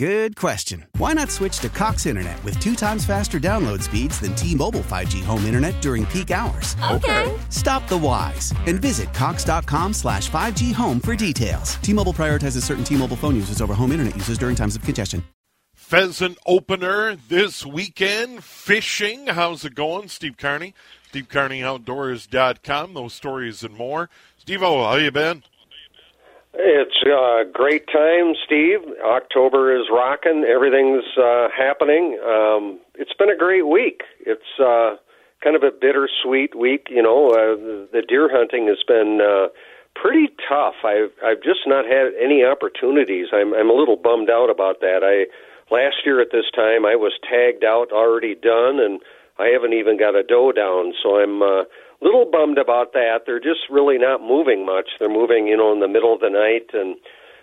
Good 0.00 0.34
question. 0.34 0.86
Why 0.96 1.12
not 1.12 1.30
switch 1.30 1.58
to 1.58 1.68
Cox 1.68 2.06
Internet 2.06 2.42
with 2.42 2.58
two 2.58 2.74
times 2.74 3.04
faster 3.04 3.38
download 3.38 3.82
speeds 3.82 4.18
than 4.18 4.34
T-Mobile 4.34 4.80
5G 4.80 5.22
home 5.22 5.44
internet 5.44 5.78
during 5.82 6.06
peak 6.06 6.30
hours? 6.30 6.74
Okay. 6.90 7.38
Stop 7.50 7.86
the 7.86 7.98
whys 7.98 8.54
and 8.66 8.80
visit 8.80 9.12
cox.com 9.12 9.92
slash 9.92 10.30
5G 10.30 10.72
home 10.72 11.00
for 11.00 11.14
details. 11.14 11.74
T-Mobile 11.82 12.14
prioritizes 12.14 12.62
certain 12.62 12.82
T-Mobile 12.82 13.18
phone 13.18 13.36
users 13.36 13.60
over 13.60 13.74
home 13.74 13.92
internet 13.92 14.16
users 14.16 14.38
during 14.38 14.56
times 14.56 14.74
of 14.74 14.80
congestion. 14.82 15.22
Pheasant 15.74 16.38
opener 16.46 17.14
this 17.28 17.66
weekend. 17.66 18.42
Fishing. 18.42 19.26
How's 19.26 19.66
it 19.66 19.74
going? 19.74 20.08
Steve 20.08 20.38
Carney. 20.38 20.72
SteveCarneyOutdoors.com. 21.12 22.94
Those 22.94 23.12
stories 23.12 23.62
and 23.62 23.76
more. 23.76 24.08
Steve 24.38 24.62
O, 24.62 24.82
how 24.82 24.94
you 24.94 25.10
been? 25.10 25.42
It's 26.52 27.02
a 27.06 27.44
great 27.52 27.86
time, 27.86 28.34
Steve. 28.44 28.80
October 29.04 29.74
is 29.74 29.86
rocking. 29.90 30.44
Everything's 30.44 31.04
uh, 31.16 31.48
happening. 31.56 32.18
Um, 32.26 32.80
it's 32.96 33.12
been 33.14 33.30
a 33.30 33.36
great 33.36 33.66
week. 33.66 34.02
It's 34.26 34.58
uh, 34.58 34.96
kind 35.42 35.54
of 35.54 35.62
a 35.62 35.70
bittersweet 35.70 36.56
week. 36.56 36.88
You 36.90 37.02
know, 37.02 37.28
uh, 37.30 37.86
the, 37.92 38.02
deer 38.06 38.28
hunting 38.30 38.66
has 38.66 38.82
been 38.86 39.20
uh, 39.22 39.48
pretty 39.94 40.28
tough. 40.48 40.74
I've 40.84 41.12
I've 41.24 41.42
just 41.42 41.60
not 41.66 41.84
had 41.86 42.12
any 42.20 42.44
opportunities. 42.44 43.28
I'm 43.32 43.54
I'm 43.54 43.70
a 43.70 43.74
little 43.74 43.96
bummed 43.96 44.30
out 44.30 44.50
about 44.50 44.80
that. 44.80 45.06
I 45.06 45.30
last 45.72 46.02
year 46.04 46.20
at 46.20 46.32
this 46.32 46.50
time 46.54 46.84
I 46.84 46.96
was 46.96 47.12
tagged 47.22 47.64
out, 47.64 47.92
already 47.92 48.34
done, 48.34 48.80
and 48.80 49.00
I 49.38 49.48
haven't 49.54 49.72
even 49.72 49.98
got 49.98 50.16
a 50.16 50.24
doe 50.24 50.50
down. 50.50 50.94
So 51.00 51.16
I'm 51.22 51.42
uh, 51.42 51.62
little 52.00 52.24
bummed 52.30 52.58
about 52.58 52.92
that. 52.92 53.22
They're 53.26 53.40
just 53.40 53.68
really 53.70 53.98
not 53.98 54.22
moving 54.22 54.64
much. 54.64 54.90
They're 54.98 55.08
moving, 55.08 55.46
you 55.46 55.56
know, 55.56 55.72
in 55.72 55.80
the 55.80 55.88
middle 55.88 56.14
of 56.14 56.20
the 56.20 56.30
night, 56.30 56.70
and 56.72 56.96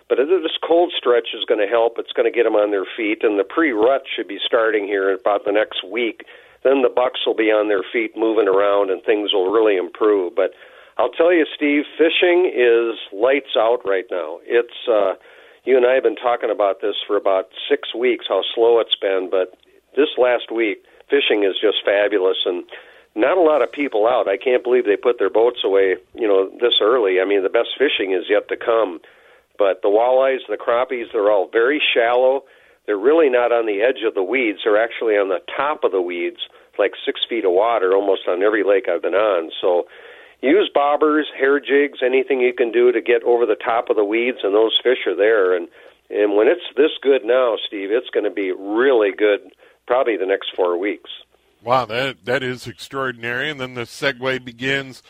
but 0.08 0.16
this 0.16 0.58
cold 0.66 0.92
stretch 0.96 1.28
is 1.36 1.44
going 1.44 1.60
to 1.60 1.66
help. 1.66 1.98
It's 1.98 2.12
going 2.12 2.30
to 2.30 2.34
get 2.34 2.44
them 2.44 2.56
on 2.56 2.70
their 2.70 2.86
feet, 2.96 3.22
and 3.22 3.38
the 3.38 3.44
pre-rut 3.44 4.04
should 4.08 4.26
be 4.26 4.38
starting 4.44 4.86
here 4.86 5.12
about 5.12 5.44
the 5.44 5.52
next 5.52 5.84
week. 5.84 6.24
Then 6.64 6.80
the 6.82 6.88
bucks 6.88 7.20
will 7.26 7.36
be 7.36 7.52
on 7.52 7.68
their 7.68 7.82
feet, 7.92 8.16
moving 8.16 8.48
around, 8.48 8.90
and 8.90 9.02
things 9.02 9.32
will 9.34 9.52
really 9.52 9.76
improve. 9.76 10.34
But 10.34 10.54
I'll 10.96 11.10
tell 11.10 11.32
you, 11.32 11.44
Steve, 11.54 11.84
fishing 11.96 12.50
is 12.50 12.98
lights 13.12 13.54
out 13.56 13.84
right 13.84 14.06
now. 14.10 14.40
It's 14.44 14.88
uh, 14.90 15.14
you 15.64 15.76
and 15.76 15.84
I 15.84 15.92
have 15.92 16.02
been 16.02 16.16
talking 16.16 16.50
about 16.50 16.80
this 16.80 16.96
for 17.06 17.16
about 17.16 17.50
six 17.68 17.94
weeks, 17.94 18.24
how 18.28 18.42
slow 18.54 18.80
it's 18.80 18.96
been, 18.96 19.28
but 19.30 19.58
this 19.94 20.08
last 20.16 20.50
week, 20.50 20.82
fishing 21.10 21.44
is 21.44 21.60
just 21.60 21.84
fabulous, 21.84 22.38
and 22.46 22.64
not 23.14 23.36
a 23.36 23.42
lot 23.42 23.62
of 23.62 23.72
people 23.72 24.06
out. 24.06 24.28
I 24.28 24.36
can't 24.36 24.62
believe 24.62 24.84
they 24.84 24.96
put 24.96 25.18
their 25.18 25.30
boats 25.30 25.60
away, 25.64 25.96
you 26.14 26.28
know, 26.28 26.48
this 26.60 26.80
early. 26.80 27.20
I 27.20 27.24
mean, 27.24 27.42
the 27.42 27.48
best 27.48 27.70
fishing 27.78 28.12
is 28.12 28.24
yet 28.28 28.48
to 28.48 28.56
come. 28.56 29.00
But 29.58 29.82
the 29.82 29.88
walleyes, 29.88 30.46
the 30.48 30.56
crappies, 30.56 31.12
they're 31.12 31.30
all 31.30 31.48
very 31.52 31.82
shallow. 31.94 32.44
They're 32.86 32.96
really 32.96 33.28
not 33.28 33.52
on 33.52 33.66
the 33.66 33.82
edge 33.82 34.06
of 34.06 34.14
the 34.14 34.22
weeds. 34.22 34.60
They're 34.64 34.82
actually 34.82 35.14
on 35.14 35.28
the 35.28 35.40
top 35.54 35.84
of 35.84 35.92
the 35.92 36.00
weeds, 36.00 36.38
like 36.78 36.92
six 37.04 37.20
feet 37.28 37.44
of 37.44 37.52
water, 37.52 37.92
almost 37.92 38.22
on 38.28 38.42
every 38.42 38.62
lake 38.62 38.88
I've 38.88 39.02
been 39.02 39.14
on. 39.14 39.50
So 39.60 39.88
use 40.40 40.70
bobbers, 40.74 41.24
hair 41.36 41.58
jigs, 41.58 41.98
anything 42.04 42.40
you 42.40 42.54
can 42.54 42.70
do 42.70 42.92
to 42.92 43.02
get 43.02 43.24
over 43.24 43.44
the 43.44 43.56
top 43.56 43.90
of 43.90 43.96
the 43.96 44.04
weeds, 44.04 44.38
and 44.42 44.54
those 44.54 44.78
fish 44.82 45.06
are 45.06 45.16
there. 45.16 45.56
And 45.56 45.68
and 46.10 46.36
when 46.36 46.48
it's 46.48 46.64
this 46.76 46.92
good 47.02 47.24
now, 47.24 47.56
Steve, 47.66 47.90
it's 47.90 48.08
going 48.08 48.24
to 48.24 48.30
be 48.30 48.52
really 48.52 49.12
good. 49.12 49.40
Probably 49.86 50.16
the 50.16 50.24
next 50.24 50.54
four 50.56 50.78
weeks. 50.78 51.10
Wow, 51.62 51.86
that 51.86 52.24
that 52.24 52.42
is 52.42 52.66
extraordinary. 52.66 53.50
And 53.50 53.60
then 53.60 53.74
the 53.74 53.82
segue 53.82 54.44
begins 54.44 55.02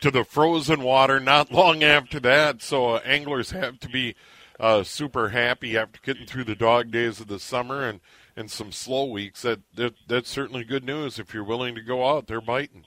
to 0.00 0.10
the 0.10 0.24
frozen 0.24 0.82
water 0.82 1.20
not 1.20 1.52
long 1.52 1.82
after 1.82 2.18
that. 2.20 2.60
So 2.60 2.90
uh, 2.90 3.00
anglers 3.04 3.52
have 3.52 3.78
to 3.80 3.88
be 3.88 4.16
uh, 4.58 4.82
super 4.82 5.30
happy 5.30 5.76
after 5.76 6.00
getting 6.02 6.26
through 6.26 6.44
the 6.44 6.56
dog 6.56 6.90
days 6.90 7.20
of 7.20 7.28
the 7.28 7.38
summer 7.38 7.88
and, 7.88 8.00
and 8.36 8.50
some 8.50 8.72
slow 8.72 9.04
weeks. 9.04 9.42
That, 9.42 9.60
that 9.74 9.94
that's 10.08 10.28
certainly 10.28 10.64
good 10.64 10.84
news 10.84 11.18
if 11.18 11.32
you're 11.32 11.44
willing 11.44 11.74
to 11.76 11.82
go 11.82 12.08
out 12.08 12.26
there 12.26 12.40
biting. 12.40 12.84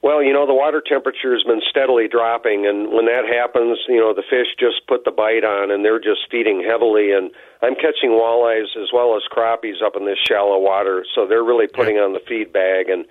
Well, 0.00 0.22
you 0.22 0.32
know, 0.32 0.46
the 0.46 0.54
water 0.54 0.80
temperature 0.80 1.32
has 1.34 1.42
been 1.42 1.60
steadily 1.68 2.06
dropping, 2.06 2.66
and 2.66 2.92
when 2.92 3.06
that 3.06 3.26
happens, 3.26 3.78
you 3.88 3.98
know, 3.98 4.14
the 4.14 4.22
fish 4.22 4.46
just 4.58 4.86
put 4.86 5.04
the 5.04 5.10
bite 5.10 5.42
on 5.42 5.72
and 5.72 5.84
they're 5.84 5.98
just 5.98 6.30
feeding 6.30 6.62
heavily. 6.62 7.10
And 7.10 7.32
I'm 7.62 7.74
catching 7.74 8.10
walleyes 8.10 8.76
as 8.80 8.90
well 8.92 9.16
as 9.16 9.22
crappies 9.30 9.82
up 9.84 9.96
in 9.96 10.06
this 10.06 10.18
shallow 10.18 10.58
water, 10.58 11.04
so 11.14 11.26
they're 11.26 11.42
really 11.42 11.66
putting 11.66 11.96
on 11.96 12.12
the 12.12 12.20
feed 12.20 12.52
bag. 12.52 12.88
And 12.88 13.04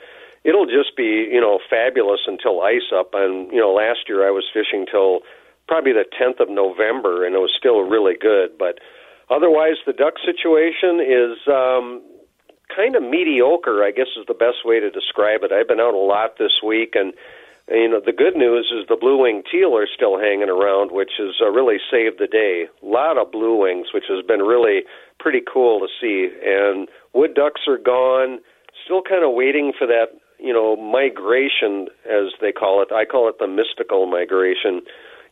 it'll 0.43 0.65
just 0.65 0.95
be, 0.95 1.27
you 1.29 1.41
know, 1.41 1.59
fabulous 1.69 2.21
until 2.27 2.61
ice 2.61 2.91
up. 2.95 3.11
And, 3.13 3.51
you 3.51 3.59
know, 3.59 3.73
last 3.73 4.07
year 4.07 4.27
I 4.27 4.31
was 4.31 4.45
fishing 4.53 4.85
till 4.89 5.21
probably 5.67 5.91
the 5.91 6.05
10th 6.05 6.39
of 6.39 6.49
November, 6.49 7.25
and 7.25 7.35
it 7.35 7.39
was 7.39 7.51
still 7.57 7.81
really 7.81 8.15
good. 8.15 8.57
But 8.57 8.79
otherwise, 9.29 9.75
the 9.85 9.93
duck 9.93 10.13
situation 10.23 11.01
is, 11.03 11.37
um, 11.47 12.01
kind 12.73 12.95
of 12.95 13.03
mediocre, 13.03 13.83
I 13.83 13.91
guess 13.91 14.07
is 14.19 14.25
the 14.27 14.33
best 14.33 14.65
way 14.65 14.79
to 14.79 14.89
describe 14.91 15.43
it. 15.43 15.51
I've 15.51 15.67
been 15.67 15.79
out 15.79 15.93
a 15.93 15.97
lot 15.97 16.37
this 16.37 16.61
week, 16.65 16.95
and 16.95 17.13
you 17.69 17.89
know 17.89 18.01
the 18.03 18.13
good 18.13 18.35
news 18.35 18.71
is 18.71 18.87
the 18.87 18.95
blue 18.95 19.21
wing 19.21 19.43
teal 19.49 19.75
are 19.75 19.87
still 19.87 20.19
hanging 20.19 20.49
around, 20.49 20.91
which 20.91 21.11
has 21.17 21.35
uh, 21.41 21.49
really 21.49 21.77
saved 21.91 22.19
the 22.19 22.27
day. 22.27 22.67
A 22.81 22.85
lot 22.85 23.17
of 23.17 23.31
blue 23.31 23.55
wings, 23.59 23.87
which 23.93 24.05
has 24.09 24.25
been 24.25 24.41
really 24.41 24.83
pretty 25.19 25.41
cool 25.41 25.79
to 25.79 25.87
see. 25.99 26.29
And 26.43 26.87
wood 27.13 27.33
ducks 27.33 27.61
are 27.67 27.77
gone. 27.77 28.39
Still 28.85 29.01
kind 29.01 29.25
of 29.25 29.33
waiting 29.33 29.73
for 29.77 29.85
that, 29.87 30.15
you 30.39 30.53
know, 30.53 30.77
migration 30.77 31.87
as 32.05 32.31
they 32.39 32.51
call 32.51 32.81
it. 32.81 32.91
I 32.93 33.03
call 33.03 33.27
it 33.27 33.35
the 33.39 33.47
mystical 33.47 34.05
migration. 34.05 34.81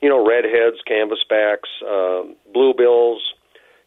You 0.02 0.10
know, 0.10 0.20
redheads, 0.28 0.84
canvasbacks, 0.86 1.72
uh, 1.82 2.28
bluebills, 2.54 3.20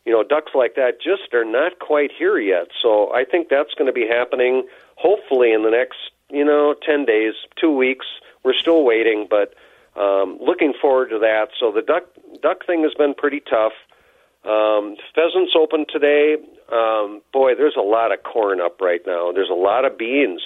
you 0.09 0.13
know, 0.13 0.25
ducks 0.25 0.53
like 0.55 0.75
that 0.77 1.03
just 1.05 1.35
are 1.35 1.45
not 1.45 1.81
quite 1.81 2.11
here 2.19 2.39
yet. 2.39 2.69
So 2.83 3.13
I 3.13 3.25
think 3.31 3.49
that's 3.51 3.75
going 3.77 3.89
to 3.89 3.93
be 3.93 4.07
happening 4.09 4.67
hopefully 4.97 5.53
in 5.53 5.65
the 5.65 5.71
next, 5.71 5.99
you 6.31 6.43
know, 6.43 6.75
10 6.81 7.05
days, 7.05 7.35
two 7.61 7.71
weeks. 7.71 8.07
We're 8.45 8.55
still 8.55 8.85
waiting, 8.85 9.27
but 9.29 9.55
um, 10.01 10.39
looking 10.41 10.73
forward 10.81 11.11
to 11.11 11.19
that. 11.19 11.49
So 11.59 11.73
the 11.73 11.83
duck 11.83 12.05
duck 12.43 12.65
thing 12.67 12.83
has 12.83 12.95
been 12.95 13.15
pretty 13.15 13.41
tough. 13.41 13.73
Um, 14.45 14.97
pheasants 15.15 15.53
open 15.57 15.87
today. 15.89 16.37
Um, 16.73 17.23
boy, 17.33 17.55
there's 17.55 17.77
a 17.77 17.83
lot 17.83 18.13
of 18.13 18.23
corn 18.23 18.61
up 18.61 18.81
right 18.81 19.01
now. 19.07 19.33
There's 19.33 19.51
a 19.51 19.55
lot 19.55 19.85
of 19.85 19.99
beans. 19.99 20.43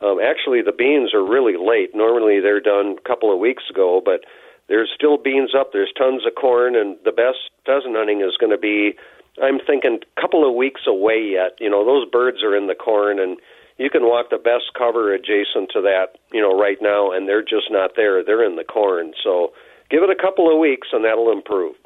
Um, 0.00 0.18
actually, 0.22 0.62
the 0.62 0.72
beans 0.72 1.12
are 1.14 1.24
really 1.24 1.56
late. 1.56 1.94
Normally, 1.94 2.40
they're 2.40 2.60
done 2.60 2.96
a 2.98 3.08
couple 3.08 3.32
of 3.32 3.38
weeks 3.38 3.64
ago, 3.70 4.00
but 4.04 4.24
there's 4.68 4.90
still 4.94 5.16
beans 5.16 5.54
up. 5.58 5.72
There's 5.72 5.92
tons 5.96 6.26
of 6.26 6.34
corn, 6.34 6.76
and 6.76 6.96
the 7.04 7.12
best 7.12 7.50
pheasant 7.66 7.96
hunting 7.96 8.20
is 8.20 8.36
going 8.38 8.52
to 8.52 8.58
be, 8.58 8.94
I'm 9.42 9.58
thinking, 9.58 10.00
a 10.16 10.20
couple 10.20 10.48
of 10.48 10.54
weeks 10.54 10.82
away 10.86 11.20
yet. 11.32 11.56
You 11.58 11.70
know, 11.70 11.84
those 11.84 12.08
birds 12.08 12.42
are 12.42 12.56
in 12.56 12.66
the 12.66 12.74
corn, 12.74 13.18
and 13.18 13.38
you 13.78 13.90
can 13.90 14.02
walk 14.02 14.30
the 14.30 14.38
best 14.38 14.74
cover 14.76 15.14
adjacent 15.14 15.70
to 15.72 15.80
that, 15.82 16.18
you 16.32 16.40
know, 16.40 16.58
right 16.58 16.78
now, 16.80 17.12
and 17.12 17.28
they're 17.28 17.42
just 17.42 17.70
not 17.70 17.92
there. 17.96 18.24
They're 18.24 18.44
in 18.44 18.56
the 18.56 18.64
corn. 18.64 19.14
So 19.22 19.52
give 19.88 20.02
it 20.02 20.10
a 20.10 20.20
couple 20.20 20.52
of 20.52 20.58
weeks, 20.58 20.88
and 20.92 21.04
that'll 21.04 21.32
improve. 21.32 21.76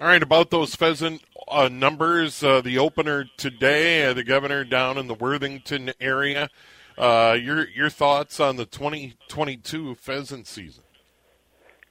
All 0.00 0.06
right, 0.06 0.22
about 0.22 0.50
those 0.50 0.74
pheasant 0.74 1.22
uh, 1.46 1.68
numbers, 1.68 2.42
uh, 2.42 2.62
the 2.62 2.78
opener 2.78 3.26
today, 3.36 4.06
uh, 4.06 4.14
the 4.14 4.24
governor 4.24 4.64
down 4.64 4.96
in 4.96 5.08
the 5.08 5.14
Worthington 5.14 5.92
area. 6.00 6.48
Uh, 6.96 7.36
your 7.40 7.68
your 7.68 7.90
thoughts 7.90 8.40
on 8.40 8.56
the 8.56 8.66
2022 8.66 9.94
pheasant 9.94 10.46
season? 10.46 10.84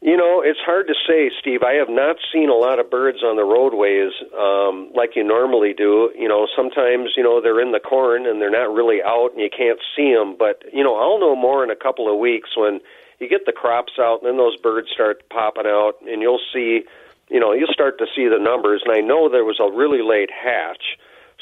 You 0.01 0.15
know, 0.15 0.41
it's 0.41 0.59
hard 0.65 0.87
to 0.87 0.95
say, 1.07 1.29
Steve. 1.41 1.61
I 1.61 1.73
have 1.73 1.89
not 1.89 2.15
seen 2.31 2.49
a 2.49 2.55
lot 2.55 2.79
of 2.79 2.89
birds 2.89 3.19
on 3.21 3.35
the 3.35 3.43
roadways 3.43 4.13
um, 4.31 4.91
like 4.95 5.17
you 5.17 5.25
normally 5.25 5.73
do. 5.73 6.09
You 6.17 6.29
know, 6.29 6.47
sometimes 6.55 7.11
you 7.17 7.23
know 7.23 7.41
they're 7.41 7.59
in 7.59 7.73
the 7.73 7.81
corn 7.81 8.25
and 8.25 8.39
they're 8.39 8.49
not 8.49 8.73
really 8.73 9.03
out, 9.03 9.31
and 9.33 9.41
you 9.41 9.49
can't 9.49 9.79
see 9.95 10.13
them. 10.13 10.37
But 10.39 10.63
you 10.71 10.83
know, 10.83 10.95
I'll 10.95 11.19
know 11.19 11.35
more 11.35 11.63
in 11.65 11.69
a 11.69 11.75
couple 11.75 12.11
of 12.11 12.17
weeks 12.17 12.55
when 12.55 12.79
you 13.19 13.27
get 13.27 13.45
the 13.45 13.51
crops 13.51 13.93
out, 13.99 14.21
and 14.21 14.29
then 14.29 14.37
those 14.37 14.55
birds 14.55 14.87
start 14.89 15.27
popping 15.29 15.67
out, 15.67 15.95
and 16.07 16.21
you'll 16.21 16.41
see 16.53 16.83
you 17.29 17.39
know, 17.39 17.53
you'll 17.53 17.71
start 17.71 17.97
to 17.99 18.05
see 18.15 18.27
the 18.27 18.39
numbers. 18.39 18.81
And 18.85 18.93
I 18.93 19.01
know 19.01 19.29
there 19.29 19.45
was 19.45 19.59
a 19.61 19.71
really 19.71 20.01
late 20.01 20.29
hatch, 20.33 20.97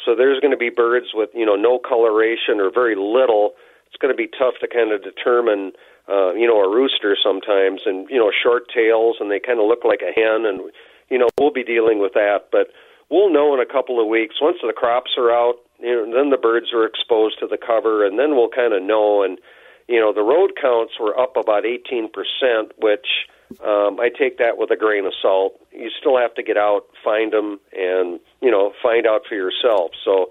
so 0.06 0.16
there's 0.16 0.40
going 0.40 0.52
to 0.52 0.58
be 0.58 0.70
birds 0.70 1.08
with 1.14 1.30
you 1.34 1.46
know 1.46 1.56
no 1.56 1.80
coloration 1.80 2.60
or 2.60 2.70
very 2.72 2.96
little. 2.96 3.54
It's 3.88 3.96
going 3.98 4.14
to 4.14 4.18
be 4.18 4.28
tough 4.28 4.56
to 4.60 4.68
kind 4.68 4.92
of 4.92 5.02
determine, 5.02 5.72
uh, 6.10 6.34
you 6.34 6.48
know, 6.48 6.60
a 6.64 6.70
rooster 6.70 7.18
sometimes, 7.22 7.82
and 7.86 8.10
you 8.10 8.18
know, 8.18 8.32
short 8.32 8.64
tails, 8.74 9.18
and 9.20 9.30
they 9.30 9.40
kind 9.40 9.60
of 9.60 9.68
look 9.68 9.84
like 9.84 10.02
a 10.02 10.12
hen, 10.12 10.46
and 10.46 10.72
you 11.10 11.18
know, 11.18 11.28
we'll 11.38 11.52
be 11.52 11.64
dealing 11.64 12.00
with 12.00 12.14
that. 12.14 12.48
But 12.52 12.68
we'll 13.10 13.32
know 13.32 13.54
in 13.54 13.60
a 13.60 13.66
couple 13.66 14.02
of 14.02 14.08
weeks 14.08 14.36
once 14.42 14.58
the 14.62 14.74
crops 14.74 15.12
are 15.18 15.32
out. 15.32 15.56
You 15.80 16.08
know, 16.08 16.16
then 16.16 16.30
the 16.30 16.38
birds 16.38 16.74
are 16.74 16.86
exposed 16.86 17.40
to 17.40 17.48
the 17.48 17.58
cover, 17.58 18.06
and 18.06 18.18
then 18.18 18.36
we'll 18.36 18.50
kind 18.50 18.74
of 18.74 18.82
know. 18.82 19.24
And 19.24 19.38
you 19.88 20.00
know, 20.00 20.14
the 20.14 20.24
road 20.24 20.54
counts 20.60 20.94
were 21.00 21.18
up 21.18 21.38
about 21.38 21.64
18%, 21.64 22.10
which 22.78 23.08
um, 23.64 24.00
I 24.00 24.10
take 24.10 24.38
that 24.38 24.58
with 24.58 24.72
a 24.72 24.76
grain 24.76 25.06
of 25.06 25.14
salt. 25.22 25.54
You 25.72 25.90
still 25.98 26.18
have 26.18 26.34
to 26.36 26.44
get 26.44 26.58
out, 26.58 26.86
find 27.04 27.32
them, 27.32 27.60
and 27.74 28.20
you 28.42 28.52
know, 28.52 28.74
find 28.82 29.08
out 29.08 29.22
for 29.28 29.36
yourself. 29.36 29.92
So 30.04 30.28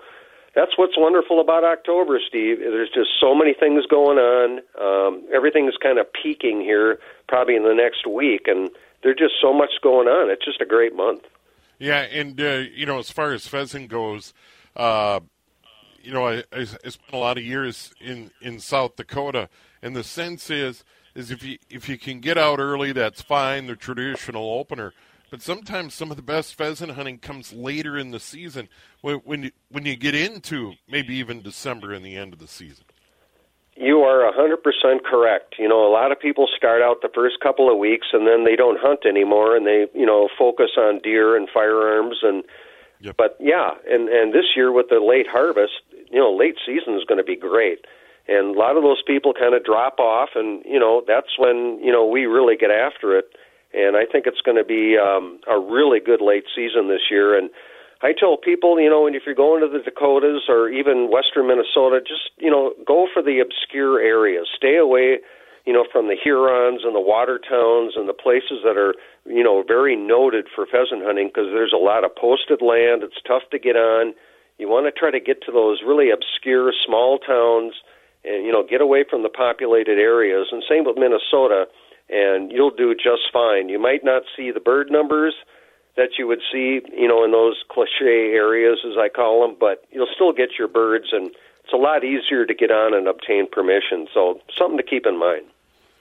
that's 0.57 0.73
what's 0.77 0.97
wonderful 0.97 1.39
about 1.39 1.65
October, 1.65 2.19
Steve. 2.27 2.59
There's 2.61 2.89
just 2.89 3.11
so 3.21 3.35
many 3.35 3.53
things 3.53 3.85
going 3.87 4.17
on. 4.17 4.61
Um, 4.81 5.23
everything's 5.33 5.77
kind 5.81 5.99
of 5.99 6.07
peaking 6.11 6.63
here, 6.63 6.99
probably 7.29 7.57
in 7.57 7.63
the 7.63 7.75
next 7.75 8.07
week, 8.07 8.49
and 8.49 8.71
there's 9.03 9.19
just 9.19 9.35
so 9.41 9.53
much 9.53 9.71
going 9.83 10.09
on. 10.09 10.31
It's 10.31 10.45
just 10.45 10.63
a 10.63 10.67
great 10.67 10.97
month. 10.97 11.25
Yeah, 11.79 12.01
and 12.01 12.41
uh, 12.41 12.63
you 12.75 12.87
know, 12.87 12.99
as 12.99 13.11
far 13.11 13.35
as 13.35 13.47
pheasant 13.47 13.91
goes, 13.91 14.33
uh, 14.75 15.21
you 16.03 16.13
know, 16.13 16.27
I, 16.27 16.37
I, 16.51 16.61
I 16.61 16.65
spent 16.65 17.13
a 17.13 17.19
lot 17.19 17.37
of 17.37 17.45
years 17.45 17.93
in 18.01 18.31
in 18.41 18.59
South 18.59 18.97
Dakota, 18.97 19.51
and 19.83 19.95
the 19.95 20.03
sense 20.03 20.49
is 20.49 20.85
is 21.15 21.31
if 21.31 21.43
you 21.43 21.59
if 21.69 21.87
you 21.87 21.99
can 21.99 22.21
get 22.21 22.39
out 22.39 22.61
early, 22.61 22.93
that's 22.93 23.21
fine. 23.21 23.67
The 23.67 23.77
traditional 23.77 24.51
opener, 24.59 24.95
but 25.31 25.43
sometimes 25.43 25.95
some 25.95 26.11
of 26.11 26.17
the 26.17 26.23
best 26.23 26.55
pheasant 26.55 26.93
hunting 26.93 27.19
comes 27.19 27.53
later 27.53 27.99
in 27.99 28.11
the 28.11 28.21
season 28.21 28.69
when 29.01 29.17
when 29.19 29.45
you, 29.45 29.51
when 29.71 29.85
you 29.85 29.97
get 29.97 30.15
into 30.15 30.75
maybe 30.89 31.15
even 31.15 31.43
December 31.43 31.93
and 31.93 32.05
the 32.05 32.17
end 32.17 32.33
of 32.33 32.39
the 32.39 32.49
season. 32.49 32.85
You 33.79 34.01
are 34.01 34.27
a 34.27 34.33
100% 34.33 35.05
correct. 35.05 35.57
You 35.59 35.69
know, 35.69 35.87
a 35.87 35.93
lot 35.93 36.11
of 36.11 36.19
people 36.19 36.49
start 36.57 36.81
out 36.81 37.03
the 37.03 37.11
first 37.15 37.41
couple 37.43 37.71
of 37.71 37.77
weeks 37.77 38.07
and 38.13 38.27
then 38.27 38.45
they 38.45 38.57
don't 38.57 38.79
hunt 38.81 39.01
anymore 39.05 39.55
and 39.55 39.67
they, 39.67 39.87
you 39.93 40.07
know, 40.07 40.29
focus 40.39 40.71
on 40.79 41.01
deer 41.03 41.37
and 41.37 41.49
firearms 41.53 42.19
and 42.23 42.43
Yep. 43.01 43.17
but 43.19 43.37
yeah, 43.39 43.73
and 43.91 44.09
and 44.09 44.33
this 44.33 44.57
year 44.57 44.73
with 44.73 44.87
the 44.89 45.01
late 45.01 45.27
harvest, 45.29 45.85
you 46.11 46.19
know, 46.19 46.35
late 46.35 46.57
season 46.65 46.95
is 46.95 47.05
going 47.05 47.19
to 47.19 47.25
be 47.25 47.37
great. 47.37 47.85
And 48.29 48.57
a 48.57 48.59
lot 48.59 48.77
of 48.77 48.83
those 48.83 49.03
people 49.07 49.33
kind 49.35 49.55
of 49.55 49.65
drop 49.65 50.01
off 50.01 50.31
and, 50.35 50.65
you 50.65 50.81
know, 50.81 51.03
that's 51.07 51.39
when, 51.39 51.79
you 51.81 51.93
know, 51.93 52.05
we 52.05 52.27
really 52.27 52.57
get 52.57 52.71
after 52.71 53.17
it. 53.17 53.27
And 53.77 53.97
I 53.97 54.07
think 54.11 54.27
it's 54.27 54.41
going 54.41 54.57
to 54.57 54.65
be 54.65 54.97
um 54.97 55.39
a 55.47 55.61
really 55.61 56.01
good 56.01 56.21
late 56.21 56.45
season 56.55 56.89
this 56.89 57.11
year 57.11 57.37
and 57.37 57.51
I 58.03 58.13
tell 58.13 58.37
people, 58.37 58.79
you 58.81 58.91
know, 58.91 59.07
and 59.07 59.17
if 59.17 59.23
you're 59.25 59.35
going 59.35 59.63
to 59.63 59.69
the 59.69 59.83
Dakotas 59.83 60.45
or 60.49 60.69
even 60.69 61.11
western 61.11 61.49
Minnesota, 61.49 62.01
just, 62.05 62.29
you 62.37 62.51
know, 62.51 62.75
go 62.87 63.09
for 63.13 63.23
the 63.23 63.41
obscure 63.41 64.01
areas. 64.01 64.49
Stay 64.55 64.77
away, 64.77 65.19
you 65.65 65.73
know, 65.73 65.87
from 65.91 66.09
the 66.09 66.17
Hurons 66.17 66.83
and 66.85 66.95
the 66.95 67.01
Watertowns 67.01 67.97
and 67.97 68.07
the 68.07 68.13
places 68.13 68.61
that 68.65 68.77
are, 68.77 68.95
you 69.25 69.43
know, 69.43 69.65
very 69.67 69.97
noted 69.97 70.47
for 70.55 70.67
pheasant 70.67 71.05
hunting 71.05 71.29
because 71.29 71.49
there's 71.57 71.73
a 71.73 71.81
lot 71.81 72.05
of 72.05 72.15
posted 72.15 72.61
land. 72.61 73.01
It's 73.03 73.21
tough 73.27 73.49
to 73.51 73.59
get 73.59 73.77
on. 73.77 74.13
You 74.59 74.69
want 74.69 74.85
to 74.85 74.93
try 74.93 75.11
to 75.11 75.21
get 75.21 75.41
to 75.49 75.53
those 75.53 75.81
really 75.81 76.11
obscure 76.11 76.73
small 76.85 77.19
towns 77.19 77.81
and, 78.25 78.45
you 78.45 78.53
know, 78.53 78.61
get 78.63 78.83
away 78.83 79.05
from 79.09 79.23
the 79.23 79.33
populated 79.33 79.97
areas. 79.97 80.49
And 80.53 80.63
same 80.69 80.85
with 80.85 81.01
Minnesota, 81.01 81.65
and 82.09 82.53
you'll 82.53 82.75
do 82.75 82.95
just 82.95 83.33
fine. 83.33 83.69
You 83.69 83.79
might 83.79 84.05
not 84.05 84.23
see 84.37 84.51
the 84.51 84.61
bird 84.61 84.91
numbers 84.91 85.35
that 85.97 86.11
you 86.19 86.27
would 86.27 86.41
see, 86.53 86.81
you 86.93 87.09
know, 87.09 87.25
in 87.25 87.33
those 87.33 87.63
cliche 87.71 88.33
areas, 88.35 88.79
as 88.87 88.97
I 88.99 89.09
call 89.09 89.47
them, 89.47 89.57
but 89.59 89.85
you'll 89.91 90.09
still 90.15 90.33
get 90.33 90.51
your 90.59 90.69
birds, 90.69 91.07
and 91.13 91.31
it's 91.65 91.73
a 91.73 91.77
lot 91.77 92.05
easier 92.05 92.45
to 92.45 92.55
get 92.55 92.71
on 92.71 92.95
and 92.95 93.09
obtain 93.09 93.49
permission. 93.51 94.07
So, 94.13 94.41
something 94.57 94.77
to 94.77 94.83
keep 94.83 95.07
in 95.07 95.19
mind. 95.19 95.47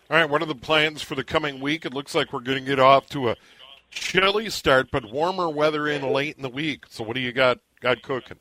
All 0.10 0.18
right, 0.18 0.30
what 0.30 0.42
are 0.42 0.48
the 0.48 0.54
plans 0.54 1.02
for 1.02 1.16
the 1.16 1.24
coming 1.24 1.60
week? 1.60 1.86
It 1.86 1.94
looks 1.94 2.14
like 2.14 2.32
we're 2.32 2.42
going 2.42 2.60
to 2.60 2.66
get 2.66 2.80
off 2.80 3.08
to 3.10 3.30
a 3.30 3.36
chilly 3.90 4.50
start, 4.50 4.92
but 4.92 5.06
warmer 5.12 5.50
weather 5.50 5.88
in 5.88 6.04
late 6.04 6.36
in 6.36 6.44
the 6.44 6.50
week. 6.50 6.86
So, 6.90 7.04
what 7.04 7.16
do 7.16 7.22
you 7.22 7.32
got 7.32 7.60
got 7.80 8.04
cooking? 8.04 8.38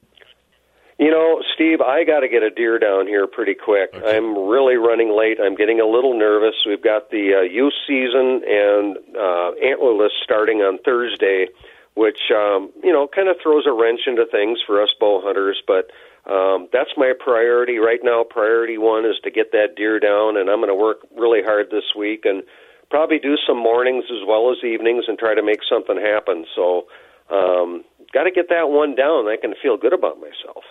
You 0.99 1.11
know, 1.11 1.43
Steve, 1.55 1.81
I 1.81 2.05
got 2.05 2.21
to 2.21 2.29
get 2.29 2.45
a 2.45 2.51
deer 2.51 2.79
down 2.79 3.09
here 3.09 3.27
pretty 3.27 3.55
quick. 3.55 3.91
Okay. 3.95 4.17
I'm 4.17 4.47
really 4.47 4.77
running 4.77 5.11
late. 5.11 5.39
I'm 5.43 5.57
getting 5.57 5.81
a 5.81 5.87
little 5.87 6.17
nervous. 6.17 6.55
We've 6.65 6.83
got 6.83 7.11
the 7.11 7.35
uh, 7.35 7.41
youth 7.43 7.73
season 7.87 8.43
and 8.47 8.97
uh, 9.17 9.59
antlerless 9.59 10.15
starting 10.23 10.59
on 10.59 10.79
Thursday, 10.85 11.49
which 11.95 12.31
um, 12.31 12.71
you 12.85 12.93
know 12.93 13.09
kind 13.09 13.29
of 13.29 13.37
throws 13.43 13.67
a 13.67 13.73
wrench 13.73 14.03
into 14.07 14.25
things 14.31 14.61
for 14.65 14.81
us 14.81 14.91
bow 15.01 15.21
hunters. 15.21 15.61
But 15.67 15.91
um, 16.31 16.69
that's 16.73 16.91
my 16.97 17.13
priority 17.19 17.79
right 17.79 18.01
now. 18.03 18.23
Priority 18.23 18.79
one 18.79 19.05
is 19.05 19.17
to 19.25 19.33
get 19.33 19.51
that 19.51 19.75
deer 19.77 19.99
down, 19.99 20.37
and 20.37 20.49
I'm 20.49 20.59
going 20.59 20.69
to 20.69 20.79
work 20.79 20.99
really 21.19 21.43
hard 21.43 21.71
this 21.73 21.91
week 21.99 22.25
and 22.25 22.45
probably 22.89 23.19
do 23.19 23.35
some 23.45 23.59
mornings 23.59 24.05
as 24.13 24.23
well 24.29 24.53
as 24.53 24.63
evenings 24.63 25.07
and 25.09 25.19
try 25.19 25.35
to 25.35 25.43
make 25.43 25.61
something 25.69 25.97
happen. 25.99 26.47
So, 26.55 26.87
um, 27.35 27.83
got 28.13 28.25
to 28.25 28.31
get 28.31 28.49
that 28.51 28.71
one 28.71 28.95
down. 28.95 29.27
I 29.27 29.37
can 29.41 29.55
feel 29.61 29.77
good 29.77 29.93
about 29.93 30.21
myself. 30.21 30.63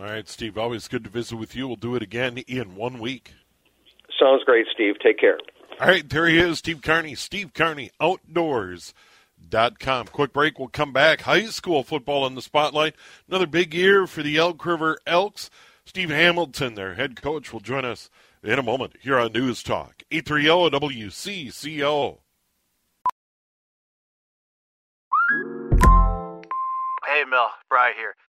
All 0.00 0.06
right, 0.06 0.26
Steve, 0.26 0.56
always 0.56 0.88
good 0.88 1.04
to 1.04 1.10
visit 1.10 1.36
with 1.36 1.54
you. 1.54 1.66
We'll 1.66 1.76
do 1.76 1.94
it 1.94 2.02
again 2.02 2.38
in 2.38 2.74
one 2.74 3.00
week. 3.00 3.34
Sounds 4.18 4.42
great, 4.44 4.66
Steve. 4.72 4.94
Take 4.98 5.18
care. 5.18 5.38
All 5.78 5.88
right, 5.88 6.08
there 6.08 6.26
he 6.26 6.38
is, 6.38 6.60
Steve 6.60 6.80
Carney. 6.80 7.14
Steve 7.14 7.52
Carney, 7.52 7.90
Outdoors.com. 8.00 10.06
Quick 10.06 10.32
break. 10.32 10.58
We'll 10.58 10.68
come 10.68 10.94
back. 10.94 11.20
High 11.20 11.44
school 11.46 11.82
football 11.82 12.26
in 12.26 12.34
the 12.34 12.40
spotlight. 12.40 12.94
Another 13.28 13.46
big 13.46 13.74
year 13.74 14.06
for 14.06 14.22
the 14.22 14.38
Elk 14.38 14.64
River 14.64 14.98
Elks. 15.06 15.50
Steve 15.84 16.08
Hamilton, 16.08 16.76
their 16.76 16.94
head 16.94 17.20
coach, 17.20 17.52
will 17.52 17.60
join 17.60 17.84
us 17.84 18.08
in 18.42 18.58
a 18.58 18.62
moment 18.62 18.94
here 19.02 19.18
on 19.18 19.34
News 19.34 19.62
Talk. 19.62 20.02
830 20.10 20.78
WCCO. 20.78 22.20
Hey, 27.06 27.24
Mel, 27.28 27.50
Bry 27.68 27.92
here. 27.98 28.14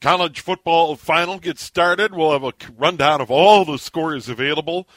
College 0.00 0.40
football 0.40 0.96
final 0.96 1.38
gets 1.38 1.62
started. 1.62 2.14
We'll 2.14 2.32
have 2.32 2.42
a 2.42 2.54
rundown 2.78 3.20
of 3.20 3.30
all 3.30 3.66
the 3.66 3.76
scores 3.76 4.30
available 4.30 4.88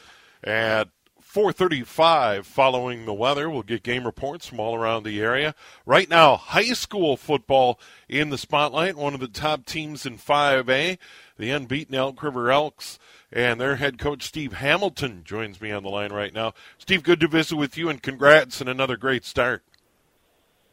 at 0.41 0.87
435 1.19 2.47
following 2.47 3.05
the 3.05 3.13
weather. 3.13 3.49
We'll 3.49 3.63
get 3.63 3.83
game 3.83 4.05
reports 4.05 4.47
from 4.47 4.61
all 4.61 4.75
around 4.75 5.03
the 5.03 5.19
area. 5.19 5.55
Right 5.85 6.09
now, 6.09 6.37
high 6.37 6.71
school 6.71 7.17
football 7.17 7.81
in 8.07 8.29
the 8.29 8.37
spotlight. 8.37 8.95
One 8.95 9.13
of 9.13 9.19
the 9.19 9.27
top 9.27 9.65
teams 9.65 10.05
in 10.05 10.17
5A, 10.17 10.97
the 11.37 11.49
unbeaten 11.49 11.95
Elk 11.95 12.23
River 12.23 12.49
Elks, 12.49 12.97
and 13.29 13.59
their 13.59 13.75
head 13.75 13.97
coach 13.97 14.23
Steve 14.23 14.53
Hamilton 14.53 15.23
joins 15.25 15.59
me 15.59 15.71
on 15.71 15.83
the 15.83 15.89
line 15.89 16.13
right 16.13 16.33
now. 16.33 16.53
Steve, 16.77 17.03
good 17.03 17.19
to 17.19 17.27
visit 17.27 17.57
with 17.57 17.77
you, 17.77 17.89
and 17.89 18.01
congrats 18.01 18.61
on 18.61 18.69
another 18.69 18.95
great 18.95 19.25
start. 19.25 19.63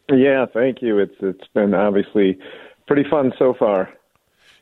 Yeah, 0.08 0.46
thank 0.52 0.82
you. 0.82 1.00
It's 1.00 1.16
it's 1.20 1.48
been 1.52 1.74
obviously 1.74 2.38
pretty 2.86 3.08
fun 3.10 3.32
so 3.36 3.54
far. 3.58 3.88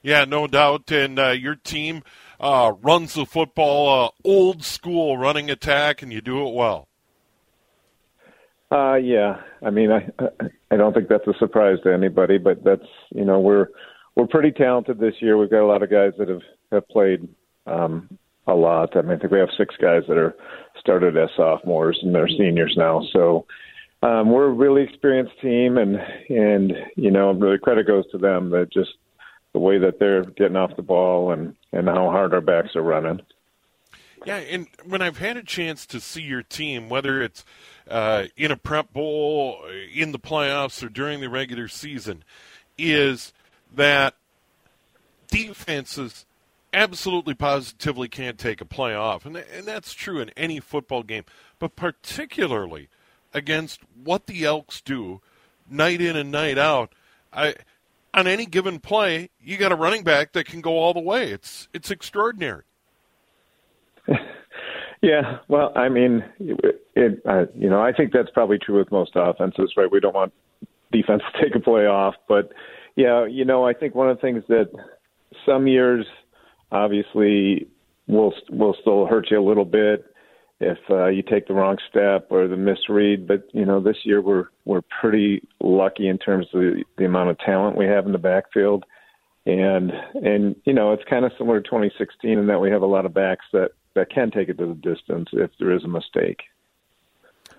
Yeah, 0.02 0.24
no 0.24 0.46
doubt. 0.46 0.90
And 0.90 1.18
uh, 1.18 1.30
your 1.30 1.54
team 1.54 2.02
uh, 2.40 2.72
runs 2.80 3.14
the 3.14 3.26
football 3.26 4.06
uh, 4.06 4.10
old 4.24 4.64
school 4.64 5.18
running 5.18 5.50
attack, 5.50 6.02
and 6.02 6.12
you 6.12 6.20
do 6.20 6.46
it 6.46 6.54
well. 6.54 6.88
Uh, 8.70 8.96
yeah, 8.96 9.40
I 9.62 9.70
mean, 9.70 9.90
I 9.90 10.08
I 10.70 10.76
don't 10.76 10.92
think 10.92 11.08
that's 11.08 11.26
a 11.26 11.38
surprise 11.38 11.78
to 11.84 11.92
anybody, 11.92 12.36
but 12.36 12.62
that's 12.62 12.86
you 13.14 13.24
know 13.24 13.40
we're 13.40 13.68
we're 14.14 14.26
pretty 14.26 14.50
talented 14.50 14.98
this 14.98 15.14
year. 15.20 15.38
We've 15.38 15.50
got 15.50 15.64
a 15.64 15.66
lot 15.66 15.82
of 15.82 15.90
guys 15.90 16.12
that 16.18 16.28
have 16.28 16.42
have 16.70 16.86
played 16.88 17.26
um, 17.66 18.18
a 18.46 18.54
lot. 18.54 18.94
I 18.96 19.02
mean, 19.02 19.12
I 19.12 19.16
think 19.16 19.32
we 19.32 19.38
have 19.38 19.48
six 19.56 19.74
guys 19.80 20.02
that 20.08 20.18
are 20.18 20.34
started 20.78 21.16
as 21.16 21.30
sophomores 21.36 21.98
and 22.02 22.14
they're 22.14 22.28
seniors 22.28 22.74
now. 22.76 23.02
So 23.12 23.46
um, 24.02 24.30
we're 24.30 24.46
a 24.46 24.52
really 24.52 24.82
experienced 24.82 25.40
team, 25.40 25.78
and 25.78 25.96
and 26.28 26.72
you 26.96 27.10
know 27.10 27.32
the 27.32 27.58
credit 27.62 27.86
goes 27.86 28.04
to 28.10 28.18
them 28.18 28.50
that 28.50 28.70
just 28.72 28.90
the 29.58 29.64
way 29.64 29.76
that 29.78 29.98
they're 29.98 30.22
getting 30.22 30.54
off 30.54 30.76
the 30.76 30.82
ball 30.82 31.32
and 31.32 31.56
and 31.72 31.88
how 31.88 32.10
hard 32.10 32.32
our 32.32 32.40
backs 32.40 32.76
are 32.76 32.82
running. 32.82 33.20
Yeah, 34.24 34.36
and 34.36 34.68
when 34.84 35.02
I've 35.02 35.18
had 35.18 35.36
a 35.36 35.42
chance 35.42 35.84
to 35.86 36.00
see 36.00 36.22
your 36.22 36.42
team, 36.44 36.88
whether 36.88 37.20
it's 37.20 37.44
uh, 37.90 38.26
in 38.36 38.52
a 38.52 38.56
prep 38.56 38.92
bowl, 38.92 39.64
in 39.92 40.12
the 40.12 40.18
playoffs, 40.18 40.80
or 40.84 40.88
during 40.88 41.20
the 41.20 41.28
regular 41.28 41.66
season, 41.66 42.22
is 42.76 43.32
that 43.74 44.14
defenses 45.26 46.24
absolutely 46.72 47.34
positively 47.34 48.08
can't 48.08 48.38
take 48.38 48.60
a 48.60 48.64
play 48.64 48.94
off. 48.94 49.26
And, 49.26 49.36
and 49.36 49.66
that's 49.66 49.92
true 49.92 50.20
in 50.20 50.30
any 50.30 50.60
football 50.60 51.02
game, 51.02 51.24
but 51.58 51.74
particularly 51.74 52.88
against 53.34 53.80
what 54.04 54.26
the 54.26 54.44
Elks 54.44 54.80
do 54.80 55.20
night 55.68 56.00
in 56.00 56.14
and 56.14 56.30
night 56.30 56.58
out. 56.58 56.92
I 57.32 57.56
on 58.14 58.26
any 58.26 58.46
given 58.46 58.80
play, 58.80 59.30
you 59.40 59.56
got 59.56 59.72
a 59.72 59.76
running 59.76 60.02
back 60.02 60.32
that 60.32 60.46
can 60.46 60.60
go 60.60 60.78
all 60.78 60.94
the 60.94 61.00
way. 61.00 61.30
It's 61.30 61.68
it's 61.72 61.90
extraordinary. 61.90 62.64
yeah, 65.02 65.38
well, 65.48 65.72
I 65.76 65.88
mean, 65.88 66.24
it, 66.38 66.82
it 66.94 67.22
uh, 67.28 67.46
you 67.54 67.68
know, 67.68 67.80
I 67.80 67.92
think 67.92 68.12
that's 68.12 68.30
probably 68.30 68.58
true 68.58 68.78
with 68.78 68.90
most 68.90 69.12
offenses, 69.14 69.72
right? 69.76 69.90
We 69.90 70.00
don't 70.00 70.14
want 70.14 70.32
defense 70.92 71.22
to 71.32 71.42
take 71.42 71.54
a 71.54 71.60
play 71.60 71.86
off, 71.86 72.14
but 72.28 72.52
yeah, 72.96 73.26
you 73.26 73.44
know, 73.44 73.66
I 73.66 73.74
think 73.74 73.94
one 73.94 74.08
of 74.08 74.16
the 74.16 74.20
things 74.20 74.42
that 74.48 74.70
some 75.46 75.66
years 75.66 76.06
obviously 76.72 77.68
will 78.06 78.34
will 78.50 78.74
still 78.80 79.06
hurt 79.06 79.30
you 79.30 79.38
a 79.38 79.46
little 79.46 79.64
bit 79.64 80.04
if 80.60 80.78
uh, 80.90 81.06
you 81.06 81.22
take 81.22 81.46
the 81.46 81.54
wrong 81.54 81.78
step 81.88 82.28
or 82.30 82.48
the 82.48 82.56
misread. 82.56 83.26
But 83.26 83.48
you 83.52 83.64
know, 83.64 83.80
this 83.80 83.98
year 84.04 84.20
we're 84.20 84.46
we're 84.64 84.82
pretty 85.00 85.46
lucky 85.60 86.08
in 86.08 86.18
terms 86.18 86.46
of 86.52 86.60
the, 86.60 86.84
the 86.96 87.04
amount 87.04 87.30
of 87.30 87.38
talent 87.38 87.76
we 87.76 87.86
have 87.86 88.06
in 88.06 88.12
the 88.12 88.18
backfield, 88.18 88.84
and 89.46 89.92
and 90.14 90.56
you 90.64 90.72
know, 90.72 90.92
it's 90.92 91.04
kind 91.08 91.24
of 91.24 91.32
similar 91.38 91.60
to 91.60 91.68
2016 91.68 92.38
in 92.38 92.46
that 92.46 92.60
we 92.60 92.70
have 92.70 92.82
a 92.82 92.86
lot 92.86 93.06
of 93.06 93.14
backs 93.14 93.46
that 93.52 93.70
that 93.94 94.10
can 94.10 94.30
take 94.30 94.48
it 94.48 94.58
to 94.58 94.66
the 94.66 94.74
distance 94.74 95.28
if 95.32 95.50
there 95.58 95.74
is 95.74 95.84
a 95.84 95.88
mistake. 95.88 96.42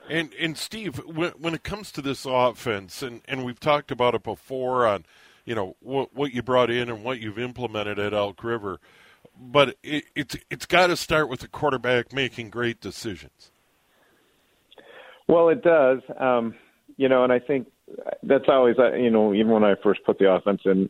And 0.09 0.33
and 0.39 0.57
Steve, 0.57 0.97
when, 1.05 1.31
when 1.31 1.53
it 1.53 1.63
comes 1.63 1.91
to 1.93 2.01
this 2.01 2.25
offense, 2.25 3.01
and, 3.01 3.21
and 3.25 3.45
we've 3.45 3.59
talked 3.59 3.91
about 3.91 4.15
it 4.15 4.23
before 4.23 4.87
on, 4.87 5.05
you 5.45 5.55
know, 5.55 5.75
what 5.79 6.13
what 6.13 6.33
you 6.33 6.41
brought 6.41 6.69
in 6.69 6.89
and 6.89 7.03
what 7.03 7.19
you've 7.19 7.39
implemented 7.39 7.97
at 7.99 8.13
Elk 8.13 8.43
River 8.43 8.79
but 9.39 9.77
it, 9.83 10.05
it's 10.15 10.35
it's 10.49 10.65
got 10.65 10.87
to 10.87 10.97
start 10.97 11.29
with 11.29 11.39
the 11.39 11.47
quarterback 11.47 12.13
making 12.13 12.49
great 12.49 12.81
decisions. 12.81 13.51
Well, 15.27 15.49
it 15.49 15.61
does, 15.61 15.99
um, 16.19 16.55
you 16.97 17.07
know, 17.07 17.23
and 17.23 17.31
I 17.31 17.39
think 17.39 17.67
that's 18.23 18.45
always, 18.47 18.77
uh, 18.79 18.93
you 18.93 19.11
know, 19.11 19.33
even 19.33 19.51
when 19.51 19.63
I 19.63 19.75
first 19.83 20.03
put 20.03 20.17
the 20.17 20.31
offense 20.31 20.61
in 20.65 20.89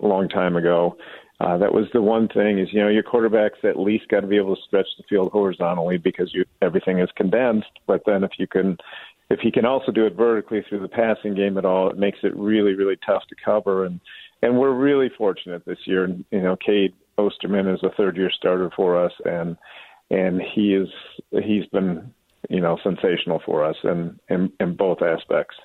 a 0.00 0.06
long 0.06 0.28
time 0.28 0.56
ago, 0.56 0.96
uh, 1.40 1.58
that 1.58 1.72
was 1.72 1.86
the 1.92 2.00
one 2.00 2.28
thing 2.28 2.58
is, 2.58 2.68
you 2.72 2.80
know, 2.80 2.88
your 2.88 3.02
quarterbacks 3.02 3.64
at 3.64 3.78
least 3.78 4.08
got 4.08 4.20
to 4.20 4.26
be 4.26 4.36
able 4.36 4.54
to 4.54 4.62
stretch 4.62 4.86
the 4.96 5.04
field 5.08 5.32
horizontally 5.32 5.98
because 5.98 6.32
you 6.32 6.44
everything 6.62 7.00
is 7.00 7.08
condensed. 7.16 7.70
But 7.86 8.02
then 8.06 8.22
if 8.22 8.32
you 8.38 8.46
can, 8.46 8.76
if 9.30 9.40
he 9.40 9.50
can 9.50 9.64
also 9.64 9.90
do 9.90 10.06
it 10.06 10.14
vertically 10.14 10.64
through 10.68 10.80
the 10.80 10.88
passing 10.88 11.34
game 11.34 11.58
at 11.58 11.64
all, 11.64 11.90
it 11.90 11.98
makes 11.98 12.18
it 12.22 12.36
really, 12.36 12.74
really 12.74 12.98
tough 13.04 13.22
to 13.28 13.34
cover. 13.42 13.84
And 13.84 13.98
and 14.42 14.58
we're 14.58 14.72
really 14.72 15.10
fortunate 15.16 15.64
this 15.64 15.78
year. 15.86 16.06
You 16.30 16.40
know, 16.40 16.56
Cade 16.56 16.94
Osterman 17.18 17.68
is 17.68 17.82
a 17.82 17.90
third 17.96 18.16
year 18.16 18.30
starter 18.30 18.70
for 18.74 19.02
us, 19.02 19.12
and 19.24 19.56
and 20.10 20.40
he 20.54 20.74
is 20.74 20.88
he's 21.30 21.66
been 21.66 22.12
you 22.48 22.60
know 22.60 22.78
sensational 22.82 23.40
for 23.44 23.64
us 23.64 23.76
in 23.84 24.18
in, 24.28 24.52
in 24.60 24.76
both 24.76 25.02
aspects. 25.02 25.56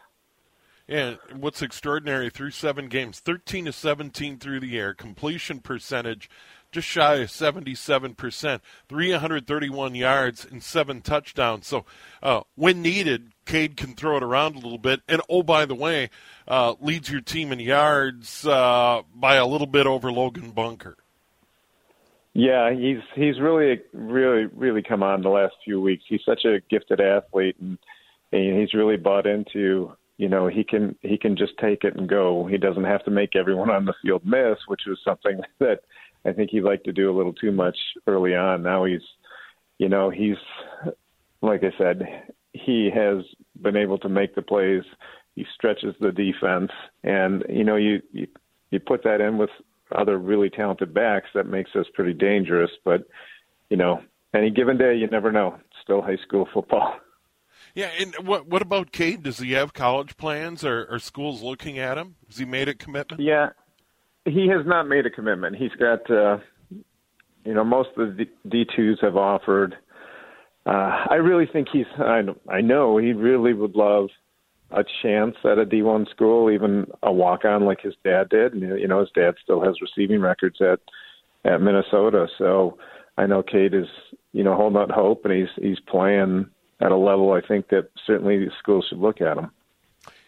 Yeah, 0.88 1.16
what's 1.36 1.62
extraordinary 1.62 2.32
through 2.32 2.50
seven 2.50 2.88
games, 2.88 3.20
13 3.20 3.66
to 3.66 3.72
17 3.72 4.40
through 4.40 4.60
the 4.60 4.80
air, 4.80 4.96
completion 4.96 5.60
percentage 5.60 6.32
just 6.72 6.88
shy 6.88 7.16
of 7.16 7.30
77%, 7.30 8.62
331 8.88 9.96
yards 9.96 10.46
and 10.46 10.62
seven 10.62 11.02
touchdowns. 11.02 11.68
So 11.68 11.86
uh, 12.22 12.42
when 12.56 12.82
needed, 12.82 13.32
Cade 13.46 13.76
can 13.76 13.96
throw 13.96 14.18
it 14.18 14.24
around 14.24 14.56
a 14.56 14.60
little 14.60 14.78
bit. 14.78 15.02
And 15.08 15.22
oh, 15.30 15.44
by 15.44 15.66
the 15.66 15.76
way, 15.76 16.10
uh, 16.48 16.76
leads 16.80 17.10
your 17.10 17.22
team 17.22 17.52
in 17.52 17.60
yards 17.60 18.46
uh, 18.46 19.02
by 19.14 19.36
a 19.36 19.48
little 19.48 19.68
bit 19.68 19.88
over 19.88 20.12
Logan 20.12 20.52
Bunker. 20.52 20.98
Yeah, 22.40 22.74
he's 22.74 23.00
he's 23.16 23.38
really 23.42 23.82
really 23.92 24.46
really 24.46 24.82
come 24.82 25.04
on 25.04 25.22
the 25.22 25.30
last 25.30 25.56
few 25.66 25.82
weeks. 25.82 26.06
He's 26.08 26.22
such 26.26 26.46
a 26.46 26.62
gifted 26.70 27.02
athlete, 27.02 27.58
and, 27.60 27.78
and 28.32 28.58
he's 28.58 28.74
really 28.74 28.96
bought 28.96 29.28
into 29.28 29.92
you 30.16 30.30
know 30.30 30.48
he 30.48 30.64
can 30.64 30.96
he 31.02 31.18
can 31.18 31.36
just 31.36 31.52
take 31.60 31.84
it 31.84 31.98
and 31.98 32.08
go. 32.08 32.48
He 32.48 32.58
doesn't 32.58 32.86
have 32.86 33.04
to 33.04 33.12
make 33.12 33.36
everyone 33.36 33.70
on 33.70 33.84
the 33.84 33.94
field 34.02 34.22
miss, 34.24 34.58
which 34.68 34.84
was 34.88 34.98
something 35.04 35.42
that 35.60 35.82
I 36.24 36.32
think 36.32 36.50
he 36.50 36.62
liked 36.62 36.86
to 36.86 36.94
do 36.94 37.12
a 37.12 37.16
little 37.16 37.34
too 37.34 37.52
much 37.52 37.78
early 38.08 38.36
on. 38.36 38.64
Now 38.64 38.86
he's 38.86 39.04
you 39.78 39.90
know 39.90 40.10
he's 40.10 40.38
like 41.42 41.66
I 41.66 41.78
said, 41.78 42.04
he 42.54 42.90
has 42.96 43.26
been 43.62 43.76
able 43.76 43.98
to 43.98 44.08
make 44.08 44.34
the 44.36 44.42
plays. 44.42 44.84
He 45.36 45.46
stretches 45.56 45.94
the 46.00 46.14
defense, 46.14 46.72
and 47.04 47.44
you 47.50 47.66
know 47.66 47.76
you 47.76 48.02
you, 48.14 48.28
you 48.72 48.80
put 48.80 49.04
that 49.04 49.20
in 49.20 49.38
with 49.38 49.50
other 49.92 50.18
really 50.18 50.50
talented 50.50 50.94
backs, 50.94 51.28
that 51.34 51.48
makes 51.48 51.72
us 51.76 51.86
pretty 51.94 52.14
dangerous. 52.14 52.72
But 52.84 53.04
you 53.70 53.78
know, 53.78 54.02
any 54.34 54.50
given 54.50 54.78
day, 54.78 54.96
you 54.96 55.08
never 55.08 55.32
know. 55.32 55.56
It's 55.56 55.82
still 55.84 56.02
high 56.02 56.18
school 56.26 56.48
football. 56.54 56.96
Yeah, 57.76 57.90
and 58.00 58.16
what 58.26 58.48
what 58.48 58.64
about 58.64 58.92
Cade? 58.92 59.22
Does 59.22 59.38
he 59.38 59.52
have 59.52 59.74
college 59.74 60.18
plans, 60.18 60.66
or 60.66 60.88
are 60.90 60.98
schools 60.98 61.44
looking 61.44 61.78
at 61.78 62.00
him? 62.00 62.16
Has 62.28 62.38
he 62.38 62.46
made 62.46 62.68
a 62.68 62.74
commitment? 62.74 63.22
Yeah, 63.22 63.50
he 64.26 64.48
has 64.48 64.66
not 64.66 64.88
made 64.88 65.06
a 65.06 65.10
commitment. 65.10 65.56
He's 65.56 65.72
got, 65.80 66.10
uh, 66.10 66.40
you 67.46 67.54
know, 67.54 67.64
most 67.64 67.90
of 67.98 68.18
the 68.18 68.26
D 68.50 68.66
twos 68.76 69.00
have 69.02 69.16
offered. 69.16 69.76
Uh, 70.66 71.06
I 71.10 71.16
really 71.16 71.46
think 71.46 71.68
he's. 71.72 71.86
I 72.00 72.22
I 72.50 72.62
know 72.62 72.98
he 72.98 73.14
really 73.14 73.54
would 73.54 73.76
love 73.76 74.10
a 74.72 74.84
chance 75.02 75.36
at 75.44 75.58
a 75.58 75.66
D1 75.66 76.10
school, 76.10 76.52
even 76.52 76.88
a 77.04 77.12
walk 77.12 77.46
on 77.46 77.66
like 77.66 77.82
his 77.82 77.96
dad 78.04 78.30
did. 78.30 78.54
And, 78.54 78.80
you 78.80 78.88
know, 78.88 79.00
his 79.00 79.12
dad 79.16 79.36
still 79.44 79.62
has 79.64 79.82
receiving 79.82 80.22
records 80.22 80.62
at 80.62 80.80
at 81.46 81.62
Minnesota. 81.62 82.28
So 82.38 82.78
I 83.18 83.26
know 83.26 83.42
Cade 83.42 83.74
is, 83.74 83.88
you 84.34 84.44
know, 84.44 84.56
holding 84.56 84.80
out 84.80 84.92
hope 84.92 85.26
and 85.26 85.34
he's 85.34 85.50
he's 85.62 85.80
playing 85.80 86.50
at 86.82 86.92
a 86.92 86.98
level 86.98 87.34
I 87.34 87.42
think 87.46 87.70
that 87.70 87.90
certainly 88.06 88.48
schools 88.60 88.86
should 88.90 89.00
look 89.00 89.22
at 89.22 89.38
him. 89.38 89.52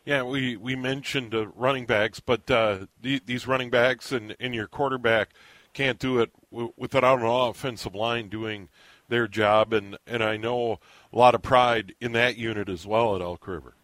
Yeah, 0.03 0.23
we 0.23 0.57
we 0.57 0.75
mentioned 0.75 1.35
uh, 1.35 1.47
running 1.49 1.85
backs, 1.85 2.19
but 2.19 2.49
uh, 2.49 2.87
the, 3.01 3.21
these 3.25 3.45
running 3.45 3.69
backs 3.69 4.11
and, 4.11 4.35
and 4.39 4.55
your 4.55 4.67
quarterback 4.67 5.29
can't 5.73 5.99
do 5.99 6.19
it 6.19 6.31
w- 6.51 6.73
without 6.75 7.19
an 7.19 7.25
offensive 7.25 7.93
line 7.93 8.27
doing 8.27 8.69
their 9.09 9.27
job, 9.27 9.73
and 9.73 9.97
and 10.07 10.23
I 10.23 10.37
know 10.37 10.79
a 11.13 11.17
lot 11.17 11.35
of 11.35 11.43
pride 11.43 11.93
in 12.01 12.13
that 12.13 12.35
unit 12.35 12.67
as 12.67 12.87
well 12.87 13.15
at 13.15 13.21
Elk 13.21 13.47
River. 13.47 13.75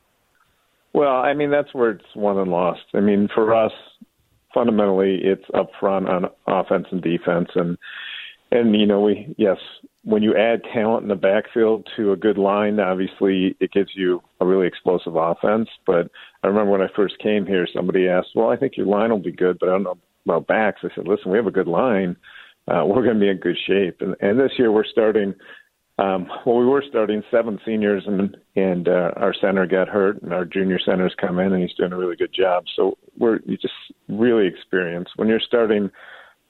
Well, 0.98 1.18
I 1.18 1.36
mean 1.36 1.52
that's 1.52 1.72
where 1.76 1.92
it's 1.92 2.16
won 2.16 2.40
and 2.40 2.50
lost. 2.50 2.82
I 2.96 3.02
mean, 3.02 3.28
for 3.36 3.54
us, 3.54 3.72
fundamentally, 4.52 5.20
it's 5.24 5.46
up 5.54 5.70
front 5.80 6.10
on 6.10 6.26
offense 6.48 6.88
and 6.92 7.04
defense, 7.04 7.50
and 7.54 7.78
and 8.52 8.76
you 8.76 8.88
know 8.88 9.02
we 9.02 9.36
yes, 9.38 9.58
when 10.04 10.24
you 10.24 10.36
add 10.36 10.64
talent 10.74 11.04
in 11.04 11.10
the 11.10 11.16
backfield 11.16 11.88
to 11.98 12.14
a 12.14 12.16
good 12.16 12.40
line, 12.40 12.80
obviously 12.80 13.56
it 13.60 13.72
gives 13.74 13.92
you 13.94 14.24
a 14.42 14.46
really 14.48 14.66
explosive 14.66 15.16
offense. 15.16 15.70
But 15.86 16.10
I 16.42 16.48
remember 16.48 16.72
when 16.72 16.82
I 16.82 16.88
first 16.96 17.20
came 17.20 17.46
here, 17.46 17.68
somebody 17.72 18.08
asked, 18.08 18.30
"Well, 18.34 18.50
I 18.50 18.58
think 18.58 18.76
your 18.76 18.88
line 18.88 19.12
will 19.12 19.20
be 19.20 19.32
good, 19.32 19.60
but 19.60 19.70
I 19.70 19.74
don't 19.74 19.84
know 19.84 20.00
about 20.26 20.48
backs." 20.48 20.82
I 20.82 20.90
said, 20.96 21.08
"Listen, 21.08 21.30
we 21.30 21.38
have 21.38 21.46
a 21.46 21.52
good 21.52 21.68
line. 21.68 22.16
Uh, 22.68 22.86
we're 22.88 23.04
going 23.04 23.20
to 23.20 23.22
be 23.22 23.30
in 23.30 23.38
good 23.38 23.58
shape." 23.68 24.02
And 24.02 24.16
and 24.20 24.40
this 24.40 24.58
year 24.58 24.72
we're 24.72 24.84
starting 24.84 25.36
um, 26.00 26.28
well, 26.46 26.58
we 26.58 26.66
were 26.66 26.84
starting 26.88 27.24
seven 27.32 27.60
seniors, 27.66 28.04
and 28.06 28.38
and 28.56 28.88
uh, 28.88 29.12
our 29.16 29.34
center 29.34 29.66
got 29.66 29.88
hurt, 29.88 30.22
and 30.22 30.32
our 30.32 30.46
junior 30.46 30.80
center's 30.80 31.16
come 31.20 31.40
in, 31.40 31.54
and 31.54 31.62
he's 31.62 31.76
doing 31.76 31.92
a 31.92 31.98
really 31.98 32.16
good 32.16 32.34
job. 32.34 32.66
So 32.76 32.98
we're 33.18 33.40
you 33.46 33.58
just 33.58 33.74
really 34.08 34.46
experienced. 34.46 35.14
When 35.16 35.28
you're 35.28 35.40
starting 35.40 35.90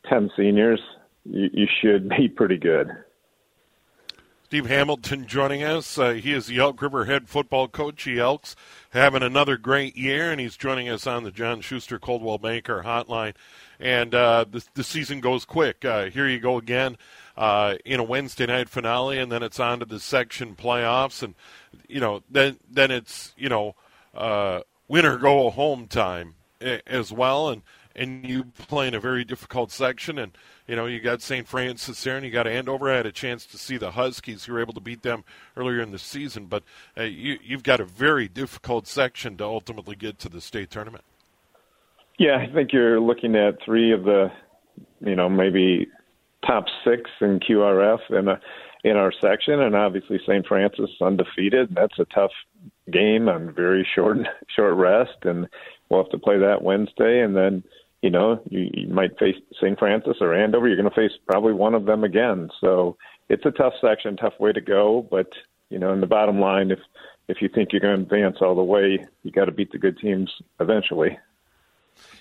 ten 0.10 0.30
seniors, 0.36 0.82
you, 1.24 1.50
you 1.54 1.68
should 1.82 2.10
be 2.10 2.28
pretty 2.28 2.58
good. 2.58 2.90
Steve 4.44 4.66
Hamilton 4.66 5.28
joining 5.28 5.62
us. 5.62 5.98
Uh, 5.98 6.12
he 6.12 6.32
is 6.32 6.48
the 6.48 6.58
Elk 6.58 6.82
River 6.82 7.04
head 7.06 7.28
football 7.28 7.68
coach. 7.68 8.06
The 8.06 8.20
Elks 8.20 8.56
having 8.92 9.24
another 9.24 9.58
great 9.58 9.98
year, 9.98 10.32
and 10.32 10.42
he's 10.42 10.56
joining 10.56 10.88
us 10.90 11.06
on 11.06 11.24
the 11.24 11.32
John 11.32 11.62
Schuster 11.62 12.00
Coldwell 12.00 12.38
Banker 12.38 12.84
hotline. 12.84 13.34
And 13.80 14.16
uh, 14.16 14.46
the, 14.50 14.66
the 14.74 14.86
season 14.86 15.20
goes 15.20 15.44
quick. 15.44 15.84
Uh, 15.84 16.06
here 16.06 16.28
you 16.28 16.40
go 16.40 16.58
again 16.58 16.98
uh, 17.38 17.76
in 17.86 18.00
a 18.00 18.04
Wednesday 18.04 18.48
night 18.48 18.68
finale, 18.68 19.20
and 19.20 19.32
then 19.32 19.44
it's 19.44 19.60
on 19.60 19.80
to 19.80 19.86
the 19.86 20.00
section 20.00 20.56
playoffs, 20.56 21.22
and 21.22 21.36
you 21.88 22.00
know 22.00 22.24
then 22.30 22.58
then 22.70 22.92
it's 22.92 23.34
you 23.38 23.48
know 23.48 23.76
uh, 24.16 24.62
win 24.88 25.06
or 25.06 25.18
go 25.18 25.50
home 25.50 25.88
time 25.88 26.36
as 26.60 27.12
well, 27.12 27.50
and 27.50 27.62
and 27.96 28.28
you 28.28 28.46
play 28.68 28.88
in 28.88 28.96
a 28.96 29.00
very 29.00 29.24
difficult 29.24 29.72
section, 29.72 30.18
and 30.18 30.36
you 30.68 30.76
know 30.76 30.88
you 30.88 31.00
got 31.00 31.22
St. 31.22 31.48
Francis 31.48 32.04
there, 32.04 32.18
and 32.18 32.26
you 32.26 32.32
got 32.32 32.48
Andover. 32.48 32.92
I 32.92 32.98
had 32.98 33.06
a 33.06 33.12
chance 33.12 33.46
to 33.48 33.58
see 33.58 33.78
the 33.78 33.92
Huskies. 33.92 34.48
You 34.48 34.54
were 34.56 34.62
able 34.62 34.74
to 34.74 34.82
beat 34.82 35.04
them 35.04 35.24
earlier 35.56 35.82
in 35.82 35.92
the 35.92 36.00
season, 36.00 36.46
but 36.48 36.64
uh, 36.98 37.04
you 37.04 37.38
you've 37.44 37.64
got 37.64 37.80
a 37.80 37.86
very 37.86 38.28
difficult 38.28 38.88
section 38.88 39.38
to 39.38 39.44
ultimately 39.44 39.96
get 39.96 40.18
to 40.20 40.30
the 40.30 40.42
state 40.42 40.72
tournament. 40.72 41.04
Yeah, 42.18 42.38
I 42.38 42.52
think 42.52 42.74
you're 42.74 43.00
looking 43.00 43.36
at 43.36 43.62
three 43.64 43.92
of 43.92 44.04
the, 44.04 44.32
you 45.02 45.16
know, 45.16 45.30
maybe 45.30 45.88
top 46.48 46.66
six 46.84 47.10
in 47.22 47.40
QRF 47.40 48.00
in 48.10 48.28
a, 48.28 48.40
in 48.84 48.96
our 48.96 49.12
section, 49.22 49.62
and 49.62 49.76
obviously 49.76 50.20
St. 50.26 50.46
Francis 50.48 50.90
undefeated. 51.02 51.76
That's 51.76 52.00
a 52.00 52.06
tough 52.06 52.32
game 52.92 53.28
on 53.28 53.54
very 53.54 53.88
short 53.96 54.18
short 54.56 54.76
rest, 54.76 55.18
and 55.24 55.48
we'll 55.90 56.04
have 56.04 56.12
to 56.12 56.18
play 56.18 56.38
that 56.40 56.62
Wednesday, 56.62 57.22
and 57.22 57.36
then 57.36 57.64
you 58.02 58.10
know 58.10 58.42
you, 58.50 58.70
you 58.74 58.88
might 58.88 59.18
face 59.20 59.36
St. 59.62 59.78
Francis 59.78 60.18
or 60.22 60.34
Andover. 60.34 60.68
You're 60.68 60.78
going 60.78 60.90
to 60.90 60.96
face 60.96 61.18
probably 61.28 61.54
one 61.54 61.76
of 61.76 61.86
them 61.86 62.04
again. 62.04 62.50
So 62.62 62.98
it's 63.30 63.46
a 63.46 63.52
tough 63.52 63.74
section, 63.82 64.16
tough 64.16 64.40
way 64.40 64.54
to 64.54 64.62
go, 64.62 65.08
but 65.12 65.28
you 65.70 65.80
know, 65.80 65.92
in 65.92 66.02
the 66.02 66.08
bottom 66.08 66.40
line, 66.40 66.72
if 66.72 66.80
if 67.28 67.42
you 67.42 67.50
think 67.54 67.70
you're 67.72 67.82
going 67.82 67.98
to 67.98 68.04
advance 68.04 68.38
all 68.42 68.56
the 68.56 68.64
way, 68.64 69.00
you 69.24 69.32
got 69.32 69.46
to 69.46 69.52
beat 69.52 69.72
the 69.72 69.78
good 69.78 69.98
teams 69.98 70.32
eventually. 70.60 71.18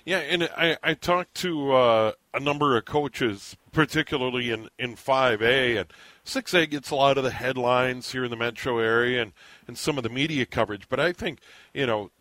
Yeah, 0.07 0.19
and 0.19 0.49
I, 0.55 0.77
I 0.81 0.93
talked 0.93 1.33
to 1.41 1.73
uh, 1.73 2.11
a 2.33 2.39
number 2.39 2.77
of 2.77 2.85
coaches, 2.85 3.57
particularly 3.73 4.51
in, 4.51 4.69
in 4.79 4.95
5A, 4.95 5.81
and 5.81 5.87
6A 6.23 6.69
gets 6.69 6.91
a 6.91 6.95
lot 6.95 7.17
of 7.17 7.25
the 7.25 7.31
headlines 7.31 8.13
here 8.13 8.23
in 8.23 8.31
the 8.31 8.37
metro 8.37 8.79
area 8.79 9.21
and, 9.21 9.33
and 9.67 9.77
some 9.77 9.97
of 9.97 10.05
the 10.05 10.09
media 10.09 10.45
coverage. 10.45 10.87
But 10.87 11.01
I 11.01 11.11
think, 11.11 11.39
you 11.73 11.85
know, 11.85 12.11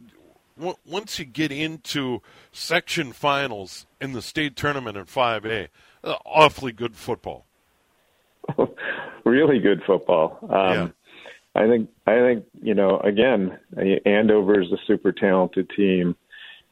w- 0.59 0.75
once 0.85 1.21
you 1.21 1.27
get 1.27 1.53
into 1.53 2.23
section 2.51 3.13
finals 3.13 3.87
in 4.01 4.15
the 4.15 4.23
state 4.23 4.57
tournament 4.57 4.97
in 4.97 5.05
5A, 5.05 5.69
uh, 6.03 6.17
awfully 6.25 6.73
good 6.73 6.97
football. 6.97 7.47
really 9.25 9.61
good 9.61 9.81
football. 9.87 10.41
Um, 10.43 10.49
yeah. 10.51 10.89
I 11.55 11.69
think 11.69 11.89
I 12.07 12.19
think 12.19 12.45
you 12.61 12.75
know 12.75 12.99
again 12.99 13.59
Andover 14.05 14.61
is 14.61 14.71
a 14.73 14.77
super 14.87 15.11
talented 15.11 15.71
team 15.75 16.15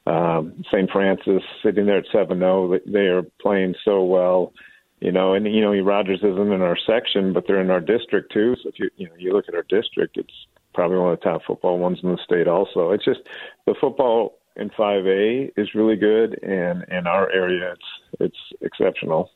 um, 0.07 0.63
St. 0.71 0.91
Francis 0.91 1.43
sitting 1.63 1.87
there 1.87 1.99
at 1.99 2.07
seven 2.13 2.39
zero. 2.39 2.79
They 2.87 3.07
are 3.07 3.23
playing 3.41 3.75
so 3.85 4.05
well, 4.05 4.53
you 5.01 5.13
know. 5.13 5.35
And 5.35 5.47
you 5.47 5.61
know, 5.63 5.75
Rogers 5.81 6.21
isn't 6.23 6.53
in 6.53 6.63
our 6.63 6.77
section, 6.87 7.33
but 7.33 7.47
they're 7.47 7.61
in 7.61 7.71
our 7.71 7.81
district 7.81 8.33
too. 8.33 8.57
So 8.63 8.69
if 8.69 8.79
you 8.79 8.91
you 8.97 9.09
know 9.09 9.15
you 9.17 9.33
look 9.33 9.47
at 9.49 9.55
our 9.55 9.65
district, 9.69 10.17
it's 10.17 10.47
probably 10.75 10.99
one 10.99 11.13
of 11.13 11.21
the 11.21 11.25
top 11.25 11.43
football 11.47 11.79
ones 11.79 12.01
in 12.03 12.11
the 12.11 12.19
state. 12.23 12.49
Also, 12.49 12.91
it's 12.91 13.05
just 13.05 13.21
the 13.67 13.75
football 13.81 14.39
in 14.57 14.71
5A 14.71 15.53
is 15.57 15.75
really 15.75 15.97
good, 15.97 16.39
and 16.43 16.85
in 16.91 17.07
our 17.07 17.31
area, 17.31 17.73
it's 17.73 18.21
it's 18.21 18.39
exceptional. 18.61 19.31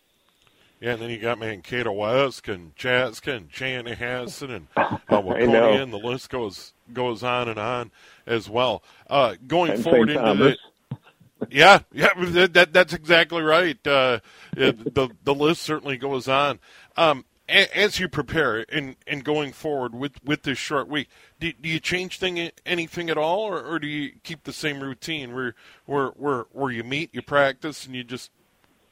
Yeah, 0.80 0.92
and 0.92 1.02
then 1.02 1.10
you 1.10 1.18
got 1.18 1.40
Mankato 1.40 1.92
West 1.92 2.46
and 2.46 2.74
Chaska 2.76 3.32
and 3.32 3.50
Chanhassen 3.50 4.50
and 4.50 4.66
uh, 4.76 4.98
Waconia, 5.10 5.82
and 5.82 5.92
the 5.92 5.98
list 5.98 6.30
goes 6.30 6.72
goes 6.92 7.22
on 7.22 7.48
and 7.48 7.58
on 7.58 7.90
as 8.26 8.48
well. 8.48 8.82
Uh, 9.10 9.34
going 9.46 9.72
and 9.72 9.82
forward 9.82 10.08
St. 10.08 10.18
into 10.18 10.22
Thomas. 10.22 10.56
the 10.90 10.98
yeah, 11.50 11.80
yeah, 11.92 12.08
that, 12.16 12.72
that's 12.72 12.92
exactly 12.92 13.42
right. 13.42 13.84
Uh, 13.86 14.20
it, 14.56 14.94
the 14.94 15.08
the 15.24 15.34
list 15.34 15.62
certainly 15.62 15.96
goes 15.96 16.28
on. 16.28 16.58
Um, 16.96 17.24
as 17.48 17.98
you 17.98 18.08
prepare 18.08 18.64
and 18.70 18.96
and 19.06 19.24
going 19.24 19.52
forward 19.52 19.94
with, 19.94 20.22
with 20.24 20.42
this 20.42 20.58
short 20.58 20.86
week, 20.88 21.08
do, 21.40 21.52
do 21.52 21.68
you 21.68 21.80
change 21.80 22.18
thing 22.18 22.50
anything 22.66 23.08
at 23.08 23.16
all, 23.16 23.40
or, 23.40 23.60
or 23.60 23.78
do 23.78 23.86
you 23.86 24.12
keep 24.22 24.44
the 24.44 24.52
same 24.52 24.80
routine 24.80 25.34
where 25.34 25.54
where 25.86 26.08
where 26.08 26.46
where 26.52 26.70
you 26.70 26.84
meet, 26.84 27.14
you 27.14 27.22
practice, 27.22 27.86
and 27.86 27.94
you 27.94 28.04
just 28.04 28.30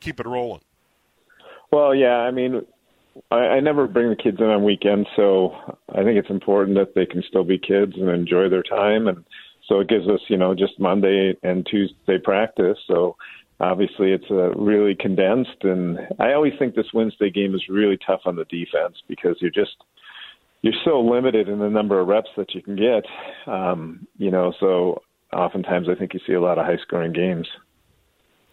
keep 0.01 0.19
it 0.19 0.27
rolling? 0.27 0.63
Well, 1.73 1.95
yeah, 1.95 2.19
I 2.19 2.31
mean, 2.31 2.63
I, 3.31 3.37
I 3.37 3.61
never 3.61 3.87
bring 3.87 4.11
the 4.11 4.17
kids 4.17 4.39
in 4.41 4.47
on 4.47 4.65
weekends, 4.65 5.09
so 5.17 5.55
I 5.91 6.03
think 6.03 6.19
it's 6.19 6.31
important 6.31 6.77
that 6.77 6.95
they 6.95 7.07
can 7.07 7.23
still 7.29 7.45
be 7.45 7.59
kids 7.59 7.93
and 7.97 8.09
enjoy 8.09 8.49
their 8.49 8.63
time, 8.63 9.09
and 9.09 9.25
so 9.69 9.81
it 9.81 9.89
gives 9.89 10.09
us, 10.09 10.21
you 10.29 10.37
know, 10.37 10.55
just 10.55 10.79
Monday 10.79 11.35
and 11.43 11.67
Tuesday 11.67 12.19
practice. 12.23 12.79
So 12.87 13.17
obviously, 13.61 14.13
it's 14.13 14.31
uh, 14.31 14.55
really 14.55 14.95
condensed, 14.95 15.63
and 15.63 15.99
I 16.19 16.33
always 16.33 16.53
think 16.59 16.75
this 16.75 16.93
Wednesday 16.95 17.31
game 17.31 17.55
is 17.55 17.65
really 17.69 17.99
tough 18.07 18.21
on 18.27 18.37
the 18.37 18.45
defense 18.45 18.97
because 19.09 19.37
you're 19.41 19.51
just 19.51 19.77
you're 20.63 20.75
so 20.85 21.01
limited 21.01 21.49
in 21.49 21.59
the 21.59 21.69
number 21.69 22.01
of 22.01 22.09
reps 22.09 22.31
that 22.37 22.55
you 22.55 22.63
can 22.63 22.77
get, 22.77 23.05
um, 23.47 24.07
you 24.19 24.31
know. 24.31 24.53
So 24.61 25.03
oftentimes, 25.33 25.89
I 25.89 25.95
think 25.95 26.15
you 26.15 26.21
see 26.27 26.33
a 26.33 26.41
lot 26.41 26.59
of 26.59 26.67
high 26.67 26.79
scoring 26.83 27.13
games. 27.13 27.47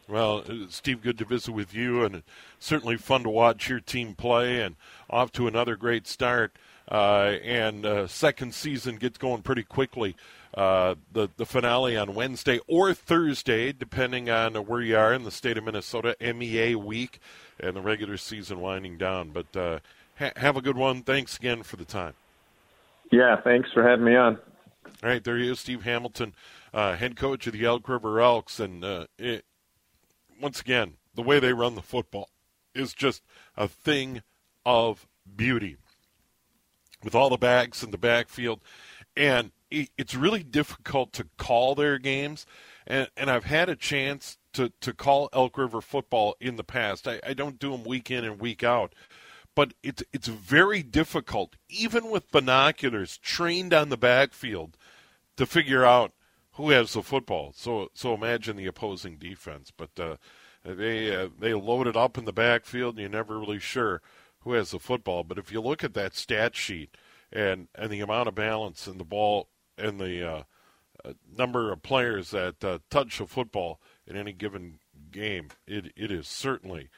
Well, 0.08 0.44
uh, 0.50 0.68
Steve, 0.70 1.02
good 1.02 1.18
to 1.20 1.26
visit 1.26 1.52
with 1.52 1.74
you, 1.74 2.04
and 2.04 2.24
certainly 2.60 2.98
fun 2.98 3.24
to 3.24 3.30
watch 3.30 3.70
your 3.70 3.80
team 3.80 4.16
play, 4.16 4.62
and 4.62 4.76
off 5.10 5.32
to 5.34 5.48
another 5.48 5.76
great 5.76 6.08
start. 6.08 6.56
Uh, 6.92 7.38
and 7.44 7.86
uh, 7.86 8.08
second 8.08 8.54
season 8.54 8.98
gets 8.98 9.18
going 9.18 9.42
pretty 9.42 9.64
quickly. 9.64 10.16
Uh, 10.54 10.96
the 11.12 11.30
the 11.38 11.46
finale 11.46 11.98
on 11.98 12.14
Wednesday 12.14 12.60
or 12.68 12.94
Thursday, 12.94 13.72
depending 13.72 14.30
on 14.30 14.54
where 14.54 14.82
you 14.82 14.96
are 14.98 15.14
in 15.14 15.24
the 15.24 15.32
state 15.32 15.58
of 15.58 15.64
Minnesota. 15.64 16.16
MEA 16.22 16.76
week, 16.76 17.20
and 17.60 17.76
the 17.76 17.82
regular 17.82 18.18
season 18.18 18.60
winding 18.60 18.98
down. 18.98 19.32
But 19.32 19.56
uh, 19.56 19.80
ha- 20.20 20.34
have 20.36 20.58
a 20.58 20.62
good 20.62 20.78
one. 20.78 21.02
Thanks 21.02 21.38
again 21.38 21.64
for 21.64 21.78
the 21.78 21.86
time. 21.86 22.14
Yeah, 23.12 23.40
thanks 23.42 23.72
for 23.74 23.88
having 23.88 24.06
me 24.06 24.16
on. 24.16 24.38
All 25.02 25.10
right, 25.10 25.24
there 25.24 25.38
he 25.38 25.50
is, 25.50 25.60
Steve 25.60 25.84
Hamilton, 25.84 26.34
uh, 26.74 26.96
head 26.96 27.16
coach 27.16 27.48
of 27.48 27.54
the 27.54 27.66
Elk 27.66 27.88
River 27.88 28.20
Elks, 28.20 28.60
and 28.60 28.84
it, 29.18 29.46
once 30.44 30.60
again, 30.60 30.98
the 31.16 31.22
way 31.22 31.40
they 31.40 31.54
run 31.54 31.76
the 31.76 31.82
football 31.82 32.30
is 32.76 32.94
just 32.94 33.24
a 33.56 33.68
thing 33.68 34.22
of 34.66 35.08
beauty. 35.36 35.78
With 37.02 37.16
all 37.16 37.30
the 37.30 37.38
backs 37.38 37.82
in 37.82 37.92
the 37.92 37.98
backfield, 37.98 38.60
and 39.16 39.52
it's 39.72 40.16
really 40.16 40.44
difficult 40.44 41.14
to 41.14 41.28
call 41.38 41.76
their 41.76 41.98
games. 41.98 42.46
And, 42.86 43.10
and 43.16 43.30
I've 43.30 43.46
had 43.46 43.70
a 43.70 43.76
chance 43.76 44.38
to, 44.54 44.72
to 44.82 44.94
call 44.94 45.30
Elk 45.34 45.58
River 45.58 45.82
football 45.82 46.36
in 46.40 46.58
the 46.58 46.64
past. 46.64 47.08
I, 47.08 47.20
I 47.26 47.34
don't 47.34 47.60
do 47.60 47.72
them 47.72 47.84
week 47.84 48.12
in 48.12 48.24
and 48.24 48.40
week 48.40 48.64
out, 48.64 48.94
but 49.56 49.74
it's 49.82 50.04
it's 50.12 50.28
very 50.28 50.84
difficult, 50.84 51.56
even 51.70 52.10
with 52.10 52.32
binoculars 52.32 53.18
trained 53.18 53.74
on 53.74 53.90
the 53.90 53.98
backfield, 53.98 54.78
to 55.38 55.46
figure 55.46 55.86
out 55.86 56.12
who 56.54 56.70
has 56.70 56.94
the 56.94 57.04
football. 57.04 57.54
So 57.56 57.90
so 57.94 58.14
imagine 58.14 58.56
the 58.58 58.68
opposing 58.68 59.18
defense. 59.18 59.72
But 59.76 60.00
uh, 60.00 60.18
they 60.64 61.16
uh, 61.16 61.30
they 61.38 61.54
load 61.54 61.88
it 61.88 61.98
up 61.98 62.18
in 62.18 62.26
the 62.26 62.34
backfield, 62.34 62.96
and 62.96 63.02
you're 63.02 63.10
never 63.10 63.40
really 63.40 63.60
sure 63.60 64.02
who 64.40 64.54
has 64.54 64.72
the 64.72 64.80
football. 64.80 65.24
But 65.24 65.38
if 65.38 65.52
you 65.52 65.62
look 65.62 65.84
at 65.84 65.94
that 65.94 66.16
stat 66.16 66.56
sheet 66.56 66.96
and 67.32 67.68
and 67.76 67.92
the 67.92 68.02
amount 68.02 68.28
of 68.28 68.36
balance 68.36 68.88
in 68.88 68.98
the 68.98 69.04
ball 69.04 69.50
and 69.78 70.00
the 70.00 70.28
uh, 70.28 70.44
uh, 71.04 71.14
number 71.36 71.72
of 71.72 71.84
players 71.84 72.32
that 72.32 72.64
uh, 72.64 72.80
touch 72.90 73.18
the 73.18 73.28
football 73.28 73.82
in 74.08 74.16
any 74.16 74.34
given 74.34 74.80
game, 75.12 75.50
it 75.68 75.92
it 75.96 76.12
is 76.12 76.28
certainly 76.28 76.90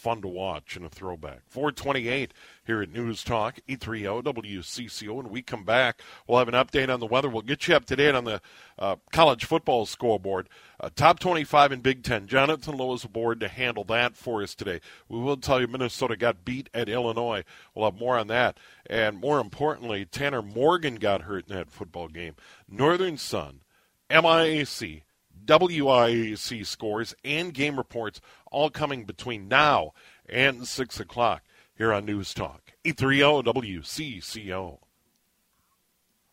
fun 0.00 0.22
to 0.22 0.28
watch 0.28 0.76
and 0.76 0.86
a 0.86 0.88
throwback. 0.88 1.42
428 1.48 2.32
here 2.64 2.80
at 2.80 2.90
News 2.90 3.22
Talk, 3.22 3.58
830 3.68 4.32
WCCO. 4.32 5.14
When 5.14 5.28
we 5.28 5.42
come 5.42 5.62
back, 5.62 6.00
we'll 6.26 6.38
have 6.38 6.48
an 6.48 6.54
update 6.54 6.92
on 6.92 7.00
the 7.00 7.06
weather. 7.06 7.28
We'll 7.28 7.42
get 7.42 7.68
you 7.68 7.76
up 7.76 7.84
to 7.84 7.96
date 7.96 8.14
on 8.14 8.24
the 8.24 8.40
uh, 8.78 8.96
college 9.12 9.44
football 9.44 9.84
scoreboard. 9.84 10.48
Uh, 10.80 10.88
top 10.96 11.18
25 11.18 11.72
in 11.72 11.80
Big 11.80 12.02
Ten. 12.02 12.26
Jonathan 12.26 12.78
Lowe 12.78 12.94
is 12.94 13.04
aboard 13.04 13.40
to 13.40 13.48
handle 13.48 13.84
that 13.84 14.16
for 14.16 14.42
us 14.42 14.54
today. 14.54 14.80
We 15.06 15.18
will 15.18 15.36
tell 15.36 15.60
you 15.60 15.68
Minnesota 15.68 16.16
got 16.16 16.46
beat 16.46 16.70
at 16.72 16.88
Illinois. 16.88 17.44
We'll 17.74 17.90
have 17.90 18.00
more 18.00 18.16
on 18.16 18.28
that. 18.28 18.56
And 18.86 19.18
more 19.18 19.38
importantly, 19.38 20.06
Tanner 20.06 20.42
Morgan 20.42 20.94
got 20.96 21.22
hurt 21.22 21.46
in 21.48 21.54
that 21.54 21.70
football 21.70 22.08
game. 22.08 22.36
Northern 22.66 23.18
Sun, 23.18 23.60
MIAC, 24.08 25.02
WIAC 25.50 26.64
scores 26.64 27.14
and 27.24 27.52
game 27.52 27.76
reports 27.76 28.20
all 28.52 28.70
coming 28.70 29.04
between 29.04 29.48
now 29.48 29.92
and 30.28 30.66
6 30.66 31.00
o'clock 31.00 31.42
here 31.76 31.92
on 31.92 32.04
News 32.04 32.32
Talk 32.32 32.72
830 32.84 33.50
WCCO. 33.50 34.78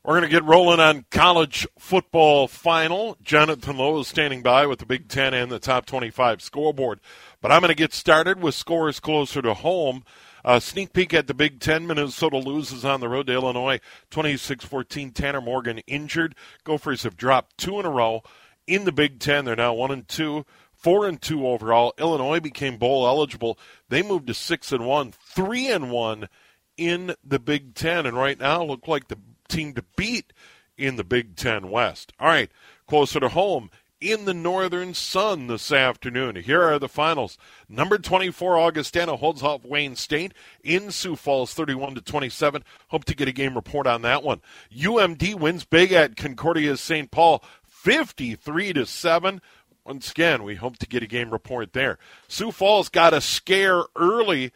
We're 0.04 0.14
going 0.14 0.22
to 0.22 0.30
get 0.30 0.46
rolling 0.46 0.80
on 0.80 1.06
college 1.12 1.68
football 1.78 2.48
final. 2.48 3.18
Jonathan 3.22 3.78
Lowe 3.78 4.00
is 4.00 4.08
standing 4.08 4.42
by 4.42 4.66
with 4.66 4.80
the 4.80 4.86
Big 4.86 5.10
Ten 5.10 5.34
and 5.34 5.52
the 5.52 5.60
top 5.60 5.86
25 5.86 6.42
scoreboard. 6.42 7.02
But 7.42 7.52
I'm 7.52 7.60
going 7.60 7.70
to 7.70 7.76
get 7.76 7.94
started 7.94 8.42
with 8.42 8.56
scores 8.56 9.02
closer 9.02 9.42
to 9.42 9.54
home. 9.54 10.06
A 10.46 10.62
sneak 10.62 10.94
peek 10.94 11.14
at 11.14 11.28
the 11.28 11.34
Big 11.34 11.60
Ten. 11.60 11.88
Minnesota 11.88 12.38
loses 12.38 12.86
on 12.86 13.02
the 13.02 13.10
road 13.10 13.28
to 13.28 13.34
Illinois 13.34 13.82
26 14.12 14.64
14. 14.64 15.12
Tanner 15.12 15.42
Morgan 15.42 15.80
injured. 15.80 16.36
Gophers 16.64 17.04
have 17.04 17.18
dropped 17.18 17.58
two 17.58 17.78
in 17.78 17.86
a 17.86 17.90
row 17.90 18.22
in 18.68 18.84
the 18.84 18.92
Big 18.92 19.20
Ten. 19.20 19.46
They're 19.46 19.56
now 19.56 19.74
1 19.74 19.92
and 19.92 20.08
2 20.08 20.46
four 20.78 21.08
and 21.08 21.22
two 21.22 21.46
overall. 21.48 21.94
Illinois 21.98 22.40
became 22.40 22.78
bowl 22.78 23.08
eligible. 23.08 23.58
They 23.90 24.02
moved 24.02 24.28
to 24.28 24.34
six 24.34 24.72
and 24.72 24.86
one, 24.86 25.12
three 25.12 25.68
and 25.70 25.92
one 25.92 26.30
in 26.78 27.16
the 27.24 27.40
Big 27.40 27.74
Ten, 27.74 28.06
and 28.06 28.16
right 28.16 28.40
now 28.40 28.64
look 28.64 28.88
like 28.88 29.08
the 29.08 29.18
team 29.50 29.74
to 29.74 29.84
beat 29.96 30.32
in 30.78 30.96
the 30.96 31.04
Big 31.04 31.36
Ten 31.36 31.70
West. 31.70 32.14
All 32.20 32.28
right, 32.28 32.52
closer 32.88 33.20
to 33.20 33.30
home 33.30 33.72
in 34.00 34.26
the 34.26 34.34
Northern 34.34 34.94
Sun 34.94 35.48
this 35.48 35.72
afternoon. 35.72 36.36
Here 36.36 36.62
are 36.62 36.78
the 36.78 36.88
finals. 36.88 37.38
Number 37.68 37.98
24 37.98 38.60
Augustana 38.60 39.16
holds 39.16 39.42
off 39.42 39.66
Wayne 39.66 39.96
State 39.96 40.34
in 40.64 40.92
Sioux 40.92 41.16
Falls 41.16 41.54
31 41.56 41.96
to 41.96 42.02
27. 42.02 42.64
Hope 42.90 43.06
to 43.06 43.16
get 43.16 43.28
a 43.28 43.32
game 43.32 43.56
report 43.56 43.88
on 43.88 44.04
that 44.04 44.22
one. 44.22 44.42
UMD 44.72 45.36
wins 45.40 45.66
big 45.66 45.92
at 45.92 46.16
Concordia 46.16 46.78
St. 46.78 47.10
Paul 47.10 47.44
53 47.88 48.74
to 48.74 48.86
7. 48.86 49.42
Once 49.86 50.12
again, 50.12 50.44
we 50.44 50.56
hope 50.56 50.78
to 50.78 50.86
get 50.86 51.04
a 51.04 51.08
game 51.08 51.32
report 51.32 51.72
there. 51.72 51.98
Sioux 52.28 52.52
Falls 52.52 52.90
got 52.90 53.14
a 53.14 53.22
scare 53.22 53.84
early 53.96 54.52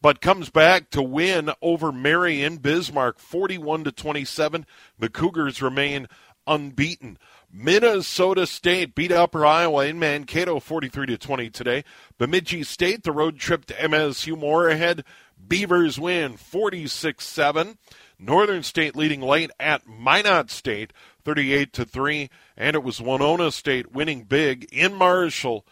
but 0.00 0.22
comes 0.22 0.48
back 0.48 0.88
to 0.88 1.02
win 1.02 1.50
over 1.60 1.92
Marion 1.92 2.56
Bismarck 2.56 3.18
41 3.18 3.84
to 3.84 3.92
27. 3.92 4.64
The 4.98 5.10
Cougars 5.10 5.60
remain 5.60 6.08
unbeaten. 6.46 7.18
Minnesota 7.52 8.46
State 8.46 8.94
beat 8.94 9.12
Upper 9.12 9.44
Iowa 9.44 9.84
in 9.84 9.98
Mankato 9.98 10.58
43 10.58 11.08
to 11.08 11.18
20 11.18 11.50
today. 11.50 11.84
Bemidji 12.16 12.62
State 12.62 13.02
the 13.02 13.12
road 13.12 13.38
trip 13.38 13.66
to 13.66 13.74
MSU 13.74 14.38
Moorhead. 14.38 15.04
Beavers 15.46 16.00
win 16.00 16.38
46-7. 16.38 17.76
Northern 18.18 18.62
State 18.62 18.96
leading 18.96 19.20
late 19.20 19.50
at 19.60 19.86
Minot 19.86 20.50
State 20.50 20.92
38 21.24 21.72
to 21.72 21.84
3 21.84 22.30
and 22.56 22.76
it 22.76 22.82
was 22.82 23.00
Winona 23.00 23.50
State 23.50 23.92
winning 23.92 24.24
big 24.24 24.64
in 24.72 24.94
Marshall 24.94 25.66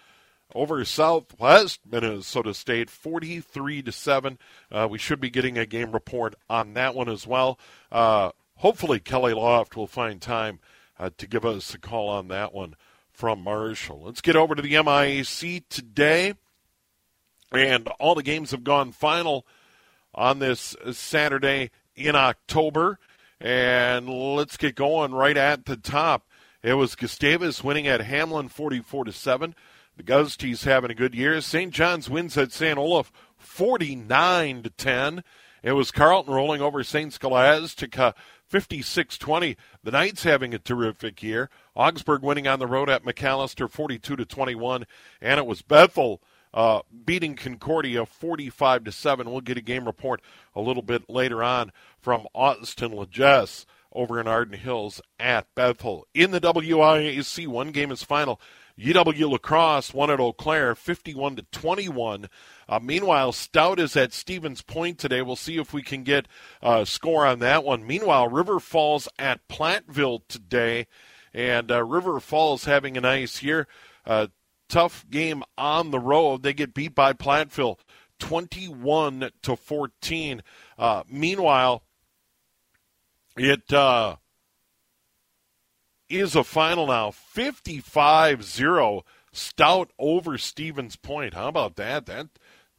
over 0.54 0.84
Southwest 0.84 1.80
Minnesota 1.90 2.54
State, 2.54 2.90
43 2.90 3.82
to 3.82 3.92
seven. 3.92 4.38
Uh, 4.70 4.86
we 4.90 4.98
should 4.98 5.20
be 5.20 5.30
getting 5.30 5.58
a 5.58 5.66
game 5.66 5.92
report 5.92 6.34
on 6.48 6.74
that 6.74 6.94
one 6.94 7.08
as 7.08 7.26
well. 7.26 7.58
Uh, 7.90 8.30
hopefully, 8.56 9.00
Kelly 9.00 9.34
Loft 9.34 9.76
will 9.76 9.86
find 9.86 10.20
time 10.20 10.60
uh, 10.98 11.10
to 11.18 11.26
give 11.26 11.44
us 11.44 11.74
a 11.74 11.78
call 11.78 12.08
on 12.08 12.28
that 12.28 12.52
one 12.52 12.74
from 13.10 13.42
Marshall. 13.42 14.02
Let's 14.04 14.20
get 14.20 14.36
over 14.36 14.54
to 14.54 14.62
the 14.62 14.74
MIAC 14.74 15.64
today, 15.68 16.34
and 17.50 17.88
all 18.00 18.14
the 18.14 18.22
games 18.22 18.50
have 18.50 18.64
gone 18.64 18.92
final 18.92 19.46
on 20.14 20.38
this 20.38 20.76
Saturday 20.92 21.70
in 21.94 22.14
October. 22.14 22.98
And 23.42 24.08
let's 24.08 24.56
get 24.56 24.76
going 24.76 25.12
right 25.12 25.36
at 25.36 25.64
the 25.64 25.76
top. 25.76 26.28
It 26.62 26.74
was 26.74 26.94
Gustavus 26.94 27.64
winning 27.64 27.88
at 27.88 28.00
Hamline 28.00 28.48
44 28.48 29.06
to 29.06 29.12
7. 29.12 29.56
The 29.96 30.04
Gusties 30.04 30.64
having 30.64 30.92
a 30.92 30.94
good 30.94 31.12
year. 31.12 31.40
St. 31.40 31.72
John's 31.74 32.08
wins 32.08 32.38
at 32.38 32.52
St. 32.52 32.78
Olaf 32.78 33.10
49 33.36 34.62
to 34.62 34.70
10. 34.70 35.24
It 35.64 35.72
was 35.72 35.90
Carleton 35.90 36.32
rolling 36.32 36.62
over 36.62 36.84
St. 36.84 37.12
Scholastica 37.12 38.14
56-20. 38.50 39.56
The 39.82 39.90
Knights 39.90 40.22
having 40.22 40.54
a 40.54 40.58
terrific 40.60 41.20
year. 41.20 41.50
Augsburg 41.74 42.22
winning 42.22 42.46
on 42.46 42.60
the 42.60 42.68
road 42.68 42.88
at 42.88 43.04
Macalester 43.04 43.68
42 43.68 44.14
to 44.16 44.24
21, 44.24 44.84
and 45.20 45.38
it 45.38 45.46
was 45.46 45.62
Bethel 45.62 46.22
uh, 46.54 46.80
beating 47.04 47.34
Concordia 47.34 48.06
45 48.06 48.84
to 48.84 48.92
7. 48.92 49.30
We'll 49.30 49.40
get 49.40 49.58
a 49.58 49.62
game 49.62 49.86
report 49.86 50.20
a 50.54 50.60
little 50.60 50.82
bit 50.82 51.08
later 51.08 51.42
on 51.42 51.72
from 51.98 52.26
Austin 52.34 52.92
Legess 52.92 53.64
over 53.92 54.20
in 54.20 54.26
Arden 54.26 54.58
Hills 54.58 55.00
at 55.18 55.46
Bethel. 55.54 56.06
In 56.14 56.30
the 56.30 56.40
WIAC, 56.40 57.46
one 57.46 57.70
game 57.70 57.90
is 57.90 58.02
final. 58.02 58.40
UW 58.78 59.30
La 59.30 59.38
Crosse 59.38 59.92
won 59.92 60.10
at 60.10 60.18
Eau 60.18 60.32
Claire 60.32 60.74
51 60.74 61.36
to 61.36 61.42
21. 61.52 62.28
Uh, 62.68 62.80
meanwhile, 62.82 63.32
Stout 63.32 63.78
is 63.78 63.96
at 63.96 64.12
Stevens 64.12 64.62
Point 64.62 64.98
today. 64.98 65.20
We'll 65.20 65.36
see 65.36 65.58
if 65.58 65.72
we 65.72 65.82
can 65.82 66.02
get 66.04 66.26
a 66.62 66.86
score 66.86 67.26
on 67.26 67.40
that 67.40 67.64
one. 67.64 67.86
Meanwhile, 67.86 68.28
River 68.28 68.58
Falls 68.60 69.08
at 69.18 69.46
Platteville 69.48 70.22
today, 70.26 70.86
and 71.34 71.70
uh, 71.70 71.84
River 71.84 72.18
Falls 72.18 72.64
having 72.64 72.96
a 72.96 73.02
nice 73.02 73.42
year. 73.42 73.68
Uh, 74.06 74.28
tough 74.72 75.04
game 75.10 75.42
on 75.58 75.90
the 75.90 76.00
road. 76.00 76.42
They 76.42 76.54
get 76.54 76.74
beat 76.74 76.94
by 76.94 77.12
Platteville 77.12 77.78
21 78.18 79.30
to 79.42 79.54
14. 79.54 80.42
Uh, 80.78 81.02
meanwhile, 81.08 81.82
it 83.36 83.70
uh, 83.72 84.16
is 86.08 86.34
a 86.34 86.42
final 86.42 86.86
now 86.86 87.10
55 87.10 88.42
0 88.42 89.04
Stout 89.34 89.90
over 89.98 90.36
Stevens 90.36 90.96
Point. 90.96 91.34
How 91.34 91.48
about 91.48 91.76
that? 91.76 92.06
That 92.06 92.28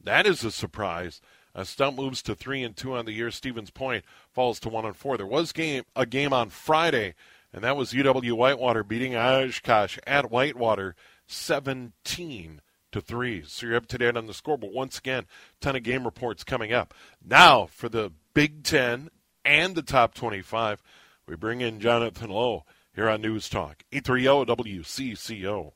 that 0.02 0.26
is 0.26 0.44
a 0.44 0.52
surprise. 0.52 1.20
Uh, 1.54 1.64
Stout 1.64 1.94
moves 1.94 2.22
to 2.22 2.34
three 2.34 2.62
and 2.62 2.76
two 2.76 2.94
on 2.94 3.06
the 3.06 3.12
year. 3.12 3.30
Stevens 3.30 3.70
Point 3.70 4.04
falls 4.32 4.60
to 4.60 4.68
one 4.68 4.84
and 4.84 4.96
four. 4.96 5.16
There 5.16 5.26
was 5.26 5.52
game 5.52 5.82
a 5.96 6.06
game 6.06 6.32
on 6.32 6.50
Friday, 6.50 7.14
and 7.52 7.64
that 7.64 7.76
was 7.76 7.92
UW 7.92 8.32
Whitewater 8.34 8.84
beating 8.84 9.16
Oshkosh 9.16 9.98
at 10.06 10.30
Whitewater, 10.30 10.94
seventeen 11.26 12.60
to 12.92 13.00
three. 13.00 13.42
So 13.46 13.66
you're 13.66 13.76
up 13.76 13.86
to 13.86 13.98
date 13.98 14.16
on 14.16 14.26
the 14.26 14.34
score. 14.34 14.56
But 14.56 14.72
once 14.72 14.98
again, 14.98 15.26
ton 15.60 15.76
of 15.76 15.82
game 15.82 16.04
reports 16.04 16.44
coming 16.44 16.72
up. 16.72 16.94
Now 17.24 17.66
for 17.66 17.88
the 17.88 18.12
Big 18.34 18.62
Ten 18.62 19.10
and 19.44 19.74
the 19.74 19.82
top 19.82 20.14
twenty-five, 20.14 20.82
we 21.26 21.36
bring 21.36 21.60
in 21.60 21.80
Jonathan 21.80 22.30
Lowe 22.30 22.64
here 22.94 23.08
on 23.08 23.20
News 23.20 23.48
Talk, 23.48 23.82
830 23.92 24.80
WCCO. 24.82 25.72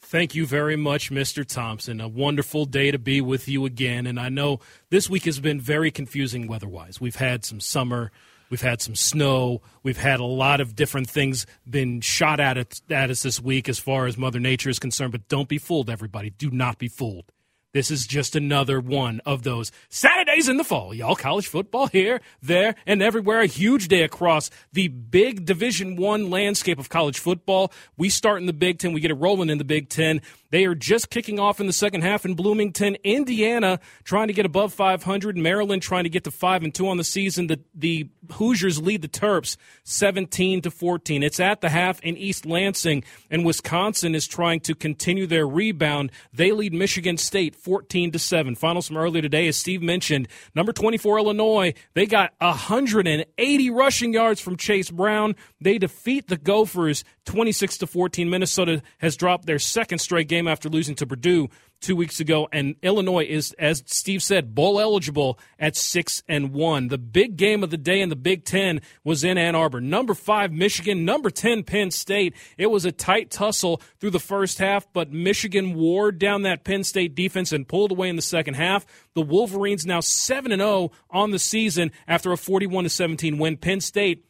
Thank 0.00 0.34
you 0.34 0.46
very 0.46 0.76
much, 0.76 1.10
Mr. 1.10 1.46
Thompson. 1.46 2.00
A 2.00 2.06
wonderful 2.06 2.66
day 2.66 2.90
to 2.90 2.98
be 2.98 3.22
with 3.22 3.48
you 3.48 3.64
again. 3.64 4.06
And 4.06 4.20
I 4.20 4.28
know 4.28 4.60
this 4.90 5.08
week 5.08 5.24
has 5.24 5.40
been 5.40 5.60
very 5.60 5.90
confusing 5.90 6.46
weather 6.46 6.68
wise. 6.68 7.00
We've 7.00 7.16
had 7.16 7.44
some 7.44 7.58
summer, 7.58 8.12
we've 8.50 8.62
had 8.62 8.80
some 8.80 8.94
snow, 8.94 9.62
we've 9.82 9.98
had 9.98 10.20
a 10.20 10.24
lot 10.24 10.60
of 10.60 10.74
different 10.74 11.08
things 11.08 11.46
been 11.68 12.00
shot 12.00 12.40
at, 12.40 12.56
it, 12.56 12.80
at 12.90 13.10
us 13.10 13.22
this 13.22 13.40
week 13.40 13.68
as 13.68 13.78
far 13.78 14.06
as 14.06 14.16
Mother 14.16 14.40
Nature 14.40 14.70
is 14.70 14.78
concerned. 14.78 15.12
But 15.12 15.28
don't 15.28 15.48
be 15.48 15.58
fooled, 15.58 15.90
everybody. 15.90 16.30
Do 16.30 16.50
not 16.50 16.78
be 16.78 16.88
fooled. 16.88 17.32
This 17.74 17.90
is 17.90 18.06
just 18.06 18.36
another 18.36 18.78
one 18.78 19.20
of 19.26 19.42
those 19.42 19.72
Saturdays 19.88 20.48
in 20.48 20.58
the 20.58 20.64
fall. 20.64 20.94
Y'all 20.94 21.16
college 21.16 21.48
football 21.48 21.88
here, 21.88 22.20
there, 22.40 22.76
and 22.86 23.02
everywhere. 23.02 23.40
A 23.40 23.46
huge 23.46 23.88
day 23.88 24.04
across 24.04 24.48
the 24.72 24.86
big 24.86 25.44
Division 25.44 25.96
One 25.96 26.30
landscape 26.30 26.78
of 26.78 26.88
college 26.88 27.18
football. 27.18 27.72
We 27.96 28.10
start 28.10 28.40
in 28.40 28.46
the 28.46 28.52
Big 28.52 28.78
Ten. 28.78 28.92
We 28.92 29.00
get 29.00 29.10
it 29.10 29.14
rolling 29.14 29.50
in 29.50 29.58
the 29.58 29.64
Big 29.64 29.88
Ten. 29.88 30.22
They 30.54 30.66
are 30.66 30.76
just 30.76 31.10
kicking 31.10 31.40
off 31.40 31.58
in 31.58 31.66
the 31.66 31.72
second 31.72 32.02
half 32.02 32.24
in 32.24 32.34
Bloomington, 32.34 32.96
Indiana, 33.02 33.80
trying 34.04 34.28
to 34.28 34.32
get 34.32 34.46
above 34.46 34.72
500. 34.72 35.36
Maryland 35.36 35.82
trying 35.82 36.04
to 36.04 36.08
get 36.08 36.22
to 36.22 36.30
five 36.30 36.62
and 36.62 36.72
two 36.72 36.86
on 36.86 36.96
the 36.96 37.02
season. 37.02 37.48
The 37.48 37.58
the 37.74 38.08
Hoosiers 38.34 38.80
lead 38.80 39.02
the 39.02 39.08
Terps 39.08 39.56
17 39.82 40.62
to 40.62 40.70
14. 40.70 41.24
It's 41.24 41.40
at 41.40 41.60
the 41.60 41.70
half 41.70 42.00
in 42.02 42.16
East 42.16 42.46
Lansing, 42.46 43.02
and 43.30 43.44
Wisconsin 43.44 44.14
is 44.14 44.28
trying 44.28 44.60
to 44.60 44.76
continue 44.76 45.26
their 45.26 45.44
rebound. 45.44 46.12
They 46.32 46.52
lead 46.52 46.72
Michigan 46.72 47.16
State 47.16 47.56
14 47.56 48.12
to 48.12 48.20
seven. 48.20 48.54
Finals 48.54 48.86
from 48.86 48.96
earlier 48.96 49.22
today, 49.22 49.48
as 49.48 49.56
Steve 49.56 49.82
mentioned, 49.82 50.28
number 50.54 50.72
24 50.72 51.18
Illinois. 51.18 51.74
They 51.94 52.06
got 52.06 52.32
180 52.38 53.70
rushing 53.70 54.12
yards 54.12 54.40
from 54.40 54.56
Chase 54.56 54.92
Brown. 54.92 55.34
They 55.60 55.78
defeat 55.78 56.28
the 56.28 56.36
Gophers 56.36 57.02
26 57.24 57.78
to 57.78 57.86
14. 57.86 58.28
Minnesota 58.28 58.82
has 58.98 59.16
dropped 59.16 59.46
their 59.46 59.58
second 59.58 59.98
straight 59.98 60.28
game 60.28 60.46
after 60.46 60.68
losing 60.68 60.94
to 60.96 61.06
Purdue 61.06 61.48
two 61.84 61.94
weeks 61.94 62.18
ago, 62.18 62.48
and 62.50 62.76
Illinois 62.82 63.24
is, 63.24 63.54
as 63.58 63.82
Steve 63.86 64.22
said, 64.22 64.54
bowl 64.54 64.80
eligible 64.80 65.38
at 65.58 65.76
six 65.76 66.22
and 66.26 66.52
one. 66.52 66.88
The 66.88 66.98
big 66.98 67.36
game 67.36 67.62
of 67.62 67.70
the 67.70 67.76
day 67.76 68.00
in 68.00 68.08
the 68.08 68.16
Big 68.16 68.44
Ten 68.44 68.80
was 69.04 69.22
in 69.22 69.36
Ann 69.36 69.54
Arbor. 69.54 69.80
Number 69.82 70.14
five, 70.14 70.50
Michigan. 70.50 71.04
Number 71.04 71.30
ten, 71.30 71.62
Penn 71.62 71.90
State. 71.90 72.34
It 72.56 72.68
was 72.68 72.86
a 72.86 72.92
tight 72.92 73.30
tussle 73.30 73.82
through 74.00 74.10
the 74.10 74.18
first 74.18 74.58
half, 74.58 74.90
but 74.92 75.12
Michigan 75.12 75.74
wore 75.74 76.10
down 76.10 76.42
that 76.42 76.64
Penn 76.64 76.84
State 76.84 77.14
defense 77.14 77.52
and 77.52 77.68
pulled 77.68 77.92
away 77.92 78.08
in 78.08 78.16
the 78.16 78.22
second 78.22 78.54
half. 78.54 78.86
The 79.14 79.22
Wolverines 79.22 79.84
now 79.84 80.00
seven 80.00 80.52
and 80.52 80.62
zero 80.62 80.90
on 81.10 81.32
the 81.32 81.38
season 81.38 81.92
after 82.08 82.32
a 82.32 82.38
forty-one 82.38 82.84
to 82.84 82.90
seventeen 82.90 83.38
win. 83.38 83.58
Penn 83.58 83.80
State 83.80 84.24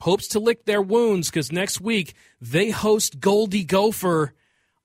hopes 0.00 0.28
to 0.28 0.38
lick 0.38 0.64
their 0.64 0.82
wounds 0.82 1.30
because 1.30 1.52
next 1.52 1.80
week 1.80 2.14
they 2.40 2.70
host 2.70 3.20
Goldie 3.20 3.64
Gopher 3.64 4.32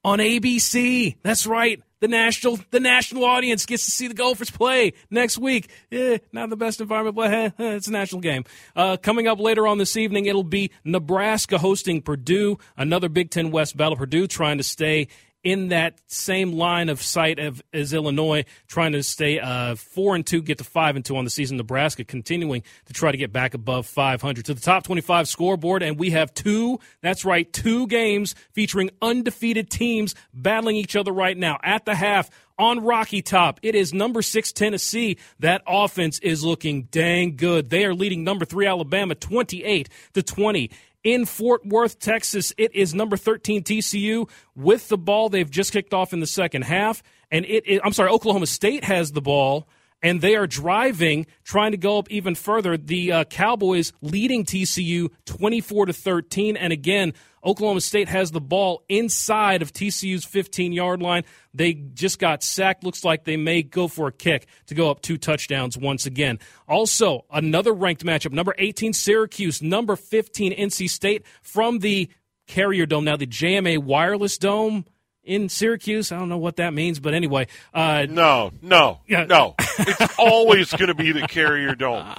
on 0.03 0.19
ABC. 0.19 1.15
That's 1.23 1.45
right. 1.47 1.81
the 2.03 2.09
national 2.09 2.59
the 2.71 2.81
national 2.81 3.23
audience 3.23 3.65
gets 3.65 3.85
to 3.85 3.91
see 3.91 4.09
the 4.09 4.13
Gophers 4.13 4.51
play 4.51 4.91
next 5.09 5.37
week. 5.37 5.69
Eh, 5.89 6.17
not 6.33 6.49
the 6.49 6.57
best 6.57 6.81
environment, 6.81 7.15
but 7.15 7.33
eh, 7.33 7.49
eh, 7.57 7.75
it's 7.75 7.87
a 7.87 7.91
national 7.91 8.19
game. 8.19 8.43
Uh, 8.75 8.97
coming 8.97 9.25
up 9.25 9.39
later 9.39 9.65
on 9.65 9.77
this 9.77 9.95
evening, 9.95 10.25
it'll 10.25 10.43
be 10.43 10.69
Nebraska 10.83 11.57
hosting 11.57 12.01
Purdue, 12.01 12.57
another 12.75 13.07
Big 13.07 13.29
Ten 13.29 13.51
West 13.51 13.77
battle. 13.77 13.95
Purdue 13.95 14.27
trying 14.27 14.57
to 14.57 14.65
stay 14.65 15.07
in 15.43 15.69
that 15.69 15.99
same 16.07 16.53
line 16.53 16.89
of 16.89 17.01
sight 17.01 17.37
of, 17.39 17.61
as 17.73 17.93
Illinois, 17.93 18.45
trying 18.67 18.93
to 18.93 19.03
stay 19.03 19.39
uh, 19.39 19.75
four 19.75 20.15
and 20.15 20.25
two, 20.25 20.41
get 20.41 20.57
to 20.59 20.63
five 20.63 20.95
and 20.95 21.03
two 21.03 21.17
on 21.17 21.25
the 21.25 21.29
season. 21.29 21.57
Nebraska 21.57 22.03
continuing 22.03 22.63
to 22.85 22.93
try 22.93 23.11
to 23.11 23.17
get 23.17 23.33
back 23.33 23.53
above 23.53 23.85
500 23.85 24.45
to 24.45 24.53
the 24.53 24.61
top 24.61 24.83
25 24.83 25.27
scoreboard, 25.27 25.83
and 25.83 25.99
we 25.99 26.11
have 26.11 26.33
two. 26.33 26.79
That's 27.01 27.25
right, 27.25 27.51
two 27.51 27.87
games 27.87 28.35
featuring 28.53 28.89
undefeated 29.01 29.69
teams 29.69 30.15
battling 30.33 30.77
each 30.77 30.95
other 30.95 31.11
right 31.11 31.37
now 31.37 31.59
at 31.63 31.85
the 31.85 31.95
half. 31.95 32.29
On 32.59 32.83
Rocky 32.83 33.23
Top, 33.23 33.59
it 33.63 33.73
is 33.73 33.95
number 33.95 34.21
six 34.21 34.51
Tennessee. 34.51 35.17
That 35.39 35.63
offense 35.65 36.19
is 36.19 36.43
looking 36.43 36.83
dang 36.83 37.35
good. 37.35 37.71
They 37.71 37.83
are 37.83 37.95
leading 37.95 38.23
number 38.23 38.45
three 38.45 38.67
Alabama 38.67 39.15
28 39.15 39.89
to 40.13 40.21
20 40.21 40.69
in 41.03 41.25
Fort 41.25 41.65
Worth, 41.65 41.99
Texas. 41.99 42.53
It 42.57 42.73
is 42.75 42.93
number 42.93 43.17
13 43.17 43.63
TCU 43.63 44.29
with 44.55 44.87
the 44.89 44.97
ball. 44.97 45.29
They've 45.29 45.49
just 45.49 45.71
kicked 45.71 45.93
off 45.93 46.13
in 46.13 46.19
the 46.19 46.27
second 46.27 46.63
half. 46.63 47.03
And 47.31 47.45
it, 47.45 47.63
it, 47.65 47.81
I'm 47.83 47.93
sorry, 47.93 48.09
Oklahoma 48.09 48.47
State 48.47 48.83
has 48.83 49.11
the 49.11 49.21
ball 49.21 49.67
and 50.03 50.19
they 50.19 50.35
are 50.35 50.45
driving, 50.45 51.25
trying 51.43 51.71
to 51.71 51.77
go 51.77 51.97
up 51.97 52.11
even 52.11 52.35
further. 52.35 52.77
The 52.77 53.11
uh, 53.11 53.23
Cowboys 53.23 53.93
leading 54.01 54.43
TCU 54.43 55.09
24 55.25 55.87
to 55.87 55.93
13. 55.93 56.57
And 56.57 56.73
again, 56.73 57.13
Oklahoma 57.45 57.81
State 57.81 58.07
has 58.07 58.31
the 58.31 58.39
ball 58.41 58.83
inside 58.89 59.61
of 59.61 59.73
TCU's 59.73 60.23
15 60.25 60.71
yard 60.71 61.01
line. 61.01 61.23
They 61.53 61.73
just 61.73 62.19
got 62.19 62.41
sacked. 62.43 62.83
Looks 62.83 63.03
like 63.03 63.25
they 63.25 63.37
may 63.37 63.61
go 63.63 63.87
for 63.87 64.07
a 64.07 64.11
kick 64.11 64.47
to 64.67 64.75
go 64.75 64.89
up 64.89 65.01
two 65.01 65.17
touchdowns 65.17 65.77
once 65.77 66.05
again. 66.05 66.39
Also, 66.67 67.25
another 67.31 67.73
ranked 67.73 68.03
matchup 68.05 68.31
number 68.31 68.55
18 68.57 68.93
Syracuse, 68.93 69.61
number 69.61 69.95
15 69.95 70.53
NC 70.53 70.89
State 70.89 71.25
from 71.41 71.79
the 71.79 72.09
Carrier 72.47 72.85
Dome, 72.85 73.05
now 73.05 73.15
the 73.17 73.27
JMA 73.27 73.77
Wireless 73.77 74.37
Dome 74.37 74.85
in 75.23 75.47
Syracuse. 75.49 76.11
I 76.11 76.19
don't 76.19 76.27
know 76.29 76.37
what 76.37 76.57
that 76.57 76.73
means, 76.73 76.99
but 76.99 77.13
anyway. 77.13 77.47
Uh, 77.73 78.05
no, 78.09 78.51
no, 78.61 78.99
Yeah. 79.07 79.25
no. 79.25 79.55
It's 79.79 80.19
always 80.19 80.71
going 80.71 80.87
to 80.89 80.93
be 80.93 81.11
the 81.11 81.27
Carrier 81.27 81.75
Dome. 81.75 82.05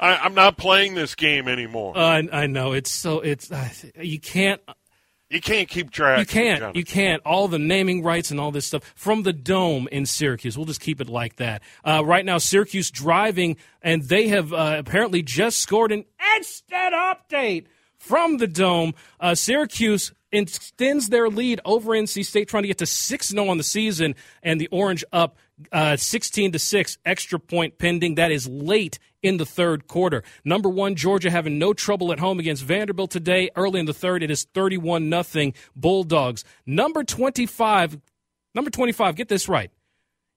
I, 0.00 0.16
I'm 0.16 0.34
not 0.34 0.56
playing 0.56 0.94
this 0.94 1.14
game 1.14 1.48
anymore. 1.48 1.96
uh, 1.96 2.00
I, 2.00 2.28
I 2.32 2.46
know 2.46 2.72
it's 2.72 2.90
so 2.90 3.20
it's 3.20 3.50
uh, 3.50 3.68
you 4.00 4.20
can't 4.20 4.60
you 5.30 5.42
can't 5.42 5.68
keep 5.68 5.90
track. 5.90 6.20
You 6.20 6.26
can't. 6.26 6.60
Jonathan. 6.60 6.78
You 6.78 6.84
can't. 6.84 7.22
All 7.26 7.48
the 7.48 7.58
naming 7.58 8.02
rights 8.02 8.30
and 8.30 8.40
all 8.40 8.50
this 8.50 8.66
stuff 8.66 8.92
from 8.94 9.24
the 9.24 9.32
dome 9.32 9.86
in 9.92 10.06
Syracuse. 10.06 10.56
We'll 10.56 10.66
just 10.66 10.80
keep 10.80 11.00
it 11.00 11.08
like 11.08 11.36
that. 11.36 11.62
Uh, 11.84 12.02
right 12.04 12.24
now, 12.24 12.38
Syracuse 12.38 12.90
driving, 12.90 13.56
and 13.82 14.02
they 14.02 14.28
have 14.28 14.52
uh, 14.52 14.76
apparently 14.78 15.22
just 15.22 15.58
scored 15.58 15.92
an 15.92 16.04
instant 16.36 16.94
update 16.94 17.66
from 17.98 18.38
the 18.38 18.46
dome. 18.46 18.94
Uh, 19.20 19.34
Syracuse 19.34 20.12
extends 20.32 21.08
their 21.08 21.28
lead 21.28 21.60
over 21.64 21.90
NC 21.92 22.24
State, 22.24 22.48
trying 22.48 22.62
to 22.62 22.68
get 22.68 22.78
to 22.78 22.86
six 22.86 23.28
0 23.28 23.48
on 23.48 23.58
the 23.58 23.64
season, 23.64 24.14
and 24.42 24.58
the 24.58 24.68
Orange 24.68 25.04
up 25.12 25.36
uh, 25.72 25.96
16 25.96 26.52
to 26.52 26.58
6 26.58 26.98
extra 27.04 27.38
point 27.38 27.78
pending 27.78 28.14
that 28.14 28.30
is 28.30 28.46
late 28.48 28.98
in 29.22 29.36
the 29.36 29.46
third 29.46 29.86
quarter. 29.88 30.22
Number 30.44 30.68
one 30.68 30.94
georgia 30.94 31.30
having 31.30 31.58
no 31.58 31.72
trouble 31.72 32.12
at 32.12 32.18
home 32.18 32.38
against 32.38 32.62
vanderbilt 32.64 33.10
today. 33.10 33.50
Early 33.56 33.80
in 33.80 33.86
the 33.86 33.94
third 33.94 34.22
it 34.22 34.30
is 34.30 34.44
31 34.54 35.08
nothing 35.08 35.54
bulldogs. 35.74 36.44
Number 36.66 37.04
25 37.04 37.98
number 38.54 38.70
25 38.70 39.16
get 39.16 39.28
this 39.28 39.48
right. 39.48 39.70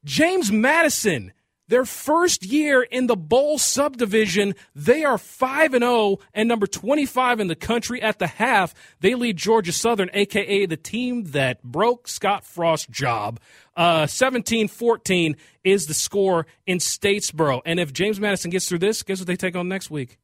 James 0.04 0.52
madison 0.52 1.34
their 1.72 1.86
first 1.86 2.44
year 2.44 2.84
in 2.84 3.08
the 3.08 3.16
bowl 3.16 3.58
subdivision 3.58 4.54
they 4.76 5.06
are 5.06 5.18
5 5.18 5.74
and 5.74 5.84
0 5.84 6.18
and 6.34 6.50
number 6.50 6.68
25 6.68 7.40
in 7.40 7.48
the 7.48 7.56
country 7.56 8.02
at 8.02 8.20
the 8.20 8.28
half 8.28 8.76
they 9.00 9.16
lead 9.16 9.38
georgia 9.38 9.72
southern 9.72 10.10
aka 10.14 10.66
the 10.66 10.76
team 10.76 11.24
that 11.32 11.64
broke 11.64 12.10
scott 12.10 12.46
frost's 12.46 12.88
job 12.88 13.40
uh, 13.78 14.04
17-14 14.04 15.36
is 15.64 15.86
the 15.88 15.94
score 15.94 16.46
in 16.68 16.78
statesboro 16.80 17.62
and 17.66 17.80
if 17.80 17.94
james 17.94 18.20
madison 18.20 18.52
gets 18.52 18.68
through 18.68 18.80
this 18.80 19.02
guess 19.02 19.20
what 19.20 19.28
they 19.28 19.38
take 19.38 19.56
on 19.56 19.68
next 19.68 19.90
week 19.90 20.18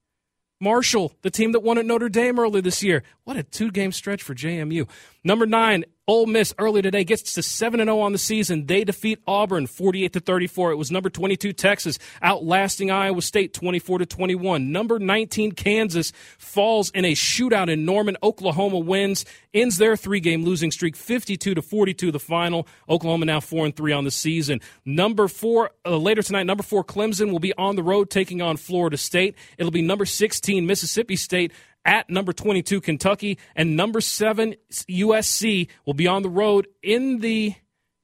Marshall, 0.60 1.14
the 1.22 1.30
team 1.30 1.52
that 1.52 1.60
won 1.60 1.78
at 1.78 1.86
Notre 1.86 2.10
Dame 2.10 2.40
earlier 2.40 2.64
this 2.64 2.82
year. 2.82 3.04
What 3.26 3.38
a 3.38 3.44
two 3.44 3.70
game 3.70 3.92
stretch 3.92 4.24
for 4.24 4.34
JMU. 4.34 4.90
Number 5.24 5.46
nine, 5.46 5.86
Ole 6.10 6.26
Miss 6.26 6.54
early 6.58 6.82
today 6.82 7.04
gets 7.04 7.34
to 7.34 7.44
7 7.44 7.82
0 7.82 8.00
on 8.00 8.14
the 8.14 8.18
season. 8.18 8.66
They 8.66 8.86
defeat 8.86 9.20
Auburn 9.28 9.68
48 9.68 10.14
to 10.14 10.20
34. 10.22 10.72
It 10.72 10.76
was 10.76 10.90
number 10.90 11.10
22 11.10 11.52
Texas 11.52 12.00
outlasting 12.22 12.90
Iowa 12.90 13.22
State 13.22 13.54
24 13.54 14.00
to 14.00 14.06
21. 14.06 14.72
Number 14.72 15.00
19 15.00 15.52
Kansas 15.52 16.14
falls 16.38 16.92
in 16.92 17.04
a 17.04 17.12
shootout 17.12 17.70
in 17.70 17.84
Norman. 17.84 18.16
Oklahoma 18.24 18.80
wins, 18.80 19.26
ends 19.54 19.78
their 19.80 19.98
three 19.98 20.22
game 20.22 20.46
losing 20.46 20.72
streak 20.72 20.96
52 20.96 21.56
to 21.56 21.62
42 21.62 22.14
the 22.14 22.20
final. 22.20 22.70
Oklahoma 22.88 23.26
now 23.26 23.42
4 23.42 23.66
and 23.66 23.76
3 23.76 23.92
on 23.92 24.06
the 24.06 24.12
season. 24.12 24.62
Number 24.86 25.28
4 25.28 25.72
uh, 25.86 25.98
later 25.98 26.24
tonight, 26.24 26.44
number 26.44 26.64
4 26.64 26.86
Clemson 26.86 27.34
will 27.34 27.40
be 27.40 27.54
on 27.58 27.76
the 27.76 27.84
road 27.84 28.10
taking 28.10 28.42
on 28.42 28.56
Florida 28.56 28.96
State. 28.96 29.36
It'll 29.58 29.72
be 29.72 29.82
number 29.82 30.06
16 30.06 30.66
Mississippi 30.66 31.18
State 31.18 31.52
at 31.88 32.10
number 32.10 32.34
22 32.34 32.82
Kentucky 32.82 33.40
and 33.56 33.76
number 33.76 34.02
7 34.02 34.56
USC 34.72 35.70
will 35.86 35.94
be 35.94 36.06
on 36.06 36.22
the 36.22 36.30
road 36.30 36.68
in 36.84 37.20
the 37.20 37.56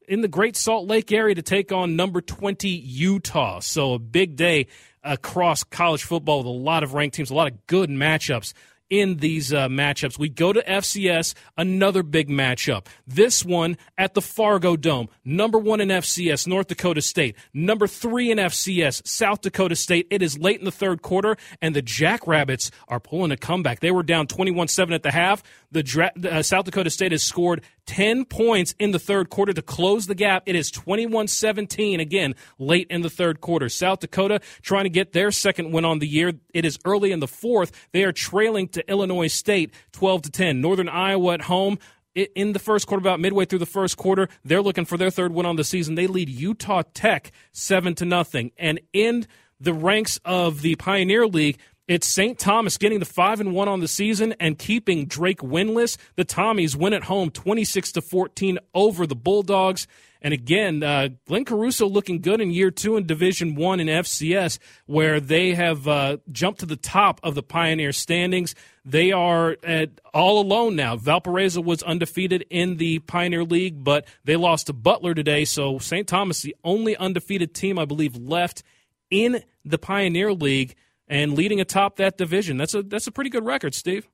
in 0.08 0.22
the 0.22 0.28
Great 0.28 0.58
Salt 0.58 0.88
Lake 0.88 1.12
area 1.12 1.36
to 1.36 1.42
take 1.42 1.72
on 1.72 1.96
number 1.96 2.22
20 2.22 2.68
Utah. 2.68 3.60
So 3.60 3.94
a 3.94 4.00
big 4.00 4.36
day 4.36 4.68
across 5.04 5.64
college 5.64 6.04
football 6.04 6.40
with 6.40 6.48
a 6.48 6.50
lot 6.50 6.84
of 6.84 6.94
ranked 6.94 7.16
teams, 7.16 7.30
a 7.30 7.36
lot 7.36 7.52
of 7.52 7.68
good 7.68 7.90
matchups 7.90 8.54
in 8.94 9.18
these 9.18 9.52
uh, 9.52 9.68
matchups. 9.70 10.20
We 10.20 10.30
go 10.30 10.54
to 10.54 10.62
FCS, 10.62 11.34
another 11.58 12.04
big 12.04 12.30
matchup. 12.30 12.86
This 13.08 13.44
one 13.44 13.76
at 13.98 14.14
the 14.14 14.22
Fargo 14.22 14.76
Dome. 14.76 15.10
Number 15.26 15.58
one 15.58 15.82
in 15.82 15.90
FCS, 15.90 16.46
North 16.46 16.68
Dakota 16.68 17.02
State. 17.02 17.36
Number 17.56 17.88
three 17.88 18.30
in 18.30 18.38
FCS, 18.38 19.08
South 19.08 19.42
Dakota 19.42 19.76
State. 19.76 20.06
It 20.12 20.22
is 20.22 20.38
late 20.38 20.60
in 20.60 20.66
the 20.66 20.72
third 20.72 21.02
quarter, 21.02 21.38
and 21.60 21.76
the 21.76 21.82
Jackrabbits 21.82 22.70
are 22.88 23.00
pulling 23.00 23.32
a 23.32 23.38
comeback. 23.38 23.80
They 23.80 23.90
were 23.90 24.04
down 24.04 24.28
21 24.28 24.68
7 24.68 24.94
at 24.94 25.02
the 25.02 25.10
half. 25.10 25.42
The 25.74 25.84
Dra- 25.84 26.12
uh, 26.30 26.42
South 26.44 26.66
Dakota 26.66 26.90
State 26.90 27.12
has 27.12 27.24
scored 27.24 27.62
10 27.88 28.26
points 28.26 28.76
in 28.80 28.92
the 28.92 29.00
third 29.00 29.30
quarter 29.30 29.54
to 29.54 29.62
close 29.62 30.08
the 30.08 30.16
gap. 30.16 30.44
It 30.46 30.56
is 30.56 30.72
21 30.72 31.28
17 31.28 32.00
again 32.00 32.36
late 32.60 32.88
in 32.90 33.02
the 33.02 33.10
third 33.10 33.42
quarter. 33.42 33.68
South 33.70 34.00
Dakota 34.00 34.40
trying 34.62 34.86
to 34.86 34.90
get 34.90 35.14
their 35.14 35.32
second 35.32 35.72
win 35.72 35.84
on 35.84 36.00
the 36.00 36.08
year. 36.08 36.34
It 36.54 36.64
is 36.64 36.78
early 36.86 37.12
in 37.12 37.20
the 37.20 37.28
fourth. 37.28 37.72
They 37.92 38.04
are 38.04 38.12
trailing 38.12 38.68
to 38.70 38.90
Illinois 38.90 39.28
State 39.28 39.74
12 39.92 40.24
to 40.24 40.32
10. 40.32 40.62
Northern 40.62 40.88
Iowa 40.90 41.34
at 41.34 41.42
home 41.42 41.80
in 42.16 42.54
the 42.54 42.60
first 42.60 42.86
quarter, 42.86 43.02
about 43.02 43.20
midway 43.20 43.46
through 43.46 43.60
the 43.60 43.66
first 43.66 43.98
quarter, 43.98 44.30
they're 44.46 44.62
looking 44.62 44.86
for 44.86 44.98
their 44.98 45.10
third 45.10 45.34
win 45.34 45.48
on 45.48 45.56
the 45.56 45.64
season. 45.64 45.96
They 45.96 46.06
lead 46.08 46.30
Utah 46.30 46.84
Tech 46.94 47.32
seven 47.52 47.96
to 47.96 48.06
nothing, 48.06 48.52
and 48.58 48.80
in 48.94 49.26
the 49.60 49.74
ranks 49.74 50.20
of 50.26 50.62
the 50.62 50.76
Pioneer 50.76 51.26
League. 51.26 51.58
It's 51.86 52.08
St. 52.08 52.40
Thomas 52.40 52.78
getting 52.78 53.00
the 53.00 53.06
five 53.06 53.42
and 53.42 53.54
one 53.54 53.68
on 53.68 53.82
the 53.82 53.90
season 53.90 54.34
and 54.40 54.58
keeping 54.58 55.06
Drake 55.06 55.42
winless. 55.42 55.98
The 56.16 56.24
Tommies 56.24 56.78
win 56.78 56.94
at 56.94 57.04
home, 57.04 57.30
twenty 57.30 57.66
six 57.66 57.92
to 57.94 58.02
fourteen 58.02 58.58
over 58.74 59.06
the 59.06 59.18
Bulldogs. 59.18 59.86
And 60.22 60.34
again, 60.34 60.82
uh, 60.82 61.10
Glenn 61.28 61.44
Caruso 61.44 61.86
looking 61.86 62.22
good 62.22 62.40
in 62.40 62.52
year 62.52 62.72
two 62.72 62.96
in 62.96 63.06
Division 63.06 63.56
One 63.56 63.82
in 63.82 63.88
FCS, 63.88 64.60
where 64.86 65.20
they 65.20 65.56
have 65.56 65.86
uh, 65.86 66.18
jumped 66.32 66.62
to 66.62 66.66
the 66.66 66.78
top 66.78 67.20
of 67.22 67.36
the 67.36 67.44
Pioneer 67.44 67.92
standings. 67.92 68.56
They 68.86 69.12
are 69.12 69.58
at, 69.62 70.00
all 70.14 70.40
alone 70.40 70.78
now. 70.78 70.96
Valparaiso 70.96 71.60
was 71.60 71.84
undefeated 71.84 72.46
in 72.50 72.78
the 72.78 73.00
Pioneer 73.00 73.44
League, 73.44 73.84
but 73.84 74.08
they 74.24 74.38
lost 74.38 74.68
to 74.68 74.74
Butler 74.74 75.14
today. 75.14 75.44
So 75.44 75.80
St. 75.80 76.08
Thomas, 76.08 76.42
the 76.42 76.56
only 76.64 76.96
undefeated 76.96 77.54
team 77.54 77.78
I 77.78 77.84
believe 77.84 78.16
left 78.16 78.64
in 79.12 79.44
the 79.66 79.78
Pioneer 79.78 80.32
League 80.32 80.76
and 81.08 81.34
leading 81.34 81.60
atop 81.60 81.98
that 81.98 82.18
division. 82.18 82.58
That's 82.58 82.74
a 82.74 82.84
that's 82.84 83.08
a 83.08 83.12
pretty 83.12 83.30
good 83.30 83.46
record, 83.46 83.76
Steve. 83.76 84.08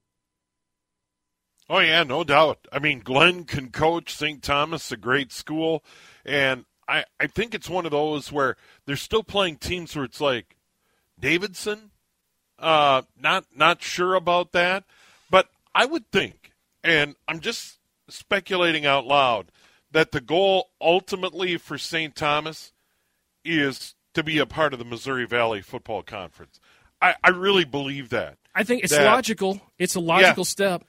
Oh 1.70 1.80
yeah, 1.80 2.04
no 2.04 2.24
doubt. 2.24 2.68
I 2.72 2.80
mean, 2.80 3.00
Glenn 3.00 3.44
can 3.44 3.70
coach 3.70 4.14
St. 4.14 4.42
Thomas, 4.42 4.92
a 4.92 4.98
great 4.98 5.32
school, 5.32 5.84
and 6.26 6.66
I 6.88 7.06
I 7.20 7.28
think 7.28 7.54
it's 7.54 7.70
one 7.70 7.86
of 7.86 7.92
those 7.92 8.32
where 8.32 8.56
they're 8.86 8.96
still 8.96 9.24
playing 9.24 9.58
teams 9.58 9.96
where 9.96 10.06
it's 10.06 10.22
like 10.22 10.58
Davidson. 11.20 11.92
Uh, 12.58 13.04
not 13.18 13.46
not 13.56 13.82
sure 13.82 14.16
about 14.16 14.52
that, 14.52 14.84
but 15.30 15.50
I 15.74 15.86
would 15.86 16.12
think, 16.12 16.52
and 16.84 17.16
I'm 17.28 17.40
just 17.40 17.80
speculating 18.10 18.86
out 18.86 19.06
loud, 19.06 19.52
that 19.92 20.12
the 20.12 20.22
goal 20.22 20.72
ultimately 20.82 21.58
for 21.58 21.78
St. 21.78 22.16
Thomas 22.16 22.74
is 23.46 23.96
to 24.14 24.24
be 24.24 24.40
a 24.40 24.46
part 24.46 24.74
of 24.74 24.80
the 24.80 24.86
Missouri 24.86 25.26
Valley 25.26 25.62
Football 25.62 26.04
Conference. 26.04 26.60
I, 27.02 27.16
I 27.24 27.30
really 27.30 27.66
believe 27.66 28.10
that. 28.10 28.38
I 28.56 28.64
think 28.64 28.84
it's 28.84 28.94
That- 28.96 29.06
logical. 29.06 29.62
It's 29.78 29.96
a 29.96 30.00
logical 30.00 30.42
Yeah. 30.42 30.48
step. 30.48 30.84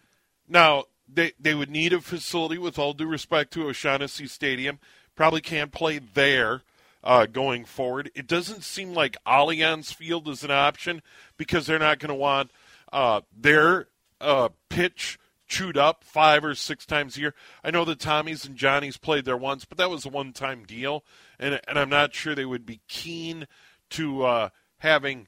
Now, 0.49 0.85
they, 1.13 1.33
they 1.39 1.55
would 1.55 1.71
need 1.71 1.93
a 1.93 2.01
facility, 2.01 2.59
with 2.59 2.79
all 2.79 2.93
due 2.93 3.07
respect 3.07 3.53
to 3.55 3.69
O'Shaughnessy 3.69 4.27
Stadium, 4.27 4.79
probably 5.15 5.41
can't 5.41 5.73
play 5.73 5.99
there 5.99 6.63
uh, 7.03 7.27
going 7.27 7.65
forward. 7.65 8.11
It 8.15 8.27
doesn't 8.27 8.63
seem 8.65 8.93
like 8.95 9.17
Allianz 9.27 9.93
Field 9.95 10.29
is 10.29 10.45
an 10.45 10.51
option 10.51 11.03
because 11.37 11.67
they're 11.67 11.79
not 11.79 11.99
going 11.99 12.09
to 12.11 12.15
want 12.15 12.51
uh, 12.93 13.21
their 13.37 13.87
uh, 14.21 14.51
pitch 14.69 15.19
chewed 15.49 15.77
up 15.77 16.05
five 16.05 16.45
or 16.45 16.55
six 16.55 16.87
times 16.87 17.17
a 17.17 17.21
year. 17.21 17.35
I 17.65 17.71
know 17.71 17.85
the 17.85 17.97
Tommies 17.97 18.47
and 18.47 18.57
Johnnies 18.57 18.97
played 18.99 19.25
there 19.25 19.37
once, 19.37 19.65
but 19.65 19.79
that 19.79 19.91
was 19.91 20.05
a 20.05 20.09
one 20.09 20.33
time 20.33 20.65
deal, 20.65 21.05
and 21.39 21.61
and 21.67 21.79
I'm 21.79 21.89
not 21.89 22.15
sure 22.15 22.35
they 22.35 22.45
would 22.45 22.65
be 22.67 22.81
keen 22.87 23.49
to 23.91 24.25
uh, 24.25 24.49
having 24.79 25.27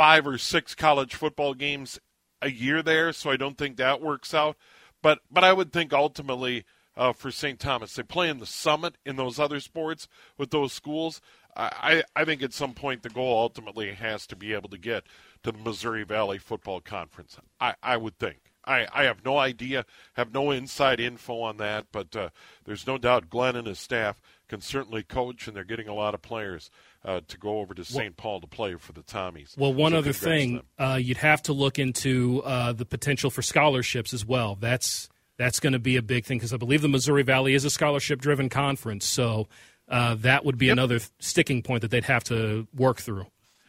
five 0.00 0.26
or 0.26 0.38
six 0.38 0.74
college 0.74 1.14
football 1.14 1.52
games 1.52 1.98
a 2.40 2.50
year 2.50 2.82
there. 2.82 3.12
So 3.12 3.28
I 3.28 3.36
don't 3.36 3.58
think 3.58 3.76
that 3.76 4.00
works 4.00 4.32
out. 4.32 4.56
But 5.02 5.18
but 5.30 5.44
I 5.44 5.52
would 5.52 5.72
think 5.72 5.92
ultimately. 5.92 6.64
Uh, 6.96 7.12
for 7.12 7.30
St. 7.30 7.58
Thomas. 7.58 7.94
They 7.94 8.02
play 8.02 8.28
in 8.28 8.38
the 8.38 8.46
summit 8.46 8.96
in 9.06 9.16
those 9.16 9.38
other 9.38 9.60
sports 9.60 10.06
with 10.36 10.50
those 10.50 10.72
schools. 10.72 11.22
I, 11.56 12.02
I 12.14 12.24
think 12.24 12.42
at 12.42 12.52
some 12.52 12.74
point 12.74 13.02
the 13.02 13.08
goal 13.08 13.38
ultimately 13.38 13.94
has 13.94 14.26
to 14.26 14.36
be 14.36 14.52
able 14.52 14.68
to 14.70 14.76
get 14.76 15.04
to 15.44 15.52
the 15.52 15.58
Missouri 15.58 16.04
Valley 16.04 16.36
Football 16.36 16.80
Conference. 16.80 17.38
I, 17.58 17.74
I 17.82 17.96
would 17.96 18.18
think. 18.18 18.50
I, 18.64 18.86
I 18.92 19.04
have 19.04 19.24
no 19.24 19.38
idea, 19.38 19.86
have 20.14 20.34
no 20.34 20.50
inside 20.50 21.00
info 21.00 21.40
on 21.40 21.56
that, 21.58 21.86
but 21.92 22.14
uh, 22.14 22.30
there's 22.64 22.86
no 22.86 22.98
doubt 22.98 23.30
Glenn 23.30 23.56
and 23.56 23.68
his 23.68 23.78
staff 23.78 24.20
can 24.48 24.60
certainly 24.60 25.02
coach, 25.02 25.46
and 25.46 25.56
they're 25.56 25.64
getting 25.64 25.88
a 25.88 25.94
lot 25.94 26.12
of 26.12 26.20
players 26.20 26.70
uh, 27.04 27.20
to 27.28 27.38
go 27.38 27.60
over 27.60 27.74
to 27.74 27.84
St. 27.84 28.16
Paul 28.16 28.40
to 28.40 28.46
play 28.46 28.74
for 28.74 28.92
the 28.92 29.02
Tommies. 29.02 29.56
Well, 29.56 29.72
one 29.72 29.92
so 29.92 29.98
other 29.98 30.12
thing, 30.12 30.62
uh, 30.78 30.98
you'd 31.00 31.16
have 31.18 31.42
to 31.42 31.52
look 31.52 31.78
into 31.78 32.42
uh, 32.44 32.72
the 32.72 32.84
potential 32.84 33.30
for 33.30 33.42
scholarships 33.42 34.12
as 34.12 34.24
well. 34.24 34.56
That's 34.56 35.08
that's 35.36 35.60
going 35.60 35.72
to 35.72 35.78
be 35.78 35.96
a 35.96 36.02
big 36.02 36.26
thing 36.26 36.38
because 36.38 36.52
I 36.52 36.58
believe 36.58 36.82
the 36.82 36.88
Missouri 36.88 37.22
Valley 37.22 37.54
is 37.54 37.64
a 37.64 37.70
scholarship-driven 37.70 38.50
conference, 38.50 39.06
so 39.06 39.48
uh, 39.88 40.14
that 40.16 40.44
would 40.44 40.58
be 40.58 40.66
yep. 40.66 40.74
another 40.74 41.00
sticking 41.18 41.62
point 41.62 41.80
that 41.80 41.90
they'd 41.90 42.04
have 42.04 42.24
to 42.24 42.68
work 42.76 43.00
through. 43.00 43.26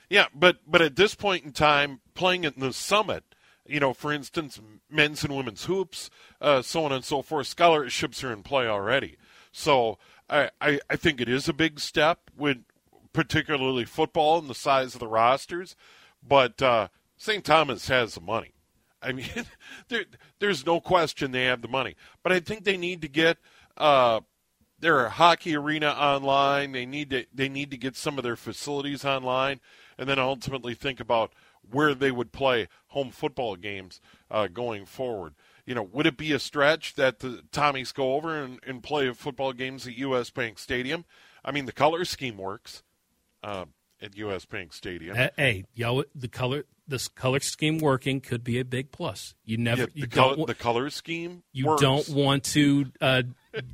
Yeah, 0.09 0.25
but 0.35 0.57
but 0.67 0.81
at 0.81 0.97
this 0.97 1.15
point 1.15 1.45
in 1.45 1.53
time, 1.53 2.01
playing 2.13 2.43
in 2.43 2.53
the 2.57 2.73
Summit 2.73 3.23
you 3.67 3.79
know, 3.79 3.93
for 3.93 4.11
instance, 4.11 4.59
men's 4.89 5.23
and 5.23 5.35
women's 5.35 5.65
hoops, 5.65 6.09
uh, 6.41 6.61
so 6.61 6.83
on 6.83 6.91
and 6.91 7.05
so 7.05 7.21
forth. 7.21 7.47
Scholarships 7.47 8.23
are 8.23 8.33
in 8.33 8.43
play 8.43 8.67
already. 8.67 9.17
So 9.51 9.97
I, 10.29 10.49
I, 10.61 10.95
think 10.95 11.19
it 11.19 11.29
is 11.29 11.49
a 11.49 11.53
big 11.53 11.79
step 11.79 12.31
with 12.37 12.57
particularly 13.13 13.85
football 13.85 14.39
and 14.39 14.49
the 14.49 14.55
size 14.55 14.93
of 14.93 14.99
the 14.99 15.07
rosters. 15.07 15.75
But 16.25 16.61
uh, 16.61 16.89
St. 17.17 17.43
Thomas 17.43 17.87
has 17.87 18.15
the 18.15 18.21
money. 18.21 18.53
I 19.01 19.11
mean, 19.11 19.29
there, 19.89 20.05
there's 20.39 20.65
no 20.65 20.79
question 20.79 21.31
they 21.31 21.45
have 21.45 21.61
the 21.61 21.67
money. 21.67 21.95
But 22.23 22.31
I 22.31 22.39
think 22.39 22.63
they 22.63 22.77
need 22.77 23.01
to 23.01 23.07
get 23.07 23.37
uh, 23.77 24.21
their 24.79 25.09
hockey 25.09 25.55
arena 25.55 25.89
online. 25.89 26.71
They 26.71 26.85
need 26.85 27.09
to 27.11 27.25
they 27.33 27.49
need 27.49 27.71
to 27.71 27.77
get 27.77 27.95
some 27.95 28.17
of 28.17 28.23
their 28.23 28.35
facilities 28.35 29.05
online, 29.05 29.59
and 29.97 30.07
then 30.07 30.19
ultimately 30.19 30.73
think 30.75 30.99
about 30.99 31.33
where 31.69 31.93
they 31.93 32.11
would 32.11 32.31
play 32.31 32.67
home 32.87 33.11
football 33.11 33.55
games 33.55 34.01
uh, 34.29 34.47
going 34.47 34.85
forward. 34.85 35.35
You 35.65 35.75
know, 35.75 35.83
would 35.83 36.07
it 36.07 36.17
be 36.17 36.31
a 36.33 36.39
stretch 36.39 36.95
that 36.95 37.19
the 37.19 37.43
Tommies 37.51 37.93
go 37.93 38.15
over 38.15 38.35
and, 38.35 38.59
and 38.65 38.81
play 38.81 39.11
football 39.13 39.53
games 39.53 39.85
at 39.87 39.95
U.S. 39.97 40.29
Bank 40.31 40.57
Stadium? 40.57 41.05
I 41.45 41.51
mean, 41.51 41.65
the 41.65 41.71
color 41.71 42.03
scheme 42.03 42.37
works 42.37 42.83
uh, 43.43 43.65
at 44.01 44.17
U.S. 44.17 44.45
Bank 44.45 44.73
Stadium. 44.73 45.15
Hey, 45.37 45.65
yo, 45.73 46.03
the 46.15 46.27
color 46.27 46.65
this 46.87 47.07
color 47.07 47.39
scheme 47.39 47.77
working 47.77 48.21
could 48.21 48.43
be 48.43 48.59
a 48.59 48.65
big 48.65 48.91
plus. 48.91 49.33
You 49.45 49.57
never 49.57 49.81
yeah, 49.81 49.87
the, 49.93 49.99
you 50.01 50.07
color, 50.07 50.35
don't, 50.35 50.47
the 50.47 50.55
color 50.55 50.89
scheme. 50.89 51.43
You 51.51 51.67
works. 51.67 51.81
don't 51.81 52.09
want 52.09 52.43
to 52.45 52.91
uh, 52.99 53.23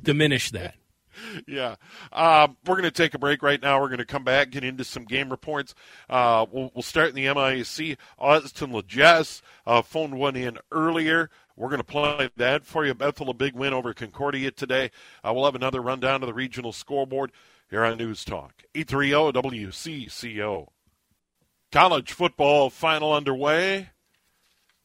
diminish 0.02 0.50
that. 0.52 0.74
yeah. 1.46 1.76
Um, 2.12 2.56
we're 2.66 2.76
going 2.76 2.84
to 2.84 2.90
take 2.90 3.14
a 3.14 3.18
break 3.18 3.42
right 3.42 3.60
now. 3.60 3.80
We're 3.80 3.88
going 3.88 3.98
to 3.98 4.04
come 4.04 4.24
back, 4.24 4.50
get 4.50 4.64
into 4.64 4.84
some 4.84 5.04
game 5.04 5.30
reports. 5.30 5.74
Uh, 6.08 6.46
we'll, 6.50 6.70
we'll, 6.74 6.82
start 6.82 7.08
in 7.10 7.14
the 7.14 7.26
MIAC. 7.26 7.96
Austin 8.18 8.70
LaJess 8.70 9.42
uh, 9.66 9.82
phoned 9.82 10.14
one 10.14 10.36
in 10.36 10.58
earlier. 10.70 11.30
We're 11.56 11.68
going 11.68 11.80
to 11.80 11.84
play 11.84 12.30
that 12.36 12.64
for 12.64 12.86
you. 12.86 12.94
Bethel, 12.94 13.30
a 13.30 13.34
big 13.34 13.54
win 13.54 13.74
over 13.74 13.92
Concordia 13.92 14.52
today. 14.52 14.92
Uh, 15.24 15.32
we'll 15.34 15.44
have 15.44 15.56
another 15.56 15.82
rundown 15.82 16.22
of 16.22 16.28
the 16.28 16.34
regional 16.34 16.72
scoreboard 16.72 17.32
here 17.70 17.84
on 17.84 17.98
News 17.98 18.24
Talk. 18.24 18.62
830 18.74 19.32
WCCO. 19.40 20.68
College 21.70 22.12
football 22.12 22.70
final 22.70 23.12
underway. 23.12 23.90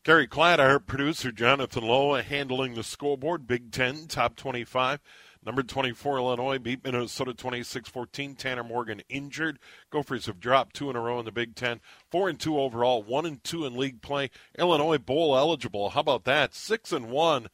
Gary 0.04 0.28
Klatt, 0.28 0.60
our 0.60 0.80
producer, 0.80 1.32
Jonathan 1.32 1.86
Lowe, 1.86 2.16
handling 2.22 2.74
the 2.74 2.84
scoreboard. 2.84 3.48
Big 3.48 3.72
Ten, 3.72 4.08
top 4.08 4.36
25. 4.36 5.00
Number 5.46 5.64
24, 5.64 6.18
Illinois 6.18 6.58
beat 6.58 6.84
Minnesota 6.84 7.34
26 7.34 7.90
14. 7.90 8.36
Tanner 8.36 8.64
Morgan 8.64 9.02
injured. 9.08 9.60
Gophers 9.90 10.26
have 10.26 10.40
dropped 10.40 10.76
two 10.76 10.90
in 10.90 10.96
a 10.96 11.02
row 11.02 11.20
in 11.20 11.26
the 11.26 11.32
Big 11.32 11.56
Ten. 11.56 11.80
Four 12.10 12.30
and 12.30 12.40
two 12.40 12.60
overall, 12.60 13.02
one 13.02 13.26
and 13.26 13.42
two 13.44 13.66
in 13.66 13.78
league 13.78 14.02
play. 14.02 14.30
Illinois 14.58 14.98
bowl 14.98 15.38
eligible. 15.38 15.92
How 15.92 16.02
about 16.02 16.26
that? 16.26 16.54
Six 16.54 16.92
and 16.92 17.10
one, 17.10 17.48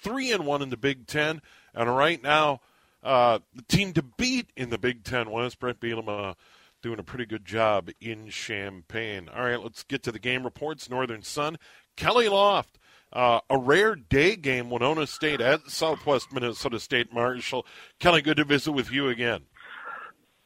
three 0.00 0.30
and 0.30 0.46
one 0.46 0.62
in 0.62 0.70
the 0.70 0.76
Big 0.76 1.06
Ten. 1.06 1.40
And 1.74 1.94
right 1.96 2.22
now, 2.22 2.60
uh, 3.06 3.38
the 3.54 3.62
team 3.62 3.92
to 3.94 4.02
beat 4.02 4.50
in 4.56 4.70
the 4.70 4.78
Big 4.78 5.04
Ten 5.04 5.30
West, 5.30 5.58
Bret 5.58 5.80
Bielema 5.80 6.34
doing 6.82 6.98
a 6.98 7.02
pretty 7.02 7.26
good 7.26 7.44
job 7.44 7.88
in 8.00 8.28
Champaign. 8.28 9.28
All 9.34 9.44
right, 9.44 9.62
let's 9.62 9.82
get 9.82 10.02
to 10.04 10.12
the 10.12 10.18
game 10.18 10.44
reports. 10.44 10.90
Northern 10.90 11.22
Sun, 11.22 11.58
Kelly 11.96 12.28
Loft 12.28 12.78
uh, 13.12 13.40
a 13.48 13.58
rare 13.58 13.94
day 13.94 14.36
game, 14.36 14.70
Winona 14.70 15.06
State 15.06 15.40
at 15.40 15.70
Southwest 15.70 16.32
Minnesota 16.32 16.78
State 16.78 17.12
Marshall. 17.12 17.66
Kelly, 17.98 18.22
good 18.22 18.36
to 18.36 18.44
visit 18.44 18.72
with 18.72 18.92
you 18.92 19.08
again. 19.08 19.42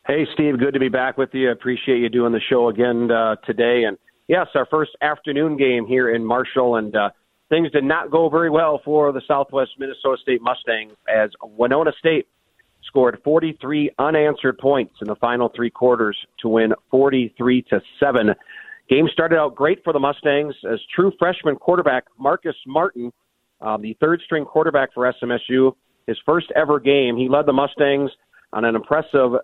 Hey, 0.06 0.26
Steve, 0.34 0.58
good 0.58 0.74
to 0.74 0.80
be 0.80 0.88
back 0.88 1.18
with 1.18 1.30
you. 1.32 1.50
Appreciate 1.50 1.98
you 1.98 2.08
doing 2.08 2.32
the 2.32 2.40
show 2.40 2.68
again 2.68 3.10
uh, 3.10 3.36
today. 3.44 3.84
And 3.84 3.98
yes, 4.28 4.46
our 4.54 4.66
first 4.66 4.92
afternoon 5.02 5.56
game 5.56 5.86
here 5.86 6.14
in 6.14 6.24
Marshall, 6.24 6.76
and 6.76 6.94
uh, 6.94 7.10
things 7.48 7.70
did 7.70 7.84
not 7.84 8.10
go 8.10 8.28
very 8.28 8.50
well 8.50 8.80
for 8.84 9.12
the 9.12 9.22
Southwest 9.26 9.72
Minnesota 9.78 10.16
State 10.22 10.42
Mustangs 10.42 10.94
as 11.08 11.30
Winona 11.42 11.92
State 11.98 12.28
scored 12.86 13.20
43 13.22 13.90
unanswered 13.98 14.58
points 14.58 14.94
in 15.00 15.06
the 15.06 15.16
final 15.16 15.50
three 15.54 15.70
quarters 15.70 16.16
to 16.40 16.48
win 16.48 16.72
43 16.90 17.62
to 17.62 17.80
seven 17.98 18.34
Game 18.90 19.08
started 19.12 19.38
out 19.38 19.54
great 19.54 19.84
for 19.84 19.92
the 19.92 20.00
Mustangs 20.00 20.52
as 20.70 20.80
true 20.92 21.12
freshman 21.16 21.54
quarterback 21.54 22.06
Marcus 22.18 22.56
Martin, 22.66 23.12
um, 23.60 23.80
the 23.80 23.96
third 24.00 24.20
string 24.24 24.44
quarterback 24.44 24.92
for 24.92 25.12
SMSU, 25.22 25.72
his 26.08 26.18
first 26.26 26.50
ever 26.56 26.80
game. 26.80 27.16
He 27.16 27.28
led 27.28 27.46
the 27.46 27.52
Mustangs 27.52 28.10
on 28.52 28.64
an 28.64 28.74
impressive 28.74 29.34